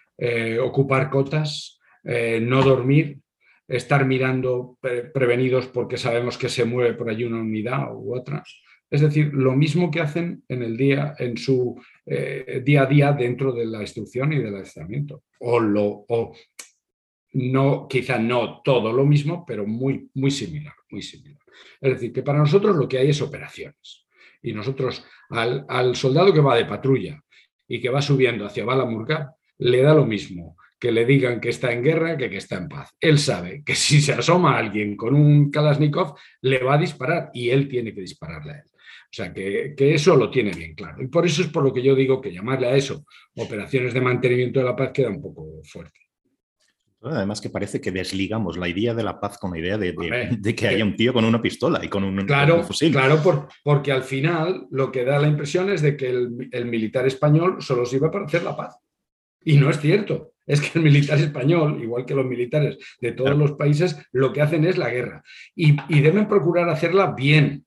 ocupar 0.62 1.10
cotas, 1.10 1.80
no 2.04 2.62
dormir, 2.62 3.18
estar 3.66 4.04
mirando 4.04 4.78
prevenidos 5.12 5.66
porque 5.66 5.96
sabemos 5.96 6.38
que 6.38 6.48
se 6.48 6.64
mueve 6.64 6.94
por 6.94 7.10
allí 7.10 7.24
una 7.24 7.40
unidad 7.40 7.92
u 7.92 8.14
otra. 8.14 8.44
Es 8.92 9.00
decir, 9.00 9.32
lo 9.32 9.56
mismo 9.56 9.90
que 9.90 10.02
hacen 10.02 10.44
en 10.48 10.62
el 10.62 10.76
día, 10.76 11.14
en 11.18 11.38
su 11.38 11.80
eh, 12.04 12.60
día 12.62 12.82
a 12.82 12.86
día 12.86 13.12
dentro 13.12 13.50
de 13.50 13.64
la 13.64 13.80
instrucción 13.80 14.34
y 14.34 14.38
del 14.38 14.54
adiestramiento. 14.54 15.24
O 15.40 15.58
lo, 15.58 16.04
o 16.08 16.34
no, 17.32 17.88
quizá 17.88 18.18
no 18.18 18.60
todo 18.60 18.92
lo 18.92 19.06
mismo, 19.06 19.46
pero 19.46 19.66
muy, 19.66 20.10
muy 20.12 20.30
similar, 20.30 20.74
muy 20.90 21.00
similar. 21.00 21.40
Es 21.80 21.94
decir, 21.94 22.12
que 22.12 22.22
para 22.22 22.40
nosotros 22.40 22.76
lo 22.76 22.86
que 22.86 22.98
hay 22.98 23.08
es 23.08 23.22
operaciones. 23.22 24.04
Y 24.42 24.52
nosotros 24.52 25.02
al, 25.30 25.96
soldado 25.96 26.30
que 26.30 26.40
va 26.40 26.54
de 26.54 26.66
patrulla 26.66 27.18
y 27.66 27.80
que 27.80 27.88
va 27.88 28.02
subiendo 28.02 28.44
hacia 28.44 28.66
Balamurka, 28.66 29.34
le 29.56 29.80
da 29.80 29.94
lo 29.94 30.04
mismo 30.04 30.58
que 30.78 30.92
le 30.92 31.06
digan 31.06 31.40
que 31.40 31.48
está 31.48 31.72
en 31.72 31.82
guerra 31.82 32.18
que 32.18 32.28
que 32.28 32.36
está 32.36 32.56
en 32.56 32.68
paz. 32.68 32.94
Él 33.00 33.18
sabe 33.18 33.62
que 33.64 33.74
si 33.74 34.02
se 34.02 34.12
asoma 34.12 34.54
a 34.54 34.58
alguien 34.58 34.98
con 34.98 35.14
un 35.14 35.50
Kalashnikov, 35.50 36.14
le 36.42 36.62
va 36.62 36.74
a 36.74 36.78
disparar 36.78 37.30
y 37.32 37.48
él 37.48 37.68
tiene 37.68 37.94
que 37.94 38.02
dispararle 38.02 38.52
a 38.52 38.56
él. 38.56 38.71
O 39.12 39.14
sea, 39.14 39.30
que, 39.30 39.74
eso 39.76 40.16
lo 40.16 40.30
tiene 40.30 40.52
bien 40.52 40.74
claro. 40.74 41.02
Y 41.02 41.06
por 41.06 41.26
eso 41.26 41.42
es 41.42 41.48
por 41.48 41.62
lo 41.62 41.70
que 41.70 41.82
yo 41.82 41.94
digo 41.94 42.18
que 42.18 42.32
llamarle 42.32 42.68
a 42.68 42.74
eso 42.74 43.04
operaciones 43.36 43.92
de 43.92 44.00
mantenimiento 44.00 44.58
de 44.58 44.64
la 44.64 44.74
paz 44.74 44.90
queda 44.90 45.10
un 45.10 45.20
poco 45.20 45.60
fuerte. 45.64 46.00
Además 47.02 47.42
que 47.42 47.50
parece 47.50 47.78
que 47.78 47.90
desligamos 47.90 48.56
la 48.56 48.68
idea 48.68 48.94
de 48.94 49.02
la 49.02 49.20
paz 49.20 49.36
con 49.36 49.50
la 49.50 49.58
idea 49.58 49.76
de, 49.76 49.94
que 50.56 50.66
haya 50.66 50.84
un 50.84 50.96
tío 50.96 51.12
con 51.12 51.26
una 51.26 51.42
pistola 51.42 51.84
y 51.84 51.88
con 51.88 52.04
un, 52.04 52.24
claro, 52.24 52.62
fusil. 52.62 52.92
Claro, 52.92 53.20
porque 53.62 53.92
al 53.92 54.02
final 54.02 54.66
lo 54.70 54.90
que 54.90 55.04
da 55.04 55.18
la 55.18 55.28
impresión 55.28 55.68
es 55.68 55.82
de 55.82 55.94
que 55.94 56.08
el, 56.08 56.64
militar 56.64 57.06
español 57.06 57.56
solo 57.60 57.84
sirve 57.84 58.08
para 58.08 58.24
hacer 58.24 58.42
la 58.42 58.56
paz. 58.56 58.78
Y 59.44 59.58
no 59.58 59.68
es 59.68 59.78
cierto. 59.78 60.32
Es 60.46 60.60
que 60.62 60.78
el 60.78 60.84
militar 60.84 61.18
español, 61.18 61.82
igual 61.82 62.06
que 62.06 62.14
los 62.14 62.24
militares 62.24 62.78
de 62.98 63.12
todos 63.12 63.36
los 63.36 63.52
países, 63.52 63.98
lo 64.12 64.32
que 64.32 64.40
hacen 64.40 64.64
es 64.64 64.78
la 64.78 64.88
guerra. 64.88 65.22
Y, 65.54 65.76
y 65.88 66.00
deben 66.00 66.28
procurar 66.28 66.70
hacerla 66.70 67.12
bien, 67.12 67.66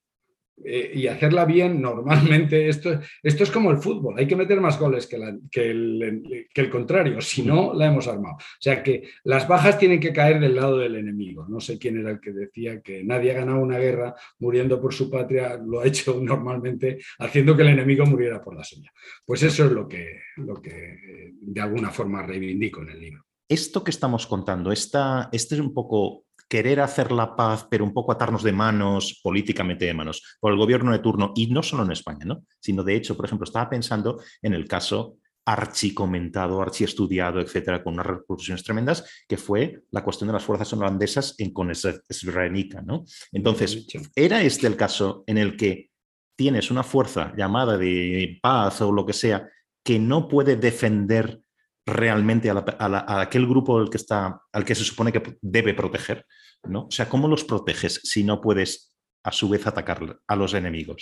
eh, 0.64 0.92
y 0.96 1.08
hacerla 1.08 1.44
bien, 1.44 1.82
normalmente 1.82 2.70
esto, 2.70 3.00
esto 3.22 3.44
es 3.44 3.52
como 3.52 3.72
el 3.72 3.78
fútbol, 3.78 4.16
hay 4.18 4.26
que 4.26 4.38
meter 4.38 4.62
más 4.62 4.80
goles 4.80 5.06
que, 5.06 5.18
el, 5.18 6.50
que, 6.54 6.62
el, 6.62 6.70
contrario, 6.70 7.20
si 7.20 7.44
no, 7.44 7.74
la 7.74 7.88
hemos 7.88 8.08
armado. 8.08 8.36
O 8.36 8.60
sea 8.60 8.82
que 8.82 9.10
las 9.26 9.48
bajas 9.48 9.78
tienen 9.78 10.00
que 10.00 10.14
caer 10.14 10.40
del 10.40 10.56
lado 10.56 10.78
del 10.78 10.96
enemigo. 10.96 11.46
No 11.50 11.60
sé 11.60 11.78
quién 11.78 11.98
era 11.98 12.12
el 12.12 12.22
que 12.22 12.32
decía 12.32 12.82
que 12.82 13.04
nadie 13.04 13.32
ha 13.32 13.36
ganado 13.36 13.60
una 13.60 13.78
guerra 13.80 14.16
muriendo 14.40 14.80
por 14.80 14.94
su 14.94 15.10
patria, 15.10 15.58
lo 15.58 15.82
ha 15.82 15.88
hecho 15.88 16.20
normalmente 16.22 17.00
haciendo 17.20 17.56
que 17.56 17.64
el 17.64 17.70
enemigo 17.70 18.06
muriera 18.06 18.42
por 18.42 18.56
la 18.56 18.64
suya. 18.64 18.92
Pues 19.26 19.44
eso 19.44 19.66
es 19.66 19.72
lo 19.72 19.88
que, 19.88 20.22
lo 20.38 20.62
que 20.62 21.34
de 21.42 21.62
alguna 21.62 21.92
forma 21.92 22.24
reivindico 22.24 22.82
en 22.82 22.90
el 22.90 23.00
libro. 23.02 23.26
Esto 23.48 23.84
que 23.84 23.92
estamos 23.92 24.26
contando, 24.26 24.72
esta, 24.72 25.30
este 25.32 25.56
es 25.56 25.62
un 25.62 25.74
poco 25.74 26.25
querer 26.48 26.80
hacer 26.80 27.12
la 27.12 27.36
paz, 27.36 27.68
pero 27.70 27.84
un 27.84 27.94
poco 27.94 28.12
atarnos 28.12 28.44
de 28.44 28.52
manos, 28.52 29.20
políticamente 29.24 29.86
de 29.86 29.94
manos, 29.94 30.38
por 30.40 30.52
el 30.52 30.58
gobierno 30.58 30.92
de 30.92 31.00
turno, 31.00 31.32
y 31.36 31.48
no 31.48 31.64
solo 31.64 31.84
en 31.84 31.92
España, 31.92 32.26
¿no? 32.26 32.44
sino 32.60 32.84
de 32.84 32.96
hecho, 32.96 33.16
por 33.16 33.26
ejemplo, 33.26 33.46
estaba 33.46 33.70
pensando 33.70 34.22
en 34.42 34.54
el 34.54 34.68
caso 34.68 35.18
archi 35.46 35.94
comentado, 35.94 36.62
archi 36.62 36.84
estudiado, 36.84 37.40
etcétera, 37.40 37.84
con 37.84 37.94
unas 37.94 38.08
repercusiones 38.08 38.64
tremendas, 38.64 39.06
que 39.28 39.38
fue 39.38 39.84
la 39.92 40.04
cuestión 40.04 40.28
de 40.28 40.34
las 40.34 40.44
fuerzas 40.44 40.74
holandesas 40.74 41.36
en 41.38 41.54
con 41.54 41.74
Srebrenica, 41.74 42.82
¿no? 42.82 43.06
Entonces, 43.32 43.86
¿era 44.16 44.42
este 44.42 44.66
el 44.68 44.76
caso 44.76 45.24
en 45.28 45.38
el 45.38 45.56
que 45.56 45.92
tienes 46.36 46.72
una 46.72 46.84
fuerza 46.84 47.34
llamada 47.38 47.78
de 47.78 48.40
paz 48.42 48.82
o 48.82 48.92
lo 48.92 49.06
que 49.06 49.14
sea 49.14 49.48
que 49.84 50.00
no 50.00 50.28
puede 50.28 50.56
defender 50.56 51.42
realmente 51.86 52.50
a, 52.50 53.22
aquel 53.22 53.46
grupo 53.46 53.80
al 53.80 53.90
que, 53.90 53.98
está, 53.98 54.42
al 54.52 54.66
que 54.66 54.76
se 54.76 54.84
supone 54.84 55.12
que 55.12 55.38
debe 55.42 55.74
proteger, 55.74 56.26
¿no? 56.64 56.86
O 56.86 56.92
sea, 56.92 57.08
¿cómo 57.08 57.28
los 57.28 57.44
proteges 57.44 58.02
si 58.04 58.24
no 58.24 58.42
puedes 58.42 58.96
a 59.26 59.32
su 59.32 59.50
vez 59.50 59.66
atacar 59.66 60.20
a 60.28 60.36
los 60.36 60.54
enemigos. 60.54 61.02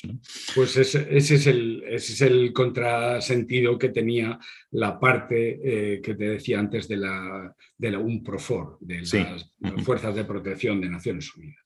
Pues 0.55 0.77
ese, 0.77 1.07
es 1.13 1.45
el, 1.45 1.84
es 1.86 2.21
el, 2.21 2.53
contrasentido 2.53 3.77
que 3.77 3.89
tenía 3.89 4.39
la 4.71 4.97
parte 4.97 5.59
eh, 5.61 6.01
que 6.01 6.15
te 6.15 6.29
decía 6.29 6.57
antes 6.59 6.88
de 6.88 6.97
la, 6.97 7.53
de 7.77 7.91
la 7.91 7.99
UNPROFOR, 7.99 8.77
de 8.79 9.01
las 9.01 9.51
Fuerzas 9.84 10.15
de 10.15 10.23
Protección 10.23 10.79
de 10.79 10.89
Naciones 10.89 11.36
Unidas 11.36 11.63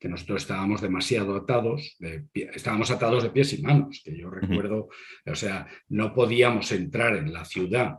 que 0.00 0.08
nosotros 0.08 0.42
estábamos 0.42 0.80
demasiado 0.80 1.36
atados, 1.36 1.96
de 1.98 2.24
estábamos 2.54 2.90
atados 2.90 3.22
de 3.22 3.30
pies 3.30 3.52
y 3.52 3.60
manos, 3.60 4.00
que 4.02 4.16
yo 4.16 4.30
recuerdo, 4.30 4.88
o 5.26 5.34
sea, 5.34 5.66
no 5.88 6.14
podíamos 6.14 6.72
entrar 6.72 7.16
en 7.16 7.32
la 7.32 7.44
ciudad 7.44 7.96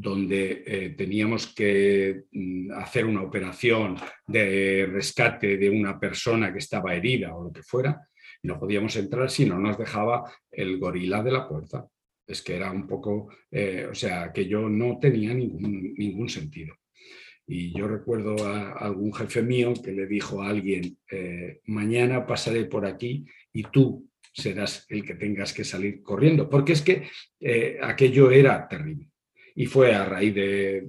donde 0.00 0.62
eh, 0.64 0.90
teníamos 0.90 1.48
que 1.48 2.26
mm, 2.30 2.70
hacer 2.70 3.04
una 3.04 3.22
operación 3.22 3.96
de 4.28 4.86
rescate 4.86 5.56
de 5.56 5.68
una 5.68 5.98
persona 5.98 6.52
que 6.52 6.60
estaba 6.60 6.94
herida 6.94 7.34
o 7.34 7.42
lo 7.42 7.52
que 7.52 7.64
fuera, 7.64 8.08
no 8.44 8.60
podíamos 8.60 8.94
entrar 8.94 9.28
si 9.28 9.44
no 9.44 9.58
nos 9.58 9.76
dejaba 9.76 10.32
el 10.52 10.78
gorila 10.78 11.20
de 11.24 11.32
la 11.32 11.48
puerta. 11.48 11.84
Es 12.24 12.42
que 12.42 12.54
era 12.54 12.70
un 12.70 12.86
poco, 12.86 13.28
eh, 13.50 13.88
o 13.90 13.94
sea, 13.94 14.32
que 14.32 14.46
yo 14.46 14.68
no 14.68 15.00
tenía 15.00 15.34
ningún, 15.34 15.94
ningún 15.94 16.28
sentido. 16.28 16.76
Y 17.44 17.76
yo 17.76 17.88
recuerdo 17.88 18.46
a 18.46 18.74
algún 18.74 19.12
jefe 19.12 19.42
mío 19.42 19.74
que 19.82 19.90
le 19.90 20.06
dijo 20.06 20.42
a 20.42 20.50
alguien, 20.50 20.96
eh, 21.10 21.60
mañana 21.64 22.24
pasaré 22.24 22.66
por 22.66 22.86
aquí 22.86 23.26
y 23.52 23.64
tú 23.64 24.08
serás 24.32 24.86
el 24.90 25.04
que 25.04 25.16
tengas 25.16 25.52
que 25.52 25.64
salir 25.64 26.04
corriendo, 26.04 26.48
porque 26.48 26.74
es 26.74 26.82
que 26.82 27.08
aquello 27.82 28.30
era 28.30 28.68
terrible 28.68 29.08
y 29.58 29.66
fue 29.66 29.92
a 29.92 30.04
raíz 30.04 30.32
del, 30.36 30.86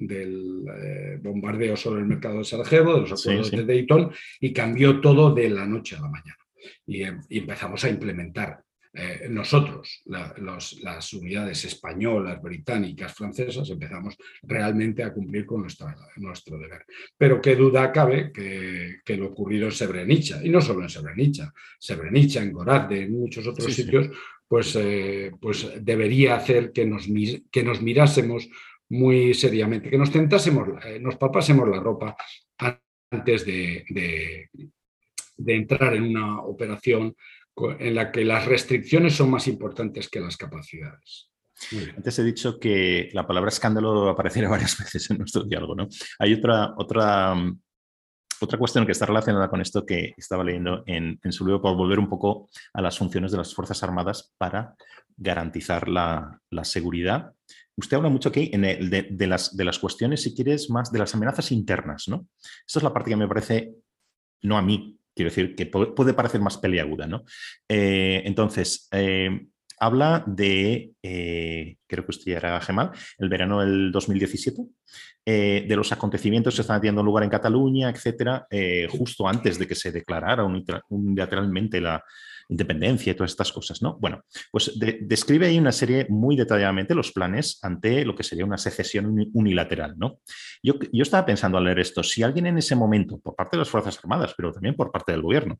eh, 0.00 1.18
bombardeo 1.20 1.76
sobre 1.76 2.00
el 2.00 2.06
mercado 2.06 2.38
de 2.38 2.44
Sarajevo, 2.44 2.94
de 2.94 3.00
los 3.02 3.12
acuerdos 3.12 3.50
de 3.50 3.66
Dayton, 3.66 4.10
y 4.40 4.50
cambió 4.50 4.98
todo 4.98 5.34
de 5.34 5.50
la 5.50 5.66
noche 5.66 5.94
a 5.94 6.00
la 6.00 6.08
mañana. 6.08 6.38
Y, 6.86 7.02
em, 7.02 7.20
empezamos 7.28 7.84
a 7.84 7.90
implementar 7.90 8.62
eh, 8.98 9.26
nosotros, 9.28 10.00
las 10.06 11.12
unidades 11.12 11.66
españolas, 11.66 12.40
británicas, 12.40 13.12
francesas, 13.12 13.68
empezamos 13.68 14.16
realmente 14.42 15.02
a 15.02 15.12
cumplir 15.12 15.44
con 15.44 15.60
nuestro 15.60 16.58
deber. 16.58 16.86
Pero 17.18 17.38
qué 17.42 17.56
duda 17.56 17.92
cabe 17.92 18.32
que, 18.32 19.16
lo 19.18 19.26
ocurrido 19.26 19.66
en 19.66 19.72
Srebrenica, 19.72 20.42
y 20.42 20.48
no 20.48 20.62
solo 20.62 20.80
en 20.80 20.88
Srebrenica, 20.88 21.52
Srebrenica, 21.78 22.40
en 22.40 22.52
Gorazde, 22.52 23.02
en 23.02 23.12
muchos 23.12 23.46
otros 23.46 23.70
sitios, 23.70 24.08
pues, 24.48 24.76
eh, 24.76 25.32
pues 25.40 25.68
debería 25.80 26.36
hacer 26.36 26.72
que 26.72 26.86
nos, 26.86 27.06
que 27.50 27.62
nos 27.62 27.82
mirásemos 27.82 28.48
muy 28.88 29.34
seriamente, 29.34 29.90
que 29.90 29.98
nos 29.98 30.12
tentásemos, 30.12 30.68
eh, 30.84 31.00
nos 31.00 31.16
papásemos 31.16 31.68
la 31.68 31.80
ropa 31.80 32.16
antes 33.10 33.44
de, 33.44 33.84
de, 33.88 35.54
entrar 35.54 35.94
en 35.94 36.04
una 36.04 36.40
operación 36.42 37.16
en 37.78 37.94
la 37.94 38.12
que 38.12 38.24
las 38.24 38.46
restricciones 38.46 39.14
son 39.14 39.30
más 39.30 39.48
importantes 39.48 40.08
que 40.08 40.20
las 40.20 40.36
capacidades. 40.36 41.30
Antes 41.96 42.18
he 42.18 42.24
dicho 42.24 42.58
que 42.60 43.08
la 43.12 43.26
palabra 43.26 43.48
escándalo 43.48 44.08
apareciera 44.08 44.48
varias 44.50 44.78
veces 44.78 45.10
en 45.10 45.18
nuestro 45.18 45.44
diálogo. 45.44 45.74
¿no? 45.74 45.88
Hay 46.18 46.34
otra, 46.34 46.74
otra 46.76 47.34
otra 48.40 48.58
cuestión 48.58 48.86
que 48.86 48.92
está 48.92 49.06
relacionada 49.06 49.48
con 49.48 49.60
esto 49.60 49.84
que 49.84 50.14
estaba 50.16 50.44
leyendo 50.44 50.82
en, 50.86 51.18
su 51.30 51.44
libro, 51.44 51.62
por 51.62 51.76
volver 51.76 51.98
un 51.98 52.08
poco 52.08 52.48
a 52.72 52.82
las 52.82 52.98
funciones 52.98 53.32
de 53.32 53.38
las 53.38 53.54
Fuerzas 53.54 53.82
Armadas 53.82 54.32
para 54.38 54.74
garantizar 55.16 55.88
la, 55.88 56.40
seguridad. 56.62 57.32
Usted 57.76 57.96
habla 57.96 58.08
mucho 58.08 58.30
aquí 58.30 58.50
de, 58.50 59.26
las, 59.26 59.56
de 59.56 59.64
las 59.64 59.78
cuestiones, 59.78 60.22
si 60.22 60.34
quieres, 60.34 60.70
más 60.70 60.90
de 60.92 60.98
las 60.98 61.14
amenazas 61.14 61.52
internas, 61.52 62.08
¿no? 62.08 62.26
Esta 62.66 62.78
es 62.78 62.82
la 62.82 62.92
parte 62.92 63.10
que 63.10 63.16
me 63.16 63.28
parece, 63.28 63.74
no 64.42 64.56
a 64.56 64.62
mí, 64.62 64.98
quiero 65.14 65.30
decir, 65.30 65.54
que 65.54 65.66
puede 65.66 66.14
parecer 66.14 66.40
más 66.40 66.58
peleaguda, 66.58 67.06
¿no? 67.06 67.24
Eh, 67.68 68.22
entonces, 68.24 68.88
eh, 68.92 69.46
habla 69.78 70.24
de, 70.26 70.92
eh, 71.02 71.76
creo 71.86 72.04
que 72.04 72.10
usted 72.10 72.32
ya 72.32 72.38
era 72.38 72.60
Gemal, 72.60 72.90
el 73.18 73.28
verano 73.28 73.60
del 73.60 73.92
2017, 73.92 74.62
eh, 75.24 75.66
de 75.68 75.76
los 75.76 75.92
acontecimientos 75.92 76.54
que 76.54 76.62
están 76.62 76.80
teniendo 76.80 77.02
lugar 77.02 77.24
en 77.24 77.30
Cataluña, 77.30 77.90
etcétera, 77.90 78.46
eh, 78.50 78.88
justo 78.90 79.28
antes 79.28 79.58
de 79.58 79.66
que 79.66 79.74
se 79.74 79.92
declarara 79.92 80.44
unilateralmente 80.88 81.80
la, 81.80 82.02
independencia 82.48 83.12
y 83.12 83.14
todas 83.14 83.32
estas 83.32 83.52
cosas, 83.52 83.82
¿no? 83.82 83.96
Bueno, 84.00 84.22
pues 84.50 84.78
describe 85.00 85.46
ahí 85.46 85.58
una 85.58 85.72
serie 85.72 86.06
muy 86.08 86.36
detalladamente 86.36 86.94
los 86.94 87.12
planes 87.12 87.58
ante 87.62 88.04
lo 88.04 88.14
que 88.14 88.22
sería 88.22 88.44
una 88.44 88.58
secesión 88.58 89.30
unilateral, 89.32 89.94
¿no? 89.96 90.20
Yo, 90.62 90.74
yo 90.92 91.02
estaba 91.02 91.26
pensando 91.26 91.58
al 91.58 91.64
leer 91.64 91.80
esto, 91.80 92.02
si 92.02 92.22
alguien 92.22 92.46
en 92.46 92.58
ese 92.58 92.74
momento, 92.74 93.18
por 93.18 93.34
parte 93.34 93.56
de 93.56 93.60
las 93.60 93.70
Fuerzas 93.70 93.98
Armadas, 93.98 94.34
pero 94.36 94.52
también 94.52 94.74
por 94.74 94.90
parte 94.90 95.12
del 95.12 95.22
gobierno, 95.22 95.58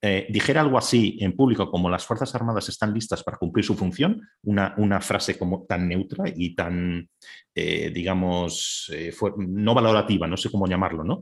eh, 0.00 0.28
dijera 0.30 0.60
algo 0.60 0.78
así 0.78 1.18
en 1.20 1.34
público 1.34 1.68
como 1.72 1.90
las 1.90 2.06
Fuerzas 2.06 2.32
Armadas 2.32 2.68
están 2.68 2.94
listas 2.94 3.24
para 3.24 3.36
cumplir 3.36 3.64
su 3.64 3.74
función, 3.74 4.22
una, 4.44 4.74
una 4.76 5.00
frase 5.00 5.36
como 5.36 5.66
tan 5.66 5.88
neutra 5.88 6.24
y 6.32 6.54
tan, 6.54 7.08
eh, 7.52 7.90
digamos, 7.92 8.92
eh, 8.94 9.12
no 9.38 9.74
valorativa, 9.74 10.28
no 10.28 10.36
sé 10.36 10.52
cómo 10.52 10.68
llamarlo, 10.68 11.02
¿no? 11.02 11.20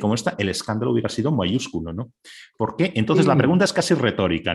como 0.00 0.14
esta, 0.14 0.34
el 0.38 0.48
escándalo 0.48 0.90
hubiera 0.90 1.08
sido 1.08 1.30
mayúsculo, 1.30 1.92
¿no? 1.92 2.12
¿Por 2.56 2.76
qué? 2.76 2.92
Entonces 2.96 3.26
la 3.26 3.36
pregunta 3.36 3.64
es 3.64 3.72
casi 3.72 3.94
retórica. 3.94 4.45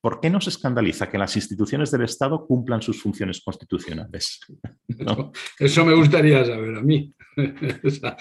¿Por 0.00 0.20
qué 0.20 0.30
nos 0.30 0.48
escandaliza 0.48 1.10
que 1.10 1.18
las 1.18 1.36
instituciones 1.36 1.90
del 1.90 2.02
Estado 2.02 2.46
cumplan 2.46 2.82
sus 2.82 3.00
funciones 3.00 3.40
constitucionales? 3.44 4.40
Eso 5.58 5.84
me 5.84 5.94
gustaría 5.94 6.44
saber 6.44 6.76
a 6.76 6.82
mí. 6.82 7.14
Esa, 7.84 8.16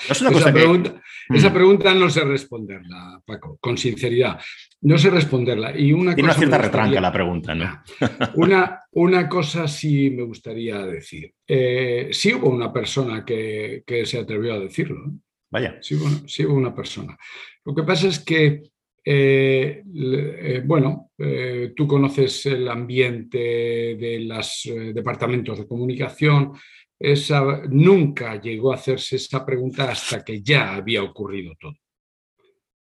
pregunta, 1.51 1.93
no 1.95 2.09
sé 2.09 2.21
responderla, 2.23 3.19
Paco, 3.25 3.57
con 3.59 3.77
sinceridad. 3.77 4.39
No 4.81 4.97
sé 4.97 5.09
responderla. 5.09 5.77
Y 5.77 5.91
una 5.91 6.13
Tiene 6.13 6.29
una 6.29 6.37
cierta 6.37 6.59
retranca 6.59 7.01
la 7.01 7.11
pregunta, 7.11 7.55
¿no? 7.55 7.83
una, 8.35 8.81
una 8.91 9.27
cosa 9.27 9.67
sí 9.67 10.11
me 10.11 10.23
gustaría 10.23 10.85
decir. 10.85 11.33
Eh, 11.47 12.09
sí 12.11 12.33
hubo 12.33 12.49
una 12.49 12.71
persona 12.71 13.25
que, 13.25 13.83
se 14.05 14.19
atrevió 14.19 14.53
a 14.53 14.59
decirlo. 14.59 15.11
Vaya. 15.49 15.79
Sí 15.81 15.97
sí 16.27 16.45
hubo 16.45 16.55
una 16.55 16.75
persona. 16.75 17.17
Lo 17.65 17.73
que 17.73 17.83
pasa 17.83 18.07
es 18.07 18.19
que 18.19 18.61
eh, 19.09 19.83
eh, 19.85 20.61
bueno, 20.65 21.11
eh, 21.17 21.71
tú 21.73 21.87
conoces 21.87 22.45
el 22.47 22.67
ambiente 22.67 23.37
de 23.37 24.19
los 24.19 24.69
departamentos 24.93 25.59
de 25.59 25.65
comunicación. 25.65 26.51
Esa, 26.99 27.61
nunca 27.69 28.41
llegó 28.41 28.73
a 28.73 28.75
hacerse 28.75 29.15
esa 29.15 29.45
pregunta 29.45 29.89
hasta 29.89 30.25
que 30.25 30.41
ya 30.41 30.75
había 30.75 31.03
ocurrido 31.03 31.53
todo. 31.57 31.77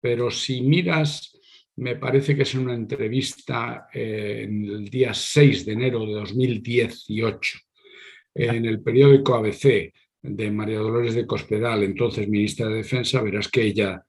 Pero 0.00 0.28
si 0.28 0.60
miras, 0.60 1.38
me 1.76 1.94
parece 1.94 2.34
que 2.34 2.42
es 2.42 2.54
una 2.56 2.74
entrevista 2.74 3.86
en 3.92 4.64
el 4.64 4.88
día 4.88 5.14
6 5.14 5.66
de 5.66 5.72
enero 5.72 6.04
de 6.04 6.14
2018 6.14 7.58
en 8.34 8.66
el 8.66 8.82
periódico 8.82 9.36
ABC 9.36 9.92
de 10.20 10.50
María 10.50 10.78
Dolores 10.78 11.14
de 11.14 11.26
Cospedal, 11.26 11.84
entonces 11.84 12.28
ministra 12.28 12.66
de 12.66 12.76
Defensa, 12.76 13.22
verás 13.22 13.48
que 13.48 13.62
ella 13.62 14.04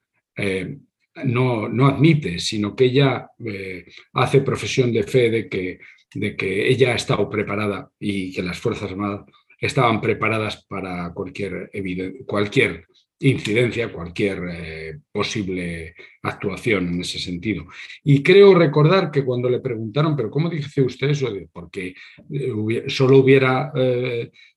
no, 1.23 1.67
no 1.69 1.87
admite, 1.87 2.39
sino 2.39 2.75
que 2.75 2.85
ella 2.85 3.29
eh, 3.45 3.85
hace 4.13 4.41
profesión 4.41 4.91
de 4.91 5.03
fe 5.03 5.29
de 5.29 5.49
que, 5.49 5.79
de 6.13 6.35
que 6.35 6.67
ella 6.67 6.93
ha 6.93 6.95
estado 6.95 7.29
preparada 7.29 7.89
y 7.99 8.33
que 8.33 8.43
las 8.43 8.59
Fuerzas 8.59 8.91
Armadas 8.91 9.25
estaban 9.59 9.99
preparadas 10.01 10.65
para 10.65 11.11
cualquier, 11.13 11.69
cualquier 12.25 12.85
incidencia, 13.21 13.91
cualquier 13.91 14.39
eh, 14.49 14.99
posible 15.11 15.93
actuación 16.23 16.87
en 16.87 17.01
ese 17.01 17.19
sentido. 17.19 17.65
Y 18.03 18.23
creo 18.23 18.53
recordar 18.53 19.11
que 19.11 19.25
cuando 19.25 19.49
le 19.49 19.59
preguntaron, 19.59 20.15
pero 20.15 20.31
¿cómo 20.31 20.49
dice 20.49 20.81
usted 20.81 21.09
eso? 21.09 21.29
Porque 21.51 21.93
eh, 22.31 22.83
solo 22.87 23.17
hubiera, 23.17 23.71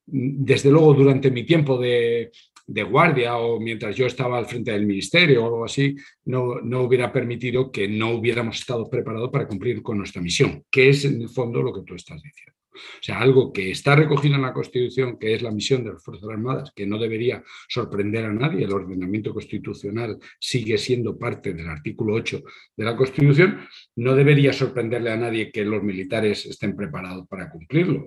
desde 0.05 0.71
luego 0.71 0.93
durante 0.93 1.29
mi 1.29 1.45
tiempo 1.45 1.77
de, 1.77 2.31
de 2.65 2.83
guardia 2.83 3.37
o 3.37 3.59
mientras 3.59 3.95
yo 3.95 4.05
estaba 4.05 4.37
al 4.37 4.45
frente 4.45 4.71
del 4.71 4.85
ministerio 4.85 5.43
o 5.43 5.45
algo 5.45 5.65
así, 5.65 5.95
no, 6.25 6.61
no 6.61 6.81
hubiera 6.81 7.11
permitido 7.11 7.71
que 7.71 7.87
no 7.87 8.11
hubiéramos 8.11 8.59
estado 8.59 8.89
preparados 8.89 9.29
para 9.29 9.47
cumplir 9.47 9.81
con 9.81 9.97
nuestra 9.97 10.21
misión, 10.21 10.63
que 10.71 10.89
es 10.89 11.05
en 11.05 11.21
el 11.21 11.29
fondo 11.29 11.61
lo 11.61 11.73
que 11.73 11.81
tú 11.81 11.95
estás 11.95 12.21
diciendo. 12.21 12.53
O 12.73 13.03
sea, 13.03 13.19
algo 13.19 13.53
que 13.53 13.71
está 13.71 13.95
recogido 13.95 14.35
en 14.35 14.41
la 14.41 14.53
Constitución, 14.53 15.17
que 15.19 15.35
es 15.35 15.41
la 15.41 15.51
misión 15.51 15.83
de 15.83 15.93
las 15.93 16.03
Fuerzas 16.03 16.29
Armadas, 16.29 16.71
que 16.75 16.87
no 16.87 16.97
debería 16.97 17.43
sorprender 17.67 18.25
a 18.25 18.33
nadie, 18.33 18.65
el 18.65 18.73
ordenamiento 18.73 19.33
constitucional 19.33 20.17
sigue 20.39 20.77
siendo 20.77 21.17
parte 21.17 21.53
del 21.53 21.67
artículo 21.67 22.15
8 22.15 22.41
de 22.75 22.83
la 22.83 22.95
Constitución, 22.95 23.59
no 23.95 24.15
debería 24.15 24.53
sorprenderle 24.53 25.11
a 25.11 25.17
nadie 25.17 25.51
que 25.51 25.63
los 25.63 25.83
militares 25.83 26.45
estén 26.45 26.75
preparados 26.75 27.27
para 27.27 27.49
cumplirlo. 27.49 28.05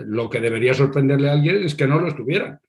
Lo 0.00 0.30
que 0.30 0.40
debería 0.40 0.74
sorprenderle 0.74 1.28
a 1.28 1.32
alguien 1.32 1.64
es 1.64 1.74
que 1.74 1.86
no 1.86 2.00
lo 2.00 2.08
estuvieran. 2.08 2.60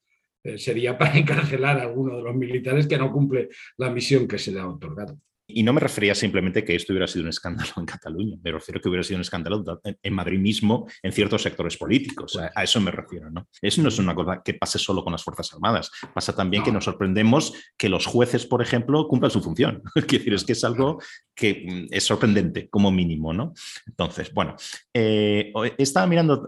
Sería 0.56 0.98
para 0.98 1.18
encarcelar 1.18 1.80
a 1.80 1.84
alguno 1.84 2.16
de 2.16 2.24
los 2.24 2.36
militares 2.36 2.88
que 2.88 2.98
no 2.98 3.12
cumple 3.12 3.50
la 3.78 3.90
misión 3.90 4.28
que 4.28 4.38
se 4.38 4.52
le 4.52 4.60
ha 4.60 4.68
otorgado. 4.68 5.18
Y, 5.48 5.64
no 5.64 5.74
me 5.74 5.80
refería 5.80 6.14
simplemente 6.14 6.64
que 6.64 6.76
esto 6.76 6.94
hubiera 6.94 7.08
sido 7.08 7.24
un 7.24 7.30
escándalo 7.30 7.72
en 7.78 7.86
Cataluña, 7.86 8.38
me 8.44 8.52
refiero 8.52 8.80
que 8.80 8.90
hubiera 8.90 9.04
sido 9.04 9.18
un 9.18 9.22
escándalo 9.22 9.64
en 9.84 10.14
Madrid 10.14 10.40
mismo 10.40 10.88
en 11.02 11.12
ciertos 11.12 11.42
sectores 11.42 11.78
políticos. 11.78 12.38
A, 12.56 12.64
eso 12.64 12.80
me 12.80 12.92
refiero. 12.92 13.30
¿no? 13.30 13.48
Eso 13.62 13.82
no 13.82 13.90
es 13.90 14.00
una 14.00 14.14
cosa 14.14 14.42
que 14.44 14.54
pase 14.54 14.80
solo 14.80 15.04
con 15.04 15.12
las 15.12 15.24
Fuerzas 15.24 15.54
Armadas. 15.54 15.92
Pasa 16.14 16.36
también 16.36 16.64
que 16.64 16.72
nos 16.72 16.86
sorprendemos 16.86 17.54
que 17.78 17.90
los 17.90 18.06
jueces, 18.06 18.46
por 18.46 18.62
ejemplo, 18.62 19.08
cumplan 19.08 19.32
su 19.32 19.42
función. 19.42 19.82
Quiero 19.94 20.20
decir, 20.20 20.34
es 20.34 20.44
que 20.44 20.54
es 20.54 20.64
algo 20.64 21.00
que 21.36 21.66
mm, 21.68 21.94
es 21.94 22.04
sorprendente 22.04 22.70
como 22.70 22.92
mínimo. 22.92 23.34
¿no? 23.34 23.54
Entonces, 23.86 24.34
bueno, 24.34 24.56
eh, 24.94 25.52
estaba 25.78 26.08
mirando, 26.08 26.48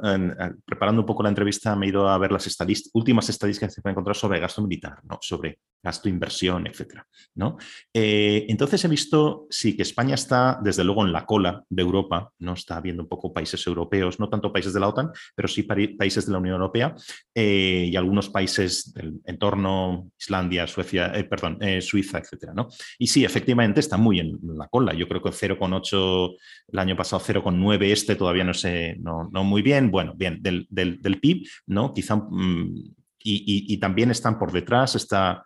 preparando 0.66 1.02
un 1.02 1.06
poco 1.06 1.24
la 1.24 1.30
entrevista, 1.30 1.76
me 1.76 1.86
he 1.86 1.90
ido 1.90 2.08
a 2.08 2.18
ver 2.18 2.32
las 2.32 2.48
últimas 2.94 3.30
estadísticas 3.30 3.70
que 3.70 3.76
se 3.76 3.82
pueden 3.82 3.94
encontrar 3.94 4.16
sobre 4.16 4.40
gasto 4.40 4.62
militar, 4.62 5.00
¿no? 5.04 5.18
sobre 5.22 5.60
gasto, 5.82 6.10
inversión, 6.10 6.68
etc. 6.68 7.02
¿no? 7.36 7.58
Eh, 7.94 8.46
entonces 8.50 8.84
visto, 8.90 9.48
sí, 9.50 9.76
que 9.76 9.84
España 9.84 10.16
está 10.16 10.60
desde 10.62 10.84
luego 10.84 11.06
en 11.06 11.14
la 11.14 11.26
cola 11.26 11.64
de 11.70 11.82
Europa, 11.82 12.32
no 12.40 12.54
está 12.54 12.82
viendo 12.82 13.04
un 13.04 13.10
poco 13.10 13.32
países 13.32 13.66
europeos, 13.68 14.20
no 14.20 14.30
tanto 14.30 14.52
países 14.52 14.74
de 14.74 14.80
la 14.80 14.88
OTAN, 14.88 15.12
pero 15.36 15.48
sí 15.48 15.64
países 15.64 16.26
de 16.26 16.32
la 16.32 16.40
Unión 16.40 16.56
Europea 16.56 16.96
eh, 17.34 17.90
y 17.92 17.96
algunos 17.96 18.30
países 18.30 18.94
del 18.94 19.22
entorno, 19.26 20.12
Islandia, 20.20 20.68
Suecia, 20.68 21.12
eh, 21.16 21.24
perdón, 21.24 21.60
Suiza, 21.82 22.20
etc. 22.20 22.52
¿no? 22.54 22.68
Y 22.98 23.08
sí, 23.08 23.24
efectivamente 23.24 23.80
está 23.80 23.98
muy 23.98 24.20
en 24.20 24.40
la 24.42 24.68
cola. 24.68 24.94
Yo 24.94 25.08
creo 25.08 25.22
que 25.22 25.30
0,8 25.30 26.36
el 26.72 26.80
año 26.80 26.96
pasado, 26.96 27.22
0,9 27.26 27.84
este 27.84 28.16
todavía 28.16 28.44
no 28.44 28.54
sé, 28.54 28.98
no, 29.00 29.30
muy 29.44 29.62
bien. 29.62 29.92
Bueno, 29.92 30.14
bien, 30.16 30.42
del, 30.42 30.68
PIB, 31.22 31.48
¿no? 31.68 31.94
Quizá 31.94 32.16
mm, 32.16 32.74
y, 33.22 33.78
también 33.78 34.12
están 34.12 34.40
por 34.40 34.52
detrás, 34.52 34.96
está 34.96 35.44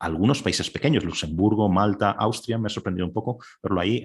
algunos 0.00 0.42
países 0.42 0.70
pequeños, 0.70 1.04
Luxemburgo, 1.04 1.68
Malta, 1.68 2.10
Austria, 2.10 2.58
me 2.58 2.66
ha 2.66 2.70
sorprendido 2.70 3.06
un 3.06 3.12
poco 3.12 3.38
pero 3.60 3.78
ahí. 3.78 4.02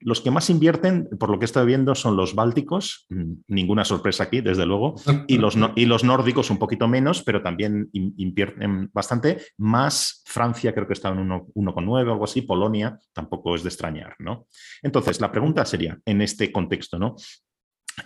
los 0.00 0.20
que 0.20 0.30
más 0.30 0.50
invierten, 0.50 1.08
por 1.18 1.30
lo 1.30 1.38
que 1.38 1.44
estado 1.44 1.66
viendo, 1.66 1.94
son 1.94 2.16
los 2.16 2.34
bálticos, 2.34 3.06
mm, 3.10 3.32
ninguna 3.48 3.84
sorpresa 3.84 4.24
aquí, 4.24 4.40
desde 4.40 4.66
luego, 4.66 4.94
y 5.26 5.38
los, 5.38 5.56
y 5.76 5.84
los 5.84 6.04
nórdicos 6.04 6.50
un 6.50 6.58
poquito 6.58 6.88
menos, 6.88 7.22
pero 7.22 7.42
también 7.42 7.88
invierten 7.92 8.90
bastante, 8.92 9.42
más 9.58 10.22
Francia 10.26 10.74
creo 10.74 10.86
que 10.86 10.94
está 10.94 11.10
en 11.10 11.28
1,9 11.28 12.08
o 12.08 12.12
algo 12.12 12.24
así, 12.24 12.42
Polonia 12.42 12.98
tampoco 13.12 13.54
es 13.54 13.62
de 13.62 13.68
extrañar, 13.68 14.14
¿no? 14.18 14.46
Entonces, 14.82 15.20
la 15.20 15.30
pregunta 15.30 15.64
sería, 15.64 15.98
en 16.04 16.22
este 16.22 16.50
contexto, 16.50 16.98
¿no? 16.98 17.16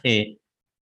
Eh, 0.03 0.39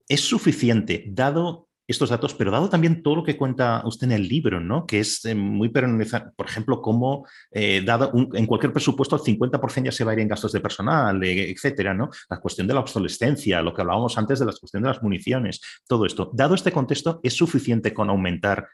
¿Es 0.09 0.21
suficiente, 0.21 1.05
dado 1.09 1.69
estos 1.93 2.11
datos, 2.11 2.35
pero 2.35 2.51
dado 2.51 2.69
también 2.69 3.03
todo 3.03 3.17
lo 3.17 3.23
que 3.23 3.37
cuenta 3.37 3.83
usted 3.85 4.07
en 4.07 4.13
el 4.13 4.29
libro, 4.29 4.61
¿no? 4.61 4.87
que 4.87 5.01
es 5.01 5.25
eh, 5.25 5.35
muy 5.35 5.69
personalizado, 5.69 6.33
por 6.37 6.47
ejemplo, 6.47 6.83
cómo 6.83 7.27
eh, 7.51 7.83
dado 7.85 8.13
en 8.35 8.47
cualquier 8.47 8.73
presupuesto 8.73 9.17
el 9.17 9.23
50% 9.23 9.85
ya 9.85 9.93
se 9.93 10.05
va 10.05 10.11
a 10.11 10.15
ir 10.15 10.21
en 10.21 10.29
gastos 10.29 10.53
de 10.53 10.61
personal, 10.61 11.23
eh, 11.23 11.51
etcétera, 11.51 11.95
¿no? 11.95 12.11
La 12.29 12.41
cuestión 12.41 12.67
de 12.67 12.75
la 12.75 12.81
obsolescencia, 12.81 13.63
lo 13.63 13.73
que 13.73 13.83
hablábamos 13.83 14.19
antes 14.19 14.41
de 14.41 14.47
la 14.47 14.53
cuestión 14.53 14.83
de 14.83 14.89
las 14.89 15.03
municiones, 15.03 15.61
todo 15.87 16.05
esto. 16.05 16.31
Dado 16.35 16.55
este 16.55 16.73
contexto, 16.73 17.21
¿es 17.23 17.35
suficiente 17.35 17.95
con 17.95 18.11
aumentar 18.11 18.69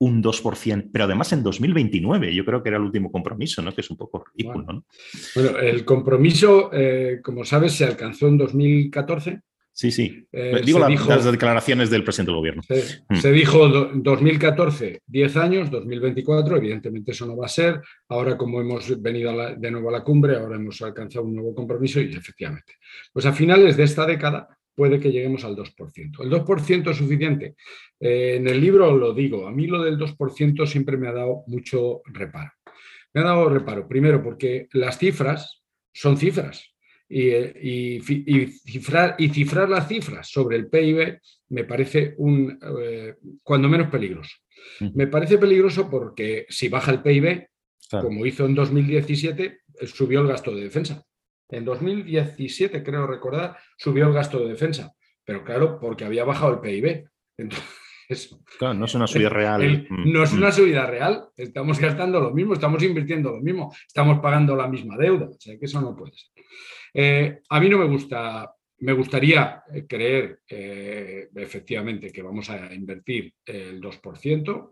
un 0.00 0.22
2%, 0.22 0.90
pero 0.92 1.04
además 1.04 1.32
en 1.32 1.42
2029, 1.42 2.34
yo 2.34 2.44
creo 2.44 2.62
que 2.62 2.68
era 2.68 2.78
el 2.78 2.84
último 2.84 3.10
compromiso, 3.10 3.62
¿no? 3.62 3.74
que 3.74 3.80
es 3.80 3.90
un 3.90 3.96
poco 3.96 4.24
ridículo. 4.32 4.64
Bueno, 4.64 4.84
bueno 5.34 5.58
el 5.58 5.84
compromiso, 5.84 6.70
como 7.24 7.44
sabes, 7.44 7.72
se 7.72 7.84
alcanzó 7.84 8.28
en 8.28 8.38
2014 8.38 9.40
Sí, 9.78 9.92
sí. 9.92 10.26
Eh, 10.32 10.60
digo 10.64 10.80
las 10.80 11.24
declaraciones 11.24 11.88
del 11.88 12.02
presidente 12.02 12.32
del 12.32 12.38
gobierno. 12.38 12.62
Se, 12.64 13.04
mm. 13.08 13.32
dijo 13.32 13.68
2014, 13.68 15.02
10 15.06 15.36
años, 15.36 15.70
2024, 15.70 16.56
evidentemente 16.56 17.12
eso 17.12 17.26
no 17.26 17.36
va 17.36 17.46
a 17.46 17.48
ser. 17.48 17.80
Ahora, 18.08 18.36
como 18.36 18.60
hemos 18.60 19.00
venido 19.00 19.32
de 19.56 19.70
nuevo 19.70 19.90
a 19.90 19.92
la 19.92 20.02
cumbre, 20.02 20.34
ahora 20.34 20.56
hemos 20.56 20.82
alcanzado 20.82 21.26
un 21.26 21.36
nuevo 21.36 21.54
compromiso 21.54 22.00
y 22.00 22.12
efectivamente. 22.12 22.72
Pues 23.12 23.24
a 23.26 23.32
finales 23.32 23.76
de 23.76 23.84
esta 23.84 24.04
década 24.04 24.48
puede 24.74 24.98
que 24.98 25.12
lleguemos 25.12 25.44
al 25.44 25.54
2%. 25.54 26.24
¿El 26.24 26.28
2% 26.28 26.90
es 26.90 26.96
suficiente? 26.96 27.54
Eh, 28.00 28.34
en 28.34 28.48
el 28.48 28.60
libro 28.60 28.96
lo 28.96 29.14
digo, 29.14 29.46
a 29.46 29.52
mí 29.52 29.68
lo 29.68 29.80
del 29.80 29.96
2% 29.96 30.66
siempre 30.66 30.96
me 30.96 31.06
ha 31.06 31.12
dado 31.12 31.44
mucho 31.46 32.02
reparo. 32.06 32.50
Me 33.14 33.20
ha 33.20 33.24
dado 33.24 33.48
reparo, 33.48 33.86
primero 33.86 34.24
porque 34.24 34.66
las 34.72 34.98
cifras 34.98 35.62
son 35.92 36.16
cifras 36.16 36.74
y, 37.08 38.00
cifrar, 38.00 39.16
y 39.18 39.28
cifrar 39.30 39.68
las 39.68 39.88
cifras 39.88 40.28
sobre 40.28 40.56
el 40.56 40.68
PIB 40.68 41.18
me 41.50 41.64
parece 41.64 42.14
un, 42.18 42.58
eh, 42.82 43.14
cuando 43.42 43.68
menos 43.68 43.88
peligroso. 43.88 44.36
Me 44.94 45.06
parece 45.06 45.38
peligroso 45.38 45.88
porque 45.88 46.46
si 46.48 46.68
baja 46.68 46.92
el 46.92 47.02
PIB, 47.02 47.48
como 47.90 48.26
hizo 48.26 48.44
en 48.44 48.54
2017, 48.54 49.60
subió 49.86 50.20
el 50.20 50.28
gasto 50.28 50.54
de 50.54 50.62
defensa. 50.62 51.02
En 51.48 51.64
2017, 51.64 52.82
creo 52.82 53.06
recordar, 53.06 53.56
subió 53.76 54.06
el 54.06 54.12
gasto 54.12 54.40
de 54.40 54.48
defensa, 54.48 54.92
pero 55.24 55.42
claro, 55.44 55.78
porque 55.80 56.04
había 56.04 56.24
bajado 56.24 56.54
el 56.54 56.60
PIB. 56.60 57.08
Entonces, 57.38 58.38
claro, 58.58 58.74
no 58.74 58.84
es 58.84 58.94
una 58.94 59.06
subida 59.06 59.30
real. 59.30 59.86
Mm, 59.88 60.12
no 60.12 60.22
es 60.22 60.32
una 60.32 60.48
mm. 60.48 60.52
subida 60.52 60.86
real. 60.86 61.28
Estamos 61.36 61.78
gastando 61.78 62.20
lo 62.20 62.32
mismo, 62.32 62.52
estamos 62.54 62.82
invirtiendo 62.82 63.30
lo 63.30 63.40
mismo, 63.40 63.74
estamos 63.86 64.18
pagando 64.20 64.54
la 64.56 64.68
misma 64.68 64.96
deuda. 64.98 65.26
O 65.26 65.40
sea 65.40 65.58
que 65.58 65.64
eso 65.64 65.80
no 65.80 65.96
puede 65.96 66.12
ser. 66.12 66.44
Eh, 66.92 67.40
a 67.48 67.60
mí 67.60 67.68
no 67.68 67.78
me 67.78 67.86
gusta, 67.86 68.52
me 68.78 68.92
gustaría 68.92 69.62
eh, 69.72 69.86
creer 69.88 70.40
eh, 70.48 71.28
efectivamente 71.34 72.10
que 72.10 72.22
vamos 72.22 72.50
a 72.50 72.72
invertir 72.72 73.34
el 73.44 73.80
2%. 73.80 74.70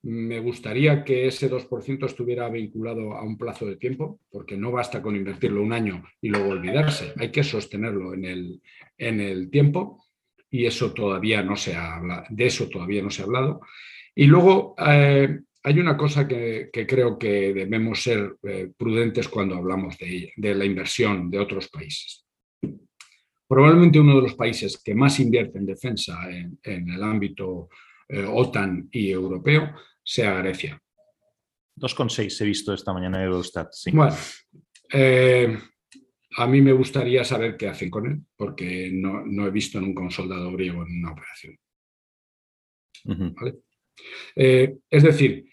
Me 0.00 0.38
gustaría 0.38 1.02
que 1.02 1.26
ese 1.26 1.50
2% 1.50 2.06
estuviera 2.06 2.48
vinculado 2.48 3.14
a 3.14 3.22
un 3.22 3.36
plazo 3.36 3.66
de 3.66 3.76
tiempo, 3.76 4.20
porque 4.30 4.56
no 4.56 4.70
basta 4.70 5.02
con 5.02 5.16
invertirlo 5.16 5.62
un 5.62 5.72
año 5.72 6.04
y 6.20 6.28
luego 6.28 6.50
olvidarse, 6.50 7.12
hay 7.16 7.32
que 7.32 7.42
sostenerlo 7.42 8.14
en 8.14 8.24
el, 8.24 8.62
en 8.96 9.20
el 9.20 9.50
tiempo 9.50 10.04
y 10.50 10.66
eso 10.66 10.92
todavía 10.92 11.42
no 11.42 11.56
se 11.56 11.74
ha 11.74 11.96
hablado, 11.96 12.24
de 12.30 12.46
eso 12.46 12.68
todavía 12.68 13.02
no 13.02 13.10
se 13.10 13.22
ha 13.22 13.24
hablado. 13.24 13.60
Y 14.14 14.26
luego 14.26 14.74
hay 15.62 15.78
una 15.78 15.96
cosa 15.96 16.26
que, 16.26 16.70
creo 16.72 17.18
que 17.18 17.52
debemos 17.52 18.02
ser 18.02 18.36
eh, 18.42 18.70
prudentes 18.76 19.28
cuando 19.28 19.56
hablamos 19.56 19.98
de, 19.98 20.32
de 20.36 20.54
la 20.54 20.64
inversión 20.64 21.30
de 21.30 21.38
otros 21.38 21.68
países. 21.68 22.24
Probablemente 23.48 23.98
uno 23.98 24.16
de 24.16 24.22
los 24.22 24.34
países 24.34 24.80
que 24.82 24.94
más 24.94 25.18
invierte 25.20 25.58
en 25.58 25.64
defensa 25.64 26.18
en, 26.30 26.58
el 26.62 27.02
ámbito 27.02 27.70
eh, 28.06 28.24
OTAN 28.24 28.88
y 28.92 29.10
europeo 29.10 29.74
sea 30.04 30.34
Grecia. 30.34 30.78
2,6 31.76 32.42
he 32.42 32.44
visto 32.44 32.74
esta 32.74 32.92
mañana 32.92 33.18
de 33.18 33.24
Eurostat. 33.24 33.72
Bueno, 33.92 34.14
eh, 34.92 35.58
a 36.36 36.46
mí 36.46 36.60
me 36.60 36.72
gustaría 36.72 37.24
saber 37.24 37.56
qué 37.56 37.68
hacen 37.68 37.88
con 37.88 38.06
él, 38.06 38.20
porque 38.36 38.90
no, 38.92 39.46
he 39.46 39.50
visto 39.50 39.80
nunca 39.80 40.02
un 40.02 40.10
soldado 40.10 40.52
griego 40.52 40.82
en 40.82 40.98
una 40.98 41.12
operación. 41.12 41.58
Es 44.34 45.02
decir, 45.02 45.48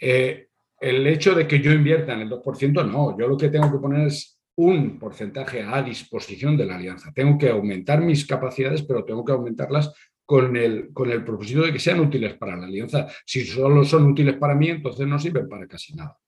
eh, 0.00 0.48
el 0.80 1.06
hecho 1.06 1.34
de 1.34 1.46
que 1.46 1.60
yo 1.60 1.72
invierta 1.72 2.14
en 2.14 2.20
el 2.20 2.30
2%, 2.30 2.90
no, 2.90 3.18
yo 3.18 3.28
lo 3.28 3.36
que 3.36 3.48
tengo 3.48 3.70
que 3.70 3.78
poner 3.78 4.06
es 4.06 4.38
un 4.56 4.98
porcentaje 4.98 5.62
a 5.62 5.82
disposición 5.82 6.56
de 6.56 6.66
la 6.66 6.76
alianza. 6.76 7.12
Tengo 7.12 7.38
que 7.38 7.48
aumentar 7.48 8.00
mis 8.00 8.26
capacidades, 8.26 8.82
pero 8.82 9.04
tengo 9.04 9.24
que 9.24 9.32
aumentarlas 9.32 9.92
con 10.24 10.56
el, 10.56 10.92
con 10.92 11.10
el 11.10 11.24
propósito 11.24 11.62
de 11.62 11.72
que 11.72 11.78
sean 11.78 12.00
útiles 12.00 12.34
para 12.34 12.56
la 12.56 12.66
alianza. 12.66 13.06
Si 13.24 13.44
solo 13.44 13.84
son 13.84 14.06
útiles 14.06 14.36
para 14.36 14.54
mí, 14.54 14.68
entonces 14.68 15.06
no 15.06 15.18
sirven 15.18 15.48
para 15.48 15.66
casi 15.66 15.94
nada. 15.94 16.18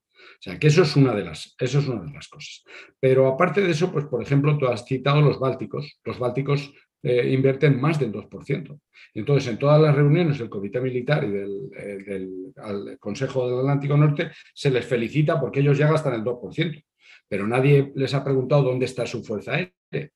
O 0.41 0.43
sea, 0.43 0.59
que 0.59 0.69
eso 0.69 0.83
es 0.83 0.97
una 0.97 1.15
de 1.15 1.25
las, 1.25 1.55
eso 1.59 1.81
es 1.81 1.89
una 1.89 2.03
de 2.03 2.13
las 2.13 2.29
cosas. 2.29 2.65
Pero 2.99 3.29
aparte 3.29 3.61
de 3.61 3.71
eso, 3.71 3.93
pues 3.93 4.07
por 4.07 4.23
ejemplo, 4.23 4.57
tú 4.57 4.67
has 4.69 4.85
citado 4.87 5.21
los 5.21 5.39
bálticos. 5.39 6.01
Los 6.05 6.19
bálticos 6.19 6.73
eh, 7.03 7.33
invierten 7.33 7.81
más 7.81 7.99
del 7.99 8.13
2%. 8.13 8.81
Entonces, 9.15 9.51
en 9.51 9.59
todas 9.59 9.81
las 9.81 9.95
reuniones 9.95 10.39
del 10.39 10.51
Comité 10.51 10.81
Militar 10.81 11.25
y 11.25 11.31
del, 11.31 11.71
eh, 11.77 12.97
Consejo 12.99 13.49
del 13.49 13.61
Atlántico 13.61 13.97
Norte 13.97 14.33
se 14.53 14.71
les 14.71 14.85
felicita 14.85 15.41
porque 15.41 15.61
ellos 15.61 15.79
ya 15.79 15.91
gastan 15.91 16.15
el 16.15 16.23
2%, 16.23 16.85
pero 17.27 17.47
nadie 17.47 17.91
les 17.95 18.13
ha 18.13 18.23
preguntado 18.23 18.65
dónde 18.65 18.85
está 18.85 19.07
su 19.07 19.25
fuerza 19.25 19.53
aérea, 19.53 20.11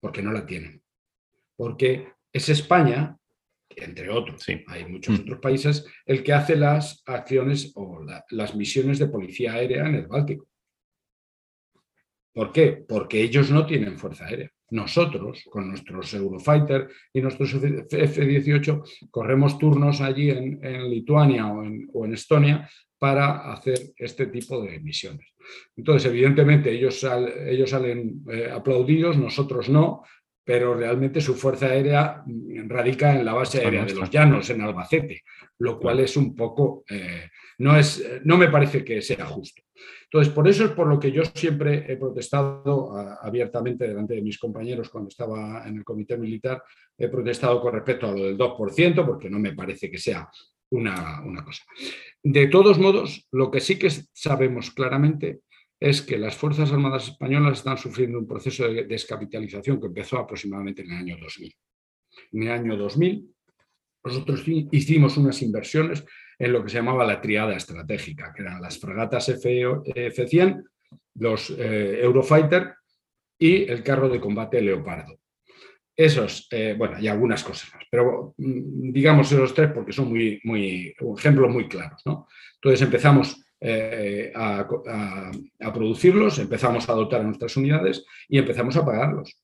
porque 0.00 0.22
no 0.22 0.32
la 0.32 0.44
tienen. 0.44 0.82
Porque 1.56 2.08
es 2.32 2.48
España, 2.48 3.16
entre 3.76 4.10
otros, 4.10 4.44
hay 4.66 4.84
muchos 4.86 5.18
mm. 5.18 5.22
otros 5.22 5.38
países, 5.38 5.86
el 6.04 6.24
que 6.24 6.32
hace 6.32 6.56
las 6.56 7.02
acciones 7.06 7.72
o 7.76 8.04
las 8.30 8.56
misiones 8.56 8.98
de 8.98 9.06
policía 9.06 9.52
aérea 9.52 9.86
en 9.86 9.94
el 9.94 10.08
Báltico. 10.08 10.48
¿Por 12.32 12.50
qué? 12.50 12.84
Porque 12.88 13.22
ellos 13.22 13.52
no 13.52 13.64
tienen 13.64 13.96
fuerza 13.96 14.26
aérea. 14.26 14.50
Nosotros, 14.74 15.44
con 15.48 15.68
nuestros 15.68 16.12
Eurofighter 16.14 16.88
y 17.12 17.20
nuestros 17.20 17.54
F-18, 17.54 19.08
corremos 19.08 19.56
turnos 19.56 20.00
allí 20.00 20.30
en, 20.30 20.90
Lituania 20.90 21.46
o 21.46 21.62
en, 21.62 22.12
Estonia 22.12 22.68
para 22.98 23.52
hacer 23.52 23.78
este 23.96 24.26
tipo 24.26 24.60
de 24.60 24.80
misiones. 24.80 25.32
Entonces, 25.76 26.10
evidentemente, 26.10 26.72
ellos, 26.72 27.06
ellos 27.46 27.70
salen 27.70 28.24
eh, 28.28 28.50
aplaudidos, 28.50 29.16
nosotros 29.16 29.68
no, 29.68 30.02
pero 30.44 30.74
realmente 30.74 31.20
su 31.20 31.34
fuerza 31.34 31.66
aérea 31.66 32.22
radica 32.66 33.18
en 33.18 33.24
la 33.24 33.32
base 33.32 33.60
aérea 33.60 33.84
de 33.84 33.94
los 33.94 34.10
llanos, 34.10 34.50
en 34.50 34.60
Albacete, 34.60 35.22
lo 35.58 35.78
cual 35.78 36.00
es 36.00 36.16
un 36.16 36.36
poco, 36.36 36.84
eh, 36.88 37.30
no, 37.58 37.76
es, 37.76 38.06
no 38.24 38.36
me 38.36 38.48
parece 38.48 38.84
que 38.84 39.00
sea 39.00 39.24
justo. 39.24 39.62
Entonces, 40.04 40.32
por 40.32 40.46
eso 40.46 40.66
es 40.66 40.70
por 40.72 40.86
lo 40.86 41.00
que 41.00 41.10
yo 41.10 41.24
siempre 41.24 41.90
he 41.90 41.96
protestado 41.96 42.92
abiertamente 43.20 43.88
delante 43.88 44.14
de 44.14 44.22
mis 44.22 44.38
compañeros 44.38 44.90
cuando 44.90 45.08
estaba 45.08 45.66
en 45.66 45.78
el 45.78 45.84
comité 45.84 46.16
militar, 46.16 46.62
he 46.96 47.08
protestado 47.08 47.60
con 47.60 47.72
respecto 47.72 48.06
a 48.06 48.12
lo 48.12 48.24
del 48.24 48.38
2%, 48.38 49.06
porque 49.06 49.30
no 49.30 49.38
me 49.38 49.54
parece 49.54 49.90
que 49.90 49.98
sea 49.98 50.28
una, 50.70 51.22
una 51.24 51.42
cosa. 51.42 51.64
De 52.22 52.46
todos 52.46 52.78
modos, 52.78 53.26
lo 53.32 53.50
que 53.50 53.60
sí 53.60 53.78
que 53.78 53.90
sabemos 54.12 54.70
claramente 54.70 55.40
es 55.80 56.02
que 56.02 56.18
las 56.18 56.36
Fuerzas 56.36 56.72
Armadas 56.72 57.08
Españolas 57.08 57.58
están 57.58 57.76
sufriendo 57.76 58.18
un 58.18 58.26
proceso 58.26 58.68
de 58.68 58.84
descapitalización 58.84 59.80
que 59.80 59.86
empezó 59.86 60.18
aproximadamente 60.18 60.82
en 60.82 60.92
el 60.92 60.98
año 60.98 61.16
2000. 61.20 61.54
En 62.32 62.42
el 62.42 62.50
año 62.50 62.76
2000 62.76 63.34
nosotros 64.04 64.44
hicimos 64.46 65.16
unas 65.16 65.40
inversiones 65.42 66.04
en 66.38 66.52
lo 66.52 66.62
que 66.62 66.68
se 66.68 66.76
llamaba 66.76 67.06
la 67.06 67.20
triada 67.20 67.56
estratégica, 67.56 68.32
que 68.34 68.42
eran 68.42 68.60
las 68.60 68.78
fragatas 68.78 69.28
F-100, 69.30 70.62
los 71.14 71.50
eh, 71.50 72.00
Eurofighter 72.02 72.74
y 73.38 73.70
el 73.70 73.82
carro 73.82 74.08
de 74.08 74.20
combate 74.20 74.60
Leopardo. 74.60 75.18
Esos, 75.96 76.48
eh, 76.50 76.74
bueno, 76.76 76.98
y 76.98 77.06
algunas 77.06 77.42
cosas 77.44 77.72
más, 77.72 77.84
pero 77.90 78.34
mm, 78.36 78.92
digamos 78.92 79.30
esos 79.30 79.54
tres 79.54 79.70
porque 79.72 79.92
son 79.92 80.08
muy, 80.08 80.40
muy, 80.44 80.94
ejemplos 81.16 81.50
muy 81.50 81.68
claros. 81.68 82.02
¿no? 82.04 82.26
Entonces 82.56 82.82
empezamos 82.82 83.42
eh, 83.60 84.32
a, 84.34 84.66
producirlos, 85.72 86.38
empezamos 86.38 86.88
a 86.88 86.92
dotar 86.92 87.20
a 87.20 87.24
nuestras 87.24 87.56
unidades 87.56 88.04
y 88.28 88.38
empezamos 88.38 88.76
a 88.76 88.84
pagarlos. 88.84 89.40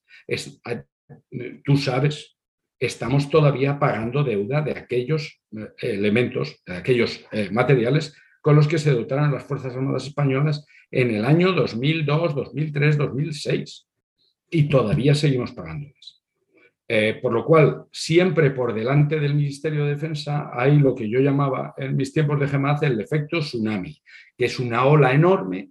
tú 1.63 1.77
sabes, 1.77 2.37
estamos 2.79 3.29
todavía 3.29 3.79
pagando 3.79 4.23
deuda 4.23 4.61
de 4.61 4.71
aquellos 4.71 5.41
eh, 5.55 5.69
elementos, 5.81 6.61
de 6.65 6.77
aquellos 6.77 7.25
materiales 7.51 8.15
con 8.41 8.55
los 8.55 8.67
que 8.67 8.79
se 8.79 8.91
dotaron 8.91 9.31
las 9.31 9.43
Fuerzas 9.43 9.75
Armadas 9.75 10.07
Españolas 10.07 10.65
en 10.89 11.11
el 11.11 11.25
año 11.25 11.53
2002, 11.53 12.35
2003, 12.35 12.97
2006 12.97 13.87
y 14.51 14.67
todavía 14.67 15.15
seguimos 15.15 15.53
pagándoles. 15.53 16.00
Eh, 16.93 17.19
por 17.21 17.31
lo 17.31 17.45
cual, 17.45 17.85
siempre 17.89 18.51
por 18.51 18.73
delante 18.73 19.17
del 19.17 19.33
Ministerio 19.33 19.85
de 19.85 19.91
Defensa 19.91 20.51
hay 20.51 20.77
lo 20.77 20.93
que 20.93 21.09
yo 21.09 21.21
llamaba 21.21 21.73
en 21.77 21.95
mis 21.95 22.11
tiempos 22.11 22.37
de 22.37 22.49
GEMAZ 22.49 22.83
el 22.83 22.99
efecto 22.99 23.39
tsunami, 23.39 23.97
que 24.37 24.43
es 24.43 24.59
una 24.59 24.83
ola 24.85 25.13
enorme 25.13 25.69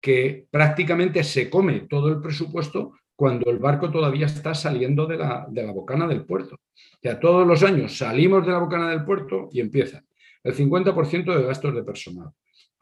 que 0.00 0.48
prácticamente 0.50 1.22
se 1.22 1.48
come 1.48 1.86
todo 1.88 2.08
el 2.08 2.20
presupuesto 2.20 2.94
cuando 3.14 3.48
el 3.48 3.58
barco 3.58 3.92
todavía 3.92 4.26
está 4.26 4.54
saliendo 4.54 5.06
de 5.06 5.18
la, 5.18 5.46
de 5.48 5.62
la 5.62 5.70
bocana 5.70 6.08
del 6.08 6.24
puerto. 6.24 6.58
Ya 7.00 7.20
todos 7.20 7.46
los 7.46 7.62
años 7.62 7.96
salimos 7.96 8.44
de 8.44 8.50
la 8.50 8.58
bocana 8.58 8.90
del 8.90 9.04
puerto 9.04 9.48
y 9.52 9.60
empieza 9.60 10.02
el 10.42 10.52
50% 10.52 11.32
de 11.32 11.46
gastos 11.46 11.76
de 11.76 11.84
personal. 11.84 12.30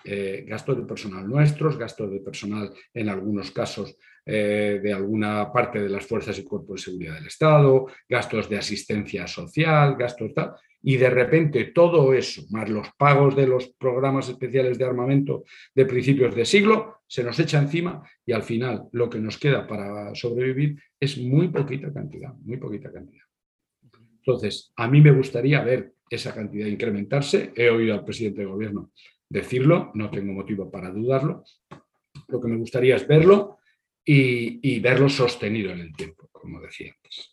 Eh, 0.07 0.47
gastos 0.49 0.79
de 0.79 0.85
personal 0.85 1.29
nuestros, 1.29 1.77
gastos 1.77 2.11
de 2.11 2.21
personal 2.21 2.73
en 2.95 3.11
algunos 3.11 3.51
casos 3.51 3.97
eh, 4.27 4.81
de 4.83 4.93
alguna 4.93 5.53
parte 5.53 5.83
de 5.83 5.89
las 5.89 6.07
fuerzas 6.07 6.39
y 6.39 6.45
cuerpos 6.45 6.81
de 6.81 6.85
seguridad 6.85 7.15
del 7.15 7.27
Estado, 7.27 7.87
gastos 8.09 8.49
de 8.49 8.57
asistencia 8.57 9.27
social, 9.27 9.97
gastos 9.97 10.33
tal, 10.33 10.55
y 10.83 10.97
de 10.97 11.11
repente 11.11 11.65
todo 11.67 12.13
eso, 12.13 12.43
más 12.51 12.69
los 12.69 12.89
pagos 12.97 13.37
de 13.37 13.47
los 13.47 13.69
programas 13.69 14.29
especiales 14.29 14.79
de 14.79 14.85
armamento 14.85 15.45
de 15.75 15.87
principios 15.87 16.35
de 16.35 16.45
siglo, 16.45 17.01
se 17.07 17.25
nos 17.25 17.39
echa 17.39 17.59
encima 17.59 18.03
y 18.25 18.33
al 18.33 18.43
final 18.43 18.89
lo 18.93 19.09
que 19.09 19.19
nos 19.19 19.39
queda 19.39 19.67
para 19.67 20.15
sobrevivir 20.15 20.79
es 20.99 21.19
muy 21.19 21.49
poquita 21.49 21.93
cantidad, 21.93 22.35
muy 22.35 22.57
poquita 22.57 22.93
cantidad. 22.93 23.25
Entonces, 24.19 24.73
a 24.77 24.89
mí 24.89 25.01
me 25.01 25.13
gustaría 25.13 25.63
ver 25.63 25.93
esa 26.09 26.35
cantidad 26.35 26.67
incrementarse. 26.67 27.53
He 27.55 27.69
oído 27.69 27.95
al 27.95 28.05
presidente 28.05 28.41
de 28.41 28.47
gobierno 28.47 28.91
decirlo, 29.29 29.91
no 29.95 30.11
tengo 30.11 30.33
motivo 30.33 30.71
para 30.71 30.91
dudarlo. 30.91 31.45
Lo 32.29 32.41
que 32.41 32.49
me 32.49 32.57
gustaría 32.57 32.97
es 32.97 33.07
verlo 33.07 33.59
y, 34.05 34.81
verlo 34.81 35.09
sostenido 35.09 35.73
en 35.73 35.81
el 35.81 35.93
tiempo, 35.95 36.29
como 36.33 36.61
decía 36.61 36.93
antes. 36.95 37.31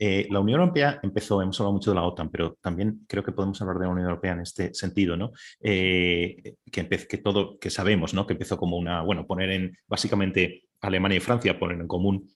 Eh, 0.00 0.28
la 0.30 0.38
Unión 0.38 0.60
Europea 0.60 1.00
empezó, 1.02 1.42
hemos 1.42 1.58
hablado 1.58 1.72
mucho 1.72 1.90
de 1.90 1.96
la 1.96 2.04
OTAN, 2.04 2.30
pero 2.30 2.56
también 2.60 3.04
creo 3.08 3.24
que 3.24 3.32
podemos 3.32 3.60
hablar 3.60 3.78
de 3.78 3.86
la 3.86 3.90
Unión 3.90 4.06
Europea 4.06 4.32
en 4.32 4.40
este 4.40 4.72
sentido, 4.72 5.16
¿no? 5.16 5.32
Eh, 5.60 6.54
que, 6.70 6.88
que 6.88 7.18
todo, 7.18 7.58
que 7.58 7.68
sabemos, 7.68 8.14
¿no? 8.14 8.24
Que 8.24 8.34
empezó 8.34 8.56
como 8.56 8.76
una, 8.76 9.02
bueno, 9.02 9.26
poner 9.26 9.50
en, 9.50 9.76
básicamente 9.88 10.68
Alemania 10.80 11.16
y 11.16 11.20
Francia 11.20 11.58
poner 11.58 11.80
en 11.80 11.88
común 11.88 12.30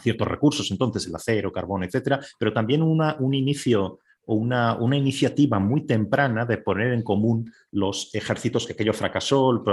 ciertos 0.00 0.28
recursos, 0.28 0.70
entonces 0.70 1.06
el 1.06 1.14
acero, 1.14 1.52
carbón, 1.52 1.84
etcétera, 1.84 2.20
pero 2.38 2.52
también 2.52 2.82
una, 2.82 3.16
un 3.18 3.34
inicio 3.34 4.00
o 4.26 4.34
una, 4.34 4.74
una, 4.76 4.96
iniciativa 4.96 5.58
muy 5.58 5.86
temprana 5.86 6.44
de 6.44 6.58
poner 6.58 6.92
en 6.92 7.02
común 7.02 7.50
los 7.70 8.14
ejércitos 8.14 8.66
que 8.66 8.74
aquello 8.74 8.92
fracasó, 8.92 9.64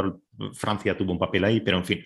Francia 0.54 0.98
tuvo 0.98 1.12
un 1.12 1.20
papel 1.20 1.44
ahí, 1.44 1.60
pero 1.60 1.78
en 1.78 1.86
fin, 1.86 2.04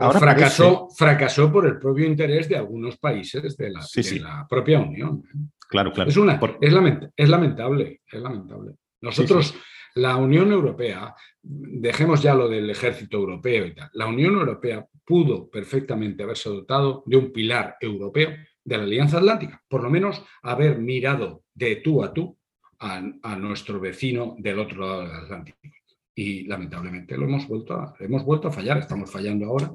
ahora 0.00 0.20
fracasó, 0.20 0.88
fracasó 0.96 1.52
por 1.52 1.66
el 1.66 1.78
propio 1.78 2.06
interés 2.06 2.48
de 2.48 2.56
algunos 2.56 2.96
países 2.96 3.56
de 3.56 3.70
la, 3.70 4.46
propia 4.48 4.80
Unión. 4.80 5.22
¿eh? 5.24 5.38
Claro, 5.68 5.92
claro. 5.92 6.10
Es, 6.10 6.16
una, 6.16 6.40
es, 6.60 6.72
lamentable, 6.72 8.00
es 8.06 8.20
lamentable. 8.20 8.72
Nosotros, 9.00 9.54
la 9.96 10.16
Unión 10.16 10.52
Europea, 10.52 11.14
dejemos 11.42 12.22
ya 12.22 12.34
lo 12.34 12.48
del 12.48 12.70
ejército 12.70 13.18
europeo 13.18 13.66
y 13.66 13.74
tal, 13.74 13.90
la 13.92 14.06
Unión 14.06 14.34
Europea 14.34 14.86
pudo 15.04 15.50
perfectamente 15.50 16.22
haberse 16.22 16.48
dotado 16.48 17.02
de 17.06 17.16
un 17.16 17.32
pilar 17.32 17.76
europeo 17.80 18.30
de 18.64 18.76
la 18.76 18.84
Alianza 18.84 19.18
Atlántica, 19.18 19.62
por 19.68 19.82
lo 19.82 19.90
menos 19.90 20.22
haber 20.42 20.78
mirado 20.78 21.44
de 21.54 21.76
tú 21.76 22.02
a 22.02 22.14
tú 22.14 22.38
a, 22.78 23.02
a 23.22 23.36
nuestro 23.36 23.78
vecino 23.78 24.36
del 24.38 24.58
otro 24.58 24.80
lado 24.80 25.00
del 25.02 25.12
Atlántico 25.12 25.58
y 26.14 26.46
lamentablemente 26.46 27.16
lo 27.16 27.24
hemos 27.24 27.48
vuelto 27.48 27.74
a, 27.74 27.94
hemos 28.00 28.24
vuelto 28.24 28.48
a 28.48 28.52
fallar, 28.52 28.78
estamos 28.78 29.10
fallando 29.10 29.46
ahora. 29.46 29.72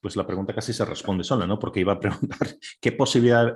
Pues 0.00 0.16
la 0.16 0.26
pregunta 0.26 0.54
casi 0.54 0.72
se 0.72 0.84
responde 0.84 1.24
sola, 1.24 1.46
¿no? 1.46 1.58
Porque 1.58 1.80
iba 1.80 1.92
a 1.92 2.00
preguntar 2.00 2.38
qué 2.80 2.92
posibilidad 2.92 3.54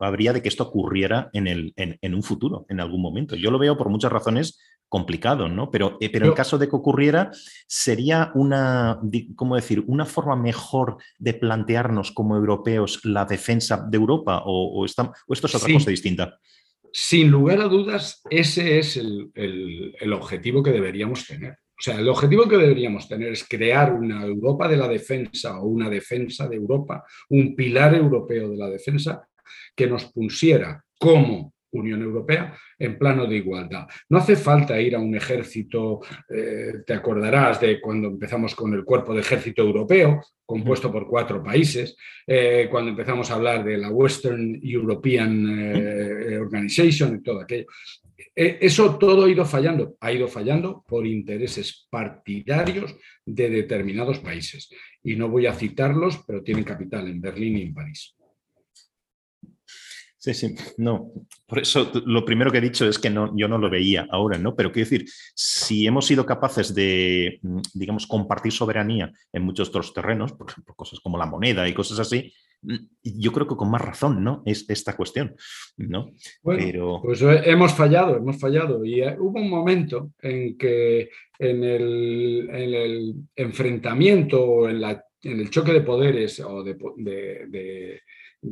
habría 0.00 0.32
de 0.32 0.42
que 0.42 0.48
esto 0.48 0.64
ocurriera 0.64 1.30
en, 1.32 1.46
el, 1.46 1.72
en, 1.76 2.14
un 2.14 2.22
futuro, 2.22 2.66
en 2.68 2.80
algún 2.80 3.00
momento. 3.00 3.36
Yo 3.36 3.50
lo 3.50 3.58
veo 3.58 3.76
por 3.76 3.88
muchas 3.88 4.10
razones 4.10 4.58
complicado, 4.88 5.48
¿no? 5.48 5.70
Pero, 5.70 5.96
eh, 6.00 6.10
pero 6.10 6.26
en 6.26 6.32
caso 6.34 6.58
de 6.58 6.68
que 6.68 6.76
ocurriera, 6.76 7.30
sería 7.66 8.32
una, 8.34 9.00
¿cómo 9.34 9.56
decir?, 9.56 9.84
una 9.86 10.04
forma 10.04 10.36
mejor 10.36 10.98
de 11.18 11.34
plantearnos 11.34 12.12
como 12.12 12.36
europeos 12.36 13.04
la 13.04 13.24
defensa 13.24 13.84
de 13.88 13.96
Europa 13.96 14.42
o, 14.44 14.80
o, 14.80 14.84
esto 14.84 15.12
es 15.28 15.54
otra 15.54 15.72
cosa 15.72 15.90
distinta. 15.90 16.38
Sin 16.96 17.28
lugar 17.28 17.60
a 17.60 17.64
dudas, 17.64 18.22
ese 18.30 18.78
es 18.78 18.96
el, 18.96 20.12
objetivo 20.12 20.62
que 20.62 20.70
deberíamos 20.70 21.26
tener. 21.26 21.54
O 21.76 21.82
sea, 21.82 21.98
el 21.98 22.08
objetivo 22.08 22.46
que 22.46 22.56
deberíamos 22.56 23.08
tener 23.08 23.32
es 23.32 23.48
crear 23.48 23.92
una 23.92 24.24
Europa 24.24 24.68
de 24.68 24.76
la 24.76 24.86
defensa 24.86 25.58
o 25.58 25.66
una 25.66 25.90
defensa 25.90 26.46
de 26.46 26.54
Europa, 26.54 27.02
un 27.30 27.56
pilar 27.56 27.96
europeo 27.96 28.48
de 28.48 28.56
la 28.56 28.68
defensa 28.68 29.26
que 29.74 29.88
nos 29.88 30.04
pusiera 30.12 30.84
como 30.96 31.53
Unión 31.78 32.02
Europea 32.02 32.54
en 32.78 32.98
plano 32.98 33.26
de 33.26 33.36
igualdad. 33.36 33.86
No 34.08 34.18
hace 34.18 34.36
falta 34.36 34.80
ir 34.80 34.94
a 34.94 35.00
un 35.00 35.14
ejército, 35.14 36.00
eh, 36.28 36.82
te 36.86 36.94
acordarás 36.94 37.60
de 37.60 37.80
cuando 37.80 38.08
empezamos 38.08 38.54
con 38.54 38.72
el 38.74 38.84
cuerpo 38.84 39.14
de 39.14 39.20
ejército 39.20 39.62
europeo, 39.62 40.20
compuesto 40.46 40.92
por 40.92 41.08
cuatro 41.08 41.42
países, 41.42 41.96
eh, 42.26 42.68
cuando 42.70 42.90
empezamos 42.90 43.30
a 43.30 43.34
hablar 43.34 43.64
de 43.64 43.78
la 43.78 43.90
Western 43.90 44.60
European 44.62 45.74
eh, 45.74 46.38
Organization 46.38 47.16
y 47.16 47.22
todo 47.22 47.40
aquello. 47.40 47.66
Eso 48.36 48.98
todo 48.98 49.24
ha 49.24 49.30
ido 49.30 49.44
fallando, 49.44 49.96
ha 50.00 50.12
ido 50.12 50.26
fallando 50.26 50.84
por 50.88 51.06
intereses 51.06 51.86
partidarios 51.88 52.96
de 53.24 53.48
determinados 53.48 54.18
países. 54.18 54.70
Y 55.04 55.14
no 55.14 55.28
voy 55.28 55.46
a 55.46 55.54
citarlos, 55.54 56.20
pero 56.26 56.42
tienen 56.42 56.64
capital 56.64 57.06
en 57.06 57.20
Berlín 57.20 57.58
y 57.58 57.62
en 57.62 57.74
París. 57.74 58.16
Sí, 60.24 60.32
sí, 60.32 60.54
no. 60.78 61.12
Por 61.46 61.58
eso 61.58 61.92
lo 62.06 62.24
primero 62.24 62.50
que 62.50 62.56
he 62.56 62.62
dicho 62.62 62.88
es 62.88 62.98
que 62.98 63.10
no, 63.10 63.36
yo 63.36 63.46
no 63.46 63.58
lo 63.58 63.68
veía 63.68 64.08
ahora, 64.10 64.38
¿no? 64.38 64.56
Pero 64.56 64.72
quiero 64.72 64.88
decir, 64.88 65.04
si 65.34 65.86
hemos 65.86 66.06
sido 66.06 66.24
capaces 66.24 66.74
de, 66.74 67.40
mm, 67.42 67.60
digamos, 67.74 68.06
compartir 68.06 68.50
soberanía 68.50 69.12
en 69.34 69.42
muchos 69.42 69.68
otros 69.68 69.92
terrenos, 69.92 70.32
por 70.32 70.48
ejemplo, 70.48 70.74
cosas 70.74 71.00
como 71.00 71.18
la 71.18 71.26
moneda 71.26 71.68
y 71.68 71.74
cosas 71.74 71.98
así, 71.98 72.32
mm, 72.62 72.74
yo 73.02 73.32
creo 73.32 73.46
que 73.46 73.54
con 73.54 73.70
más 73.70 73.82
razón, 73.82 74.24
¿no? 74.24 74.42
Es 74.46 74.64
esta 74.70 74.96
cuestión, 74.96 75.36
¿no? 75.76 76.12
Pero... 76.42 77.02
Pues 77.02 77.20
eh, 77.20 77.42
hemos 77.44 77.74
fallado, 77.74 78.16
hemos 78.16 78.40
fallado. 78.40 78.82
Y 78.82 79.02
eh, 79.02 79.16
hubo 79.18 79.38
un 79.38 79.50
momento 79.50 80.12
en 80.22 80.56
que 80.56 81.10
en 81.38 81.64
el, 81.64 82.48
en 82.50 82.74
el 82.74 83.14
enfrentamiento, 83.36 84.70
en, 84.70 84.80
la, 84.80 85.04
en 85.22 85.40
el 85.40 85.50
choque 85.50 85.74
de 85.74 85.82
poderes 85.82 86.40
o 86.40 86.62
de 86.62 86.78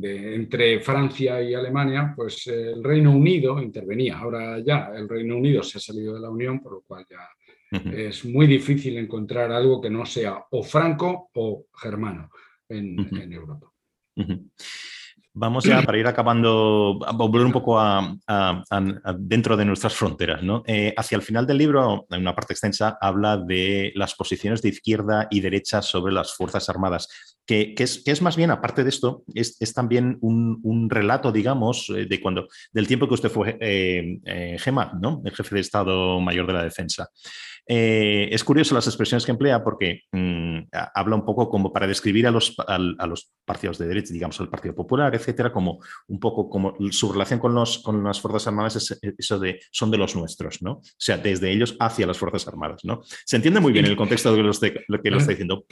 entre 0.01 0.79
Francia 0.79 1.41
y 1.41 1.53
Alemania, 1.53 2.13
pues 2.15 2.47
el 2.47 2.83
Reino 2.83 3.11
Unido 3.11 3.61
intervenía. 3.61 4.17
Ahora 4.17 4.59
ya 4.59 4.91
el 4.95 5.07
Reino 5.07 5.37
Unido 5.37 5.61
se 5.61 5.77
ha 5.77 5.81
salido 5.81 6.15
de 6.15 6.21
la 6.21 6.29
Unión, 6.29 6.59
por 6.59 6.73
lo 6.73 6.81
cual 6.81 7.05
ya 7.09 7.27
es 7.73 8.25
muy 8.25 8.47
difícil 8.47 8.97
encontrar 8.97 9.51
algo 9.51 9.81
que 9.81 9.89
no 9.89 10.05
sea 10.05 10.45
o 10.51 10.63
franco 10.63 11.29
o 11.33 11.65
germano 11.75 12.29
en, 12.69 13.31
Europa. 13.31 13.71
Vamos 15.35 15.63
ya 15.63 15.81
para 15.81 15.97
ir 15.97 16.05
acabando, 16.05 16.99
a 17.03 17.11
volver 17.11 17.43
un 17.43 17.51
poco 17.51 17.79
a, 17.79 18.15
dentro 19.17 19.57
de 19.57 19.65
nuestras 19.65 19.95
fronteras. 19.95 20.43
¿no? 20.43 20.63
Eh, 20.67 20.93
hacia 20.95 21.15
el 21.15 21.23
final 21.23 21.47
del 21.47 21.57
libro, 21.57 22.05
en 22.11 22.21
una 22.21 22.35
parte 22.35 22.53
extensa, 22.53 22.97
habla 23.01 23.37
de 23.37 23.91
las 23.95 24.13
posiciones 24.13 24.61
de 24.61 24.69
izquierda 24.69 25.27
y 25.31 25.39
derecha 25.39 25.81
sobre 25.81 26.13
las 26.13 26.35
Fuerzas 26.35 26.69
Armadas, 26.69 27.32
que, 27.45 27.75
es, 27.77 28.03
que 28.03 28.11
es, 28.11 28.21
más 28.21 28.35
bien, 28.35 28.51
aparte 28.51 28.83
de 28.83 28.89
esto, 28.89 29.23
es, 29.33 29.57
también 29.73 30.17
un, 30.21 30.89
relato, 30.89 31.31
digamos, 31.31 31.89
eh, 31.89 32.05
de 32.05 32.21
cuando, 32.21 32.47
del 32.71 32.87
tiempo 32.87 33.07
que 33.07 33.13
usted 33.15 33.29
fue 33.29 33.57
eh, 33.59 34.19
eh 34.25 34.57
¿no? 35.01 35.21
el 35.25 35.35
jefe 35.35 35.55
de 35.55 35.61
Estado 35.61 36.19
Mayor 36.19 36.47
de 36.47 36.53
la 36.53 36.63
Defensa. 36.63 37.09
Eh, 37.65 38.27
es 38.29 38.43
curioso 38.43 38.75
las 38.75 38.87
expresiones 38.87 39.25
que 39.25 39.31
emplea 39.31 39.63
porque 39.63 40.01
mm, 40.11 40.63
habla 40.93 41.15
un 41.15 41.23
poco 41.23 41.49
como 41.49 41.71
para 41.71 41.87
describir 41.87 42.27
a 42.27 42.31
los, 42.31 42.55
a, 42.59 42.77
los, 42.77 43.31
partidos 43.45 43.77
de 43.77 43.87
derecha, 43.87 44.13
digamos, 44.13 44.39
al 44.41 44.49
Partido 44.49 44.75
Popular, 44.75 45.15
etcétera, 45.15 45.51
como 45.51 45.79
un 46.07 46.19
poco 46.19 46.49
como 46.49 46.75
su 46.91 47.11
relación 47.11 47.39
con, 47.39 47.53
los, 47.53 47.79
con 47.79 48.03
las 48.03 48.19
Fuerzas 48.19 48.47
Armadas 48.47 48.75
es 48.75 48.99
eso 49.17 49.39
de 49.39 49.61
son 49.71 49.91
de 49.91 49.97
los 49.97 50.15
nuestros, 50.15 50.61
¿no? 50.61 50.73
O 50.73 50.81
sea, 50.97 51.17
desde 51.17 51.51
ellos 51.51 51.75
hacia 51.79 52.07
las 52.07 52.17
Fuerzas 52.17 52.47
Armadas, 52.47 52.81
¿no? 52.83 53.01
Se 53.25 53.37
entiende 53.37 53.59
muy 53.59 53.71
bien 53.71 53.85
el 53.85 53.95
contexto 53.95 54.35
de 54.35 54.43
lo 54.43 54.51
que 54.51 54.83
lo, 54.87 55.01
que 55.01 55.11
lo 55.11 55.17
está 55.17 55.31
diciendo, 55.31 55.65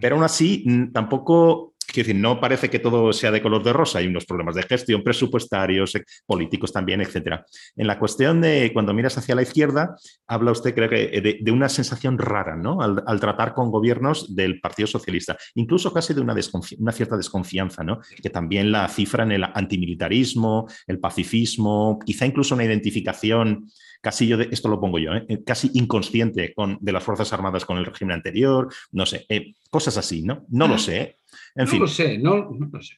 pero 0.00 0.16
aún 0.16 0.24
así 0.24 0.64
tampoco 0.92 1.73
Quiero 1.94 2.08
decir, 2.08 2.20
no 2.20 2.40
parece 2.40 2.70
que 2.70 2.80
todo 2.80 3.12
sea 3.12 3.30
de 3.30 3.40
color 3.40 3.62
de 3.62 3.72
rosa, 3.72 4.00
hay 4.00 4.08
unos 4.08 4.26
problemas 4.26 4.56
de 4.56 4.64
gestión 4.64 5.04
presupuestarios, 5.04 5.94
eh, 5.94 6.04
políticos 6.26 6.72
también, 6.72 7.00
etcétera. 7.00 7.46
En 7.76 7.86
la 7.86 8.00
cuestión 8.00 8.40
de 8.40 8.72
cuando 8.72 8.92
miras 8.92 9.16
hacia 9.16 9.36
la 9.36 9.42
izquierda, 9.42 9.94
habla 10.26 10.50
usted, 10.50 10.74
creo 10.74 10.90
que, 10.90 11.38
de, 11.40 11.52
una 11.52 11.68
sensación 11.68 12.18
rara, 12.18 12.56
¿no? 12.56 12.80
Al, 12.80 13.20
tratar 13.20 13.54
con 13.54 13.70
gobiernos 13.70 14.34
del 14.34 14.60
Partido 14.60 14.88
Socialista, 14.88 15.36
incluso 15.54 15.92
casi 15.92 16.14
de 16.14 16.20
una, 16.20 16.34
una, 16.78 16.92
cierta 16.92 17.16
desconfianza, 17.16 17.84
¿no? 17.84 18.00
Que 18.20 18.28
también 18.28 18.72
la 18.72 18.88
cifra 18.88 19.22
en 19.22 19.30
el 19.30 19.44
antimilitarismo, 19.44 20.66
el 20.88 20.98
pacifismo, 20.98 22.00
quizá 22.04 22.26
incluso 22.26 22.56
una 22.56 22.64
identificación 22.64 23.68
casi 24.00 24.26
yo, 24.26 24.36
de, 24.36 24.48
esto 24.50 24.68
lo 24.68 24.80
pongo 24.80 24.98
yo, 24.98 25.14
¿eh? 25.14 25.24
Eh, 25.28 25.44
casi 25.44 25.70
inconsciente 25.74 26.52
con, 26.54 26.76
de 26.80 26.92
las 26.92 27.02
Fuerzas 27.02 27.32
Armadas 27.32 27.64
con 27.64 27.78
el 27.78 27.86
régimen 27.86 28.16
anterior, 28.16 28.68
no 28.92 29.06
sé, 29.06 29.26
cosas 29.70 29.96
así, 29.96 30.22
¿no? 30.22 30.44
No 30.50 30.68
lo 30.68 30.76
sé, 30.76 31.20
no 31.54 31.78
lo 31.78 31.86
sé, 31.88 32.18
no, 32.18 32.50
lo 32.50 32.82
sé. 32.82 32.94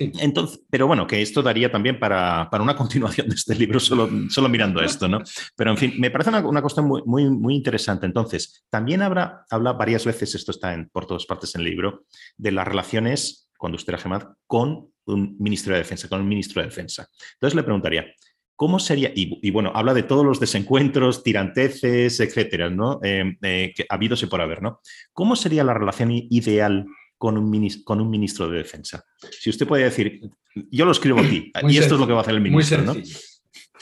Entonces, 0.00 0.60
pero 0.70 0.86
bueno, 0.86 1.06
que 1.06 1.22
esto 1.22 1.42
daría 1.42 1.70
también 1.70 1.98
para, 1.98 2.48
una 2.60 2.76
continuación 2.76 3.28
de 3.28 3.34
este 3.34 3.54
libro, 3.54 3.80
solo, 3.80 4.08
solo 4.28 4.48
mirando 4.48 4.80
esto, 4.82 5.08
¿no? 5.08 5.20
Pero 5.56 5.70
en 5.70 5.76
fin, 5.76 5.94
me 5.98 6.10
parece 6.10 6.30
una, 6.30 6.60
cuestión 6.62 6.86
muy, 6.86 7.02
muy, 7.04 7.28
muy 7.30 7.54
interesante. 7.54 8.06
Entonces, 8.06 8.64
también 8.70 9.02
habrá, 9.02 9.44
habla 9.50 9.72
varias 9.72 10.04
veces, 10.04 10.34
esto 10.34 10.52
está 10.52 10.74
en, 10.74 10.88
por 10.88 11.06
todas 11.06 11.26
partes 11.26 11.54
en 11.54 11.62
el 11.62 11.68
libro, 11.68 12.04
de 12.36 12.52
las 12.52 12.66
relaciones, 12.66 13.50
cuando 13.56 13.76
usted 13.76 13.92
era 13.92 14.02
Gemad, 14.02 14.24
con 14.46 14.92
un 15.06 15.36
ministro 15.38 15.72
de 15.72 15.80
Defensa, 15.80 16.08
con 16.08 16.20
un 16.20 16.28
ministro 16.28 16.62
de 16.62 16.68
Defensa. 16.68 17.08
Entonces 17.34 17.54
le 17.54 17.62
preguntaría, 17.62 18.06
¿Cómo 18.58 18.80
sería? 18.80 19.12
Y, 19.14 19.52
bueno, 19.52 19.70
habla 19.72 19.94
de 19.94 20.02
todos 20.02 20.26
los 20.26 20.40
desencuentros, 20.40 21.22
tiranteces, 21.22 22.18
etcétera, 22.18 22.68
¿no? 22.68 22.98
Eh, 23.04 23.36
eh, 23.40 23.72
que 23.72 23.86
habidos 23.88 24.24
y 24.24 24.26
por 24.26 24.40
haber, 24.40 24.62
¿no? 24.62 24.80
¿Cómo 25.12 25.36
sería 25.36 25.62
la 25.62 25.74
relación 25.74 26.10
ideal 26.10 26.84
con 27.18 27.36
un, 27.36 27.50
ministro, 27.50 27.84
con 27.84 28.00
un 28.00 28.08
ministro 28.08 28.48
de 28.48 28.58
defensa. 28.58 29.04
Si 29.30 29.50
usted 29.50 29.66
puede 29.66 29.84
decir, 29.84 30.20
yo 30.70 30.84
lo 30.84 30.92
escribo 30.92 31.20
aquí, 31.20 31.52
y 31.68 31.76
esto 31.76 31.94
es 31.94 32.00
lo 32.00 32.06
que 32.06 32.12
va 32.12 32.20
a 32.20 32.22
hacer 32.22 32.34
el 32.34 32.40
ministro. 32.40 32.78
Muy 32.78 32.94
sencillo. 32.94 33.18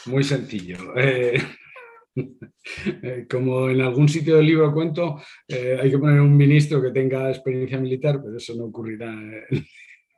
Muy 0.06 0.24
sencillo. 0.24 0.96
Eh, 0.96 1.42
eh, 3.02 3.26
como 3.28 3.68
en 3.68 3.80
algún 3.82 4.08
sitio 4.08 4.36
del 4.36 4.46
libro 4.46 4.72
cuento, 4.72 5.20
eh, 5.46 5.78
hay 5.80 5.90
que 5.90 5.98
poner 5.98 6.20
un 6.20 6.36
ministro 6.36 6.80
que 6.82 6.90
tenga 6.90 7.28
experiencia 7.28 7.78
militar, 7.78 8.20
pero 8.22 8.36
eso 8.36 8.54
no 8.54 8.64
ocurrirá 8.64 9.12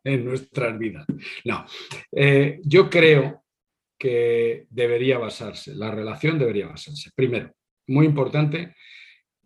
en, 0.05 0.25
nuestras 0.25 0.79
vidas. 0.79 1.05
No, 1.45 1.67
yo 2.63 2.89
creo 2.89 3.43
que 3.99 4.67
debería 4.71 5.19
basarse, 5.19 5.75
la 5.75 5.91
relación 5.91 6.39
debería 6.39 6.69
basarse. 6.69 7.11
Primero, 7.15 7.53
muy 7.89 8.07
importante, 8.07 8.75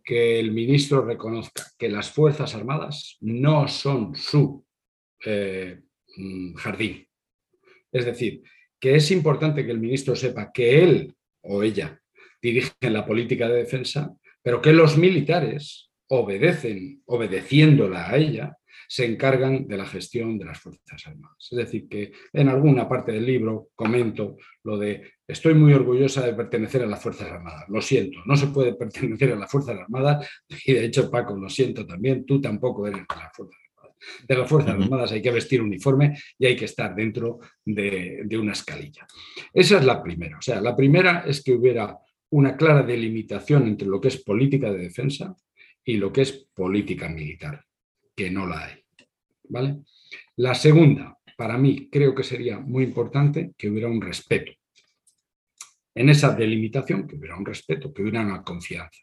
que 0.04 0.40
el 0.40 0.52
ministro 0.52 1.04
reconozca 1.04 1.64
que 1.78 1.88
las 1.88 2.10
Fuerzas 2.10 2.54
Armadas 2.54 3.16
no 3.20 3.68
son 3.68 4.14
su 4.14 4.64
eh, 5.24 5.80
mm, 6.16 6.54
jardín. 6.54 7.06
Es 7.90 8.04
decir, 8.04 8.42
que 8.80 8.96
es 8.96 9.10
importante 9.10 9.64
que 9.64 9.70
el 9.70 9.78
ministro 9.78 10.16
sepa 10.16 10.50
que 10.52 10.82
él 10.82 11.14
o 11.42 11.62
ella 11.62 12.00
dirigen 12.40 12.92
la 12.92 13.06
política 13.06 13.48
de 13.48 13.58
defensa, 13.58 14.12
pero 14.42 14.60
que 14.60 14.72
los 14.72 14.98
militares 14.98 15.90
obedecen, 16.08 17.02
obedeciéndola 17.06 18.10
a 18.10 18.16
ella, 18.16 18.56
se 18.88 19.06
encargan 19.06 19.66
de 19.66 19.76
la 19.78 19.86
gestión 19.86 20.38
de 20.38 20.44
las 20.44 20.60
Fuerzas 20.60 21.06
Armadas. 21.06 21.48
Es 21.50 21.56
decir, 21.56 21.88
que 21.88 22.12
en 22.32 22.48
alguna 22.48 22.88
parte 22.88 23.12
del 23.12 23.24
libro 23.24 23.68
comento 23.74 24.36
lo 24.64 24.76
de 24.76 25.12
estoy 25.32 25.54
muy 25.54 25.72
orgullosa 25.72 26.24
de 26.24 26.34
pertenecer 26.34 26.82
a 26.82 26.86
las 26.86 27.02
Fuerzas 27.02 27.30
Armadas. 27.30 27.64
Lo 27.68 27.80
siento, 27.80 28.20
no 28.26 28.36
se 28.36 28.48
puede 28.48 28.74
pertenecer 28.78 29.32
a 29.32 29.36
las 29.36 29.50
Fuerzas 29.50 29.78
Armadas 29.78 30.28
y 30.64 30.72
de 30.72 30.84
hecho, 30.84 31.10
Paco, 31.10 31.36
lo 31.36 31.48
siento 31.48 31.86
también, 31.86 32.24
tú 32.24 32.40
tampoco 32.40 32.86
eres 32.86 33.00
de 33.00 33.16
las 33.16 33.32
Fuerzas 33.34 33.56
Armadas. 33.56 33.96
De 34.26 34.36
las 34.36 34.48
Fuerzas 34.48 34.74
Armadas 34.74 35.12
hay 35.12 35.22
que 35.22 35.30
vestir 35.30 35.62
uniforme 35.62 36.18
y 36.38 36.46
hay 36.46 36.56
que 36.56 36.64
estar 36.64 36.94
dentro 36.94 37.38
de, 37.64 38.22
de 38.24 38.38
una 38.38 38.52
escalilla. 38.52 39.06
Esa 39.52 39.78
es 39.78 39.84
la 39.84 40.02
primera. 40.02 40.38
O 40.38 40.42
sea, 40.42 40.60
la 40.60 40.74
primera 40.74 41.24
es 41.26 41.42
que 41.42 41.52
hubiera 41.52 41.96
una 42.30 42.56
clara 42.56 42.82
delimitación 42.82 43.68
entre 43.68 43.86
lo 43.86 44.00
que 44.00 44.08
es 44.08 44.22
política 44.22 44.72
de 44.72 44.78
defensa 44.78 45.36
y 45.84 45.96
lo 45.96 46.12
que 46.12 46.22
es 46.22 46.48
política 46.54 47.08
militar, 47.08 47.64
que 48.14 48.30
no 48.30 48.46
la 48.46 48.64
hay. 48.64 48.82
¿vale? 49.48 49.82
La 50.36 50.54
segunda, 50.54 51.18
para 51.36 51.58
mí, 51.58 51.88
creo 51.90 52.14
que 52.14 52.22
sería 52.22 52.58
muy 52.58 52.84
importante 52.84 53.52
que 53.56 53.68
hubiera 53.68 53.88
un 53.88 54.00
respeto. 54.00 54.52
En 55.94 56.08
esa 56.08 56.34
delimitación, 56.34 57.06
que 57.06 57.16
hubiera 57.16 57.36
un 57.36 57.44
respeto, 57.44 57.92
que 57.92 58.02
hubiera 58.02 58.22
una 58.22 58.42
confianza. 58.42 59.00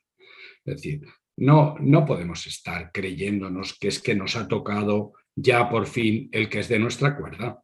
Es 0.66 0.76
decir, 0.76 1.02
no, 1.38 1.76
no 1.80 2.06
podemos 2.06 2.46
estar 2.48 2.92
creyéndonos 2.92 3.78
que 3.78 3.88
es 3.88 4.02
que 4.02 4.16
nos 4.16 4.36
ha 4.36 4.48
tocado 4.48 5.14
ya 5.36 5.70
por 5.70 5.88
fin 5.88 6.30
el 6.32 6.50
que 6.50 6.60
es 6.60 6.68
de 6.68 6.80
nuestra 6.80 7.16
cuerda. 7.16 7.64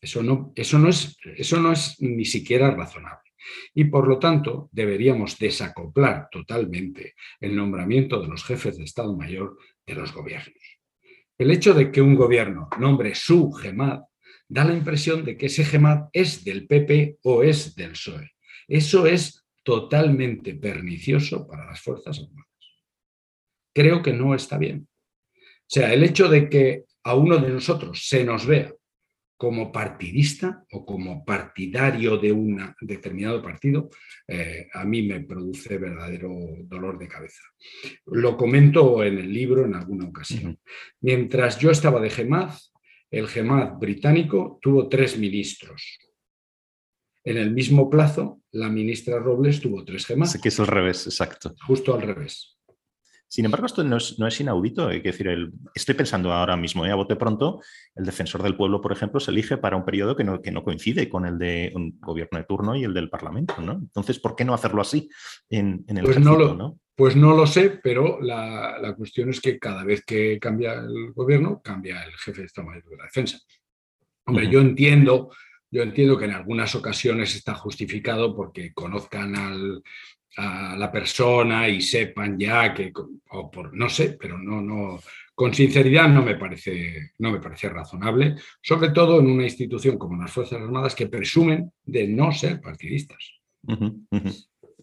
Eso 0.00 0.22
no, 0.22 0.52
eso 0.54 0.78
no, 0.78 0.88
es, 0.88 1.16
eso 1.36 1.58
no 1.58 1.72
es 1.72 2.00
ni 2.00 2.24
siquiera 2.24 2.70
razonable. 2.70 3.32
Y 3.74 3.84
por 3.84 4.06
lo 4.06 4.18
tanto, 4.18 4.68
deberíamos 4.72 5.38
desacoplar 5.38 6.28
totalmente 6.30 7.14
el 7.40 7.56
nombramiento 7.56 8.20
de 8.20 8.28
los 8.28 8.44
jefes 8.44 8.78
de 8.78 8.84
Estado 8.84 9.16
Mayor 9.16 9.58
de 9.86 9.94
los 9.94 10.12
gobiernos. 10.12 10.54
El 11.36 11.50
hecho 11.50 11.74
de 11.74 11.90
que 11.90 12.00
un 12.00 12.14
gobierno 12.14 12.68
nombre 12.78 13.14
su 13.14 13.50
GEMAD 13.52 14.02
da 14.48 14.64
la 14.64 14.74
impresión 14.74 15.24
de 15.24 15.36
que 15.36 15.46
ese 15.46 15.64
GEMAD 15.64 16.08
es 16.12 16.44
del 16.44 16.66
PP 16.66 17.18
o 17.22 17.42
es 17.42 17.74
del 17.74 17.92
PSOE. 17.92 18.33
Eso 18.68 19.06
es 19.06 19.44
totalmente 19.62 20.54
pernicioso 20.54 21.46
para 21.46 21.66
las 21.66 21.80
Fuerzas 21.80 22.18
Armadas. 22.18 22.48
Creo 23.74 24.02
que 24.02 24.12
no 24.12 24.34
está 24.34 24.58
bien. 24.58 24.86
O 25.36 25.66
sea, 25.66 25.92
el 25.92 26.04
hecho 26.04 26.28
de 26.28 26.48
que 26.48 26.84
a 27.02 27.14
uno 27.14 27.38
de 27.38 27.50
nosotros 27.50 28.06
se 28.06 28.24
nos 28.24 28.46
vea 28.46 28.72
como 29.36 29.72
partidista 29.72 30.64
o 30.70 30.86
como 30.86 31.24
partidario 31.24 32.16
de 32.18 32.32
un 32.32 32.74
determinado 32.80 33.42
partido, 33.42 33.90
eh, 34.28 34.68
a 34.72 34.84
mí 34.84 35.02
me 35.02 35.20
produce 35.20 35.76
verdadero 35.76 36.30
dolor 36.62 36.98
de 36.98 37.08
cabeza. 37.08 37.42
Lo 38.06 38.36
comento 38.36 39.02
en 39.02 39.18
el 39.18 39.32
libro 39.32 39.64
en 39.64 39.74
alguna 39.74 40.06
ocasión. 40.06 40.58
Mientras 41.00 41.58
yo 41.58 41.70
estaba 41.70 42.00
de 42.00 42.10
GEMAD, 42.10 42.50
el 43.10 43.28
GEMAD 43.28 43.78
británico 43.78 44.58
tuvo 44.62 44.88
tres 44.88 45.18
ministros. 45.18 45.98
En 47.24 47.38
el 47.38 47.52
mismo 47.52 47.88
plazo, 47.88 48.42
la 48.52 48.68
ministra 48.68 49.18
Robles 49.18 49.60
tuvo 49.60 49.82
tres 49.84 50.06
GEMAD. 50.06 50.26
Sé 50.26 50.40
que 50.40 50.48
es 50.48 50.60
al 50.60 50.66
revés, 50.66 51.06
exacto. 51.06 51.54
Justo 51.66 51.94
al 51.94 52.02
revés. 52.02 52.54
Sin 53.34 53.46
embargo, 53.46 53.66
esto 53.66 53.82
no 53.82 53.96
es, 53.96 54.40
inaudito. 54.40 54.88
Hay 54.88 55.02
que 55.02 55.10
decir, 55.10 55.26
el, 55.26 55.52
estoy 55.74 55.96
pensando 55.96 56.32
ahora 56.32 56.56
mismo, 56.56 56.86
¿eh? 56.86 56.92
a 56.92 56.94
bote 56.94 57.16
pronto, 57.16 57.60
el 57.96 58.04
defensor 58.04 58.44
del 58.44 58.56
pueblo, 58.56 58.80
por 58.80 58.92
ejemplo, 58.92 59.18
se 59.18 59.32
elige 59.32 59.56
para 59.56 59.76
un 59.76 59.84
periodo 59.84 60.14
que 60.14 60.22
no, 60.22 60.40
que 60.40 60.52
no 60.52 60.62
coincide 60.62 61.08
con 61.08 61.26
el 61.26 61.36
de 61.36 61.72
un 61.74 61.98
gobierno 61.98 62.38
de 62.38 62.44
turno 62.44 62.76
y 62.76 62.84
el 62.84 62.94
del 62.94 63.10
Parlamento. 63.10 63.56
¿no? 63.60 63.72
Entonces, 63.72 64.20
¿por 64.20 64.36
qué 64.36 64.44
no 64.44 64.54
hacerlo 64.54 64.82
así 64.82 65.08
en, 65.50 65.84
el 65.88 66.04
pues 66.04 66.20
no 66.20 66.36
lo, 66.36 66.78
Pues 66.94 67.16
no 67.16 67.34
lo 67.34 67.44
sé, 67.46 67.80
pero 67.82 68.20
la, 68.20 68.94
cuestión 68.96 69.30
es 69.30 69.40
que 69.40 69.58
cada 69.58 69.82
vez 69.82 70.04
que 70.04 70.38
cambia 70.38 70.74
el 70.74 71.12
gobierno, 71.12 71.60
cambia 71.60 72.04
el 72.04 72.12
jefe 72.12 72.42
de 72.42 72.46
Estado 72.46 72.68
Mayor 72.68 72.84
de 72.84 72.96
la 72.98 73.04
Defensa. 73.04 73.40
Hombre, 74.26 74.48
yo 74.48 74.60
entiendo 74.60 75.30
yo 75.74 75.82
entiendo 75.82 76.16
que 76.16 76.26
en 76.26 76.30
algunas 76.30 76.72
ocasiones 76.76 77.34
está 77.34 77.56
justificado 77.56 78.32
porque 78.36 78.72
conozcan 78.72 79.34
a 80.36 80.76
la 80.76 80.92
persona 80.92 81.68
y 81.68 81.80
sepan 81.80 82.38
ya 82.38 82.72
que, 82.72 82.92
o 83.30 83.50
por, 83.50 83.74
no 83.76 83.88
sé, 83.88 84.16
pero 84.20 84.38
no, 84.38 84.60
no, 84.60 85.00
con 85.34 85.52
sinceridad 85.52 86.08
no 86.08 86.22
me, 86.22 86.36
parece, 86.36 87.10
no 87.18 87.32
me 87.32 87.40
parece 87.40 87.68
razonable, 87.70 88.36
sobre 88.62 88.90
todo 88.90 89.18
en 89.18 89.26
una 89.26 89.42
institución 89.42 89.98
como 89.98 90.22
las 90.22 90.30
Fuerzas 90.30 90.60
Armadas 90.60 90.94
que 90.94 91.08
presumen 91.08 91.72
de 91.84 92.06
no 92.06 92.30
ser 92.30 92.60
partidistas. 92.60 93.32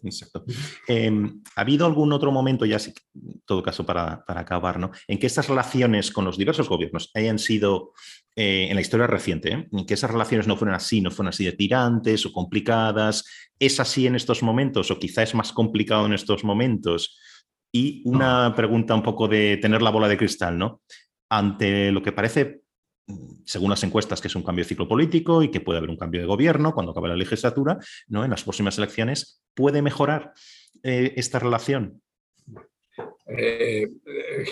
Exacto. 0.02 0.44
Em, 0.88 1.42
¿Ha 1.54 1.60
habido 1.60 1.86
algún 1.86 2.12
otro 2.12 2.32
momento, 2.32 2.64
ya 2.64 2.76
en 2.76 3.42
todo 3.44 3.62
caso 3.62 3.86
para, 3.86 4.24
acabar, 4.26 4.78
¿no? 4.78 4.90
en 5.06 5.18
que 5.18 5.26
estas 5.26 5.48
relaciones 5.48 6.10
con 6.10 6.24
los 6.24 6.36
diversos 6.36 6.68
gobiernos 6.68 7.10
hayan 7.14 7.38
sido, 7.38 7.92
eh, 8.34 8.68
en 8.68 8.74
la 8.74 8.80
historia 8.80 9.06
reciente, 9.06 9.52
¿eh? 9.52 9.68
en 9.70 9.86
que 9.86 9.94
esas 9.94 10.10
relaciones 10.10 10.46
no 10.46 10.56
fueran 10.56 10.74
así, 10.74 11.00
no 11.00 11.10
fueran 11.10 11.30
así 11.30 11.44
de 11.44 11.52
tirantes 11.52 12.26
o 12.26 12.32
complicadas? 12.32 13.24
¿Es 13.58 13.78
así 13.78 14.06
en 14.06 14.16
estos 14.16 14.42
momentos 14.42 14.90
o 14.90 14.98
quizá 14.98 15.22
es 15.22 15.34
más 15.34 15.52
complicado 15.52 16.06
en 16.06 16.14
estos 16.14 16.42
momentos? 16.44 17.18
Y 17.72 18.02
una 18.04 18.54
pregunta 18.54 18.94
un 18.94 19.02
poco 19.02 19.28
de 19.28 19.56
tener 19.56 19.82
la 19.82 19.90
bola 19.90 20.08
de 20.08 20.18
cristal, 20.18 20.58
¿no? 20.58 20.82
Ante 21.30 21.90
lo 21.90 22.02
que 22.02 22.12
parece 22.12 22.61
según 23.44 23.70
las 23.70 23.84
encuestas, 23.84 24.20
que 24.20 24.28
es 24.28 24.36
un 24.36 24.42
cambio 24.42 24.64
de 24.64 24.68
ciclo 24.68 24.88
político 24.88 25.42
y 25.42 25.50
que 25.50 25.60
puede 25.60 25.78
haber 25.78 25.90
un 25.90 25.96
cambio 25.96 26.20
de 26.20 26.26
gobierno 26.26 26.72
cuando 26.72 26.92
acabe 26.92 27.08
la 27.08 27.16
legislatura, 27.16 27.78
¿no? 28.08 28.24
en 28.24 28.30
las 28.30 28.44
próximas 28.44 28.78
elecciones, 28.78 29.42
¿puede 29.54 29.82
mejorar 29.82 30.32
eh, 30.82 31.12
esta 31.16 31.38
relación? 31.38 32.02
Eh, 33.26 33.88
eh, 34.06 34.44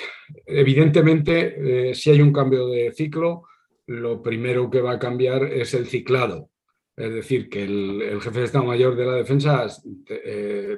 evidentemente, 0.47 1.95
si 1.95 2.11
hay 2.11 2.21
un 2.21 2.33
cambio 2.33 2.69
de 2.69 2.93
ciclo, 2.93 3.45
lo 3.87 4.23
primero 4.23 4.71
que 4.71 4.81
va 4.81 4.93
a 4.93 4.99
cambiar 4.99 5.45
es 5.45 5.75
el 5.75 5.87
ciclado. 5.87 6.51
Es 6.97 7.13
decir, 7.15 7.49
que 7.49 7.65
el, 7.65 8.21
jefe 8.21 8.41
de 8.41 8.45
Estado 8.45 8.65
Mayor 8.65 8.95
de 8.95 9.07
la 9.07 9.15
Defensa 9.15 9.67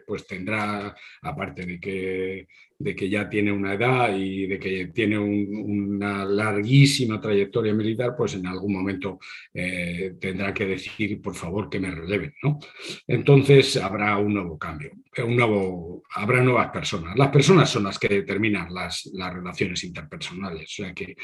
pues 0.06 0.26
tendrá, 0.26 0.94
aparte 1.22 1.66
de 1.66 1.80
que 1.80 2.46
de 2.82 2.96
que 2.96 3.08
ya 3.08 3.28
tiene 3.28 3.52
una 3.52 3.74
edad 3.74 4.16
y 4.16 4.46
de 4.46 4.58
que 4.58 4.86
tiene 4.88 5.18
una 5.18 6.24
larguísima 6.24 7.20
trayectoria 7.20 7.72
militar, 7.72 8.14
pues 8.16 8.34
en 8.34 8.46
algún 8.46 8.72
momento 8.72 9.20
eh, 9.54 10.14
tendrá 10.20 10.52
que 10.52 10.66
decir, 10.66 11.20
por 11.22 11.34
favor, 11.34 11.70
que 11.70 11.78
me 11.78 11.90
releven. 11.90 12.34
¿no? 12.42 12.58
Entonces 13.06 13.76
habrá 13.76 14.18
un 14.18 14.34
nuevo 14.34 14.58
cambio, 14.58 14.90
un 15.24 15.36
nuevo, 15.36 16.02
habrá 16.14 16.42
nuevas 16.42 16.70
personas. 16.70 17.16
Las 17.16 17.28
personas 17.28 17.70
son 17.70 17.84
las 17.84 17.98
que 17.98 18.08
determinan 18.08 18.72
las, 18.74 19.08
las 19.14 19.32
relaciones 19.32 19.84
interpersonales. 19.84 20.64
O 20.64 20.82
sea 20.82 20.92
que, 20.92 21.16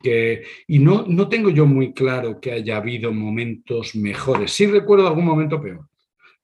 que, 0.00 0.44
y 0.66 0.78
no, 0.78 1.04
no 1.06 1.28
tengo 1.28 1.50
yo 1.50 1.66
muy 1.66 1.92
claro 1.92 2.40
que 2.40 2.52
haya 2.52 2.78
habido 2.78 3.12
momentos 3.12 3.94
mejores. 3.94 4.52
Sí 4.52 4.66
recuerdo 4.66 5.06
algún 5.06 5.26
momento 5.26 5.60
peor. 5.60 5.86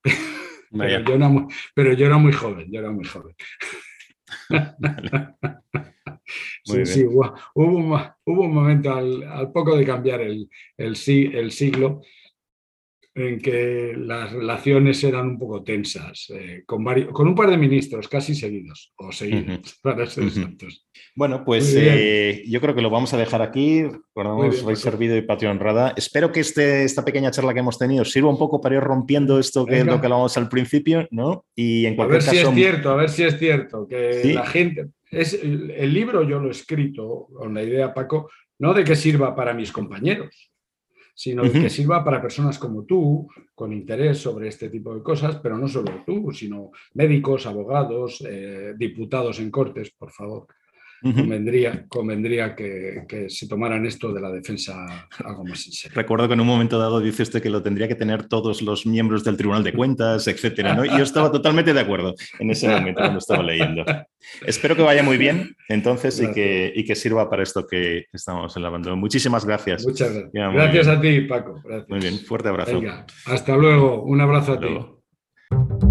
Pero 0.71 1.17
yo, 1.19 1.49
pero 1.75 1.93
yo 1.95 2.07
era 2.07 2.19
muy 2.19 2.33
joven, 2.33 2.71
yo 2.71 2.81
era 2.81 2.91
muy 2.91 3.07
joven. 3.07 3.35
Sí, 6.65 6.87
sí, 6.87 7.05
hubo, 7.05 7.35
un, 7.55 8.55
momento 8.55 8.95
al, 8.95 9.51
poco 9.53 9.77
de 9.77 9.87
cambiar 9.87 10.21
el, 10.21 10.49
el, 10.77 10.97
el 11.07 11.51
siglo 11.51 12.03
en 13.19 13.41
que 13.41 13.95
las 13.97 14.33
relaciones 14.33 15.03
eran 15.03 15.29
un 15.29 15.39
poco 15.39 15.63
tensas, 15.63 16.27
eh, 16.31 16.63
con, 16.65 16.85
con, 17.13 17.29
un 17.29 17.35
par 17.35 17.51
de 17.51 17.57
ministros 17.57 18.09
casi 18.09 18.35
seguidos, 18.35 18.93
o 18.97 19.11
seguidos, 19.13 19.79
para 19.83 20.07
ser 20.07 20.25
Bueno, 21.15 21.45
pues 21.45 21.75
eh, 21.77 22.43
yo 22.47 22.61
creo 22.61 22.75
que 22.75 22.83
lo 22.83 22.91
vamos 22.91 23.13
a 23.15 23.19
dejar 23.19 23.43
aquí. 23.43 23.83
Recordamos, 23.83 24.63
vais 24.63 24.79
servido 24.79 25.17
y 25.17 25.23
patio 25.23 25.51
honrada. 25.51 25.95
Espero 25.97 26.31
que 26.33 26.41
este, 26.41 26.85
esta 26.85 27.05
pequeña 27.05 27.31
charla 27.31 27.53
que 27.53 27.61
hemos 27.61 27.79
tenido 27.79 28.05
sirva 28.05 28.31
un 28.31 28.39
poco 28.39 28.61
para 28.61 28.77
ir 28.77 28.83
rompiendo 28.83 29.39
esto 29.39 29.67
que 29.67 29.81
es 29.81 29.87
lo 29.87 30.01
que 30.01 30.07
hablábamos 30.07 30.37
al 30.37 30.49
principio, 30.49 31.07
¿no? 31.11 31.45
Y 31.55 31.87
en 31.87 31.97
cualquier 31.97 32.23
a 32.23 32.25
ver 32.25 32.35
si 32.35 32.39
es 32.39 32.55
cierto, 32.55 32.91
a 32.91 32.97
ver 32.97 33.11
si 33.11 33.23
es 33.25 33.39
cierto, 33.39 33.87
que 33.89 34.33
la 34.35 34.47
gente... 34.47 34.89
Es, 35.11 35.33
el 35.43 35.93
libro 35.95 36.23
yo 36.23 36.39
lo 36.39 36.49
he 36.49 36.51
escrito 36.51 37.29
con 37.33 37.55
la 37.55 37.63
idea, 37.63 37.95
Paco, 37.95 38.29
no 38.59 38.75
de 38.75 38.85
que 38.85 38.95
sirva 38.95 39.35
para 39.35 39.55
mis 39.55 39.73
compañeros, 39.73 40.51
sino 41.19 41.43
que 41.51 41.69
sirva 41.69 42.05
para 42.05 42.23
personas 42.23 42.61
como 42.61 42.85
tú, 42.85 43.29
con 43.53 43.73
interés 43.73 44.19
sobre 44.19 44.47
este 44.47 44.71
tipo 44.71 44.95
de 44.95 45.03
cosas, 45.03 45.35
pero 45.43 45.59
no 45.59 45.67
solo 45.67 46.05
tú, 46.07 46.31
sino 46.31 46.71
médicos, 46.95 47.45
abogados, 47.45 48.25
eh, 48.25 48.75
diputados 48.79 49.41
en 49.41 49.51
cortes, 49.51 49.91
por 49.91 50.13
favor 50.13 50.47
convendría, 51.03 51.87
convendría 51.89 52.55
que, 52.55 53.27
se 53.29 53.49
tomaran 53.49 53.87
esto 53.87 54.13
de 54.13 54.21
la 54.21 54.31
defensa 54.31 55.09
algo 55.25 55.45
más 55.45 55.67
en 55.67 55.73
serio. 55.73 55.95
Recuerdo 55.95 56.29
que 56.29 56.35
en 56.35 56.41
un 56.41 56.47
momento 56.47 56.79
dado 56.79 57.01
dice 57.01 57.23
usted 57.23 57.43
que 57.43 57.51
lo 57.51 57.63
tendría 57.63 57.89
que 57.89 57.95
tener 57.95 58.27
todos 58.27 58.63
los 58.63 58.87
miembros 58.87 59.25
del 59.25 59.37
Tribunal 59.37 59.65
de 59.65 59.73
Cuentas, 59.73 60.27
etcétera, 60.29 60.75
¿no? 60.75 60.85
Y 60.85 60.91
yo 60.91 61.03
estaba 61.03 61.31
totalmente 61.31 61.73
de 61.73 61.81
acuerdo 61.81 62.15
en 62.39 62.51
ese 62.51 62.69
momento 62.69 63.01
cuando 63.01 63.19
estaba 63.19 63.43
leyendo. 63.43 63.85
Espero 64.47 64.77
que 64.77 64.83
vaya 64.83 65.03
muy 65.03 65.17
bien, 65.17 65.57
entonces, 65.69 66.21
y 66.21 66.33
que, 66.33 66.73
y 66.75 66.85
que, 66.85 66.95
sirva 66.95 67.31
para 67.31 67.43
esto 67.43 67.67
que 67.67 68.07
estamos 68.13 68.57
elaborando. 68.57 68.97
Muchísimas 68.97 69.45
gracias. 69.45 69.85
Muchas 69.87 70.13
gracias. 70.13 70.53
gracias 70.53 70.89
a 70.89 71.01
ti, 71.01 71.21
Paco. 71.23 71.63
Muy 71.89 72.01
bien, 72.01 72.19
fuerte 72.19 72.49
abrazo. 72.49 72.81
hasta 73.27 73.57
luego. 73.57 74.03
Un 74.03 74.21
abrazo 74.21 74.53
a 74.55 74.61
ti. 74.61 75.88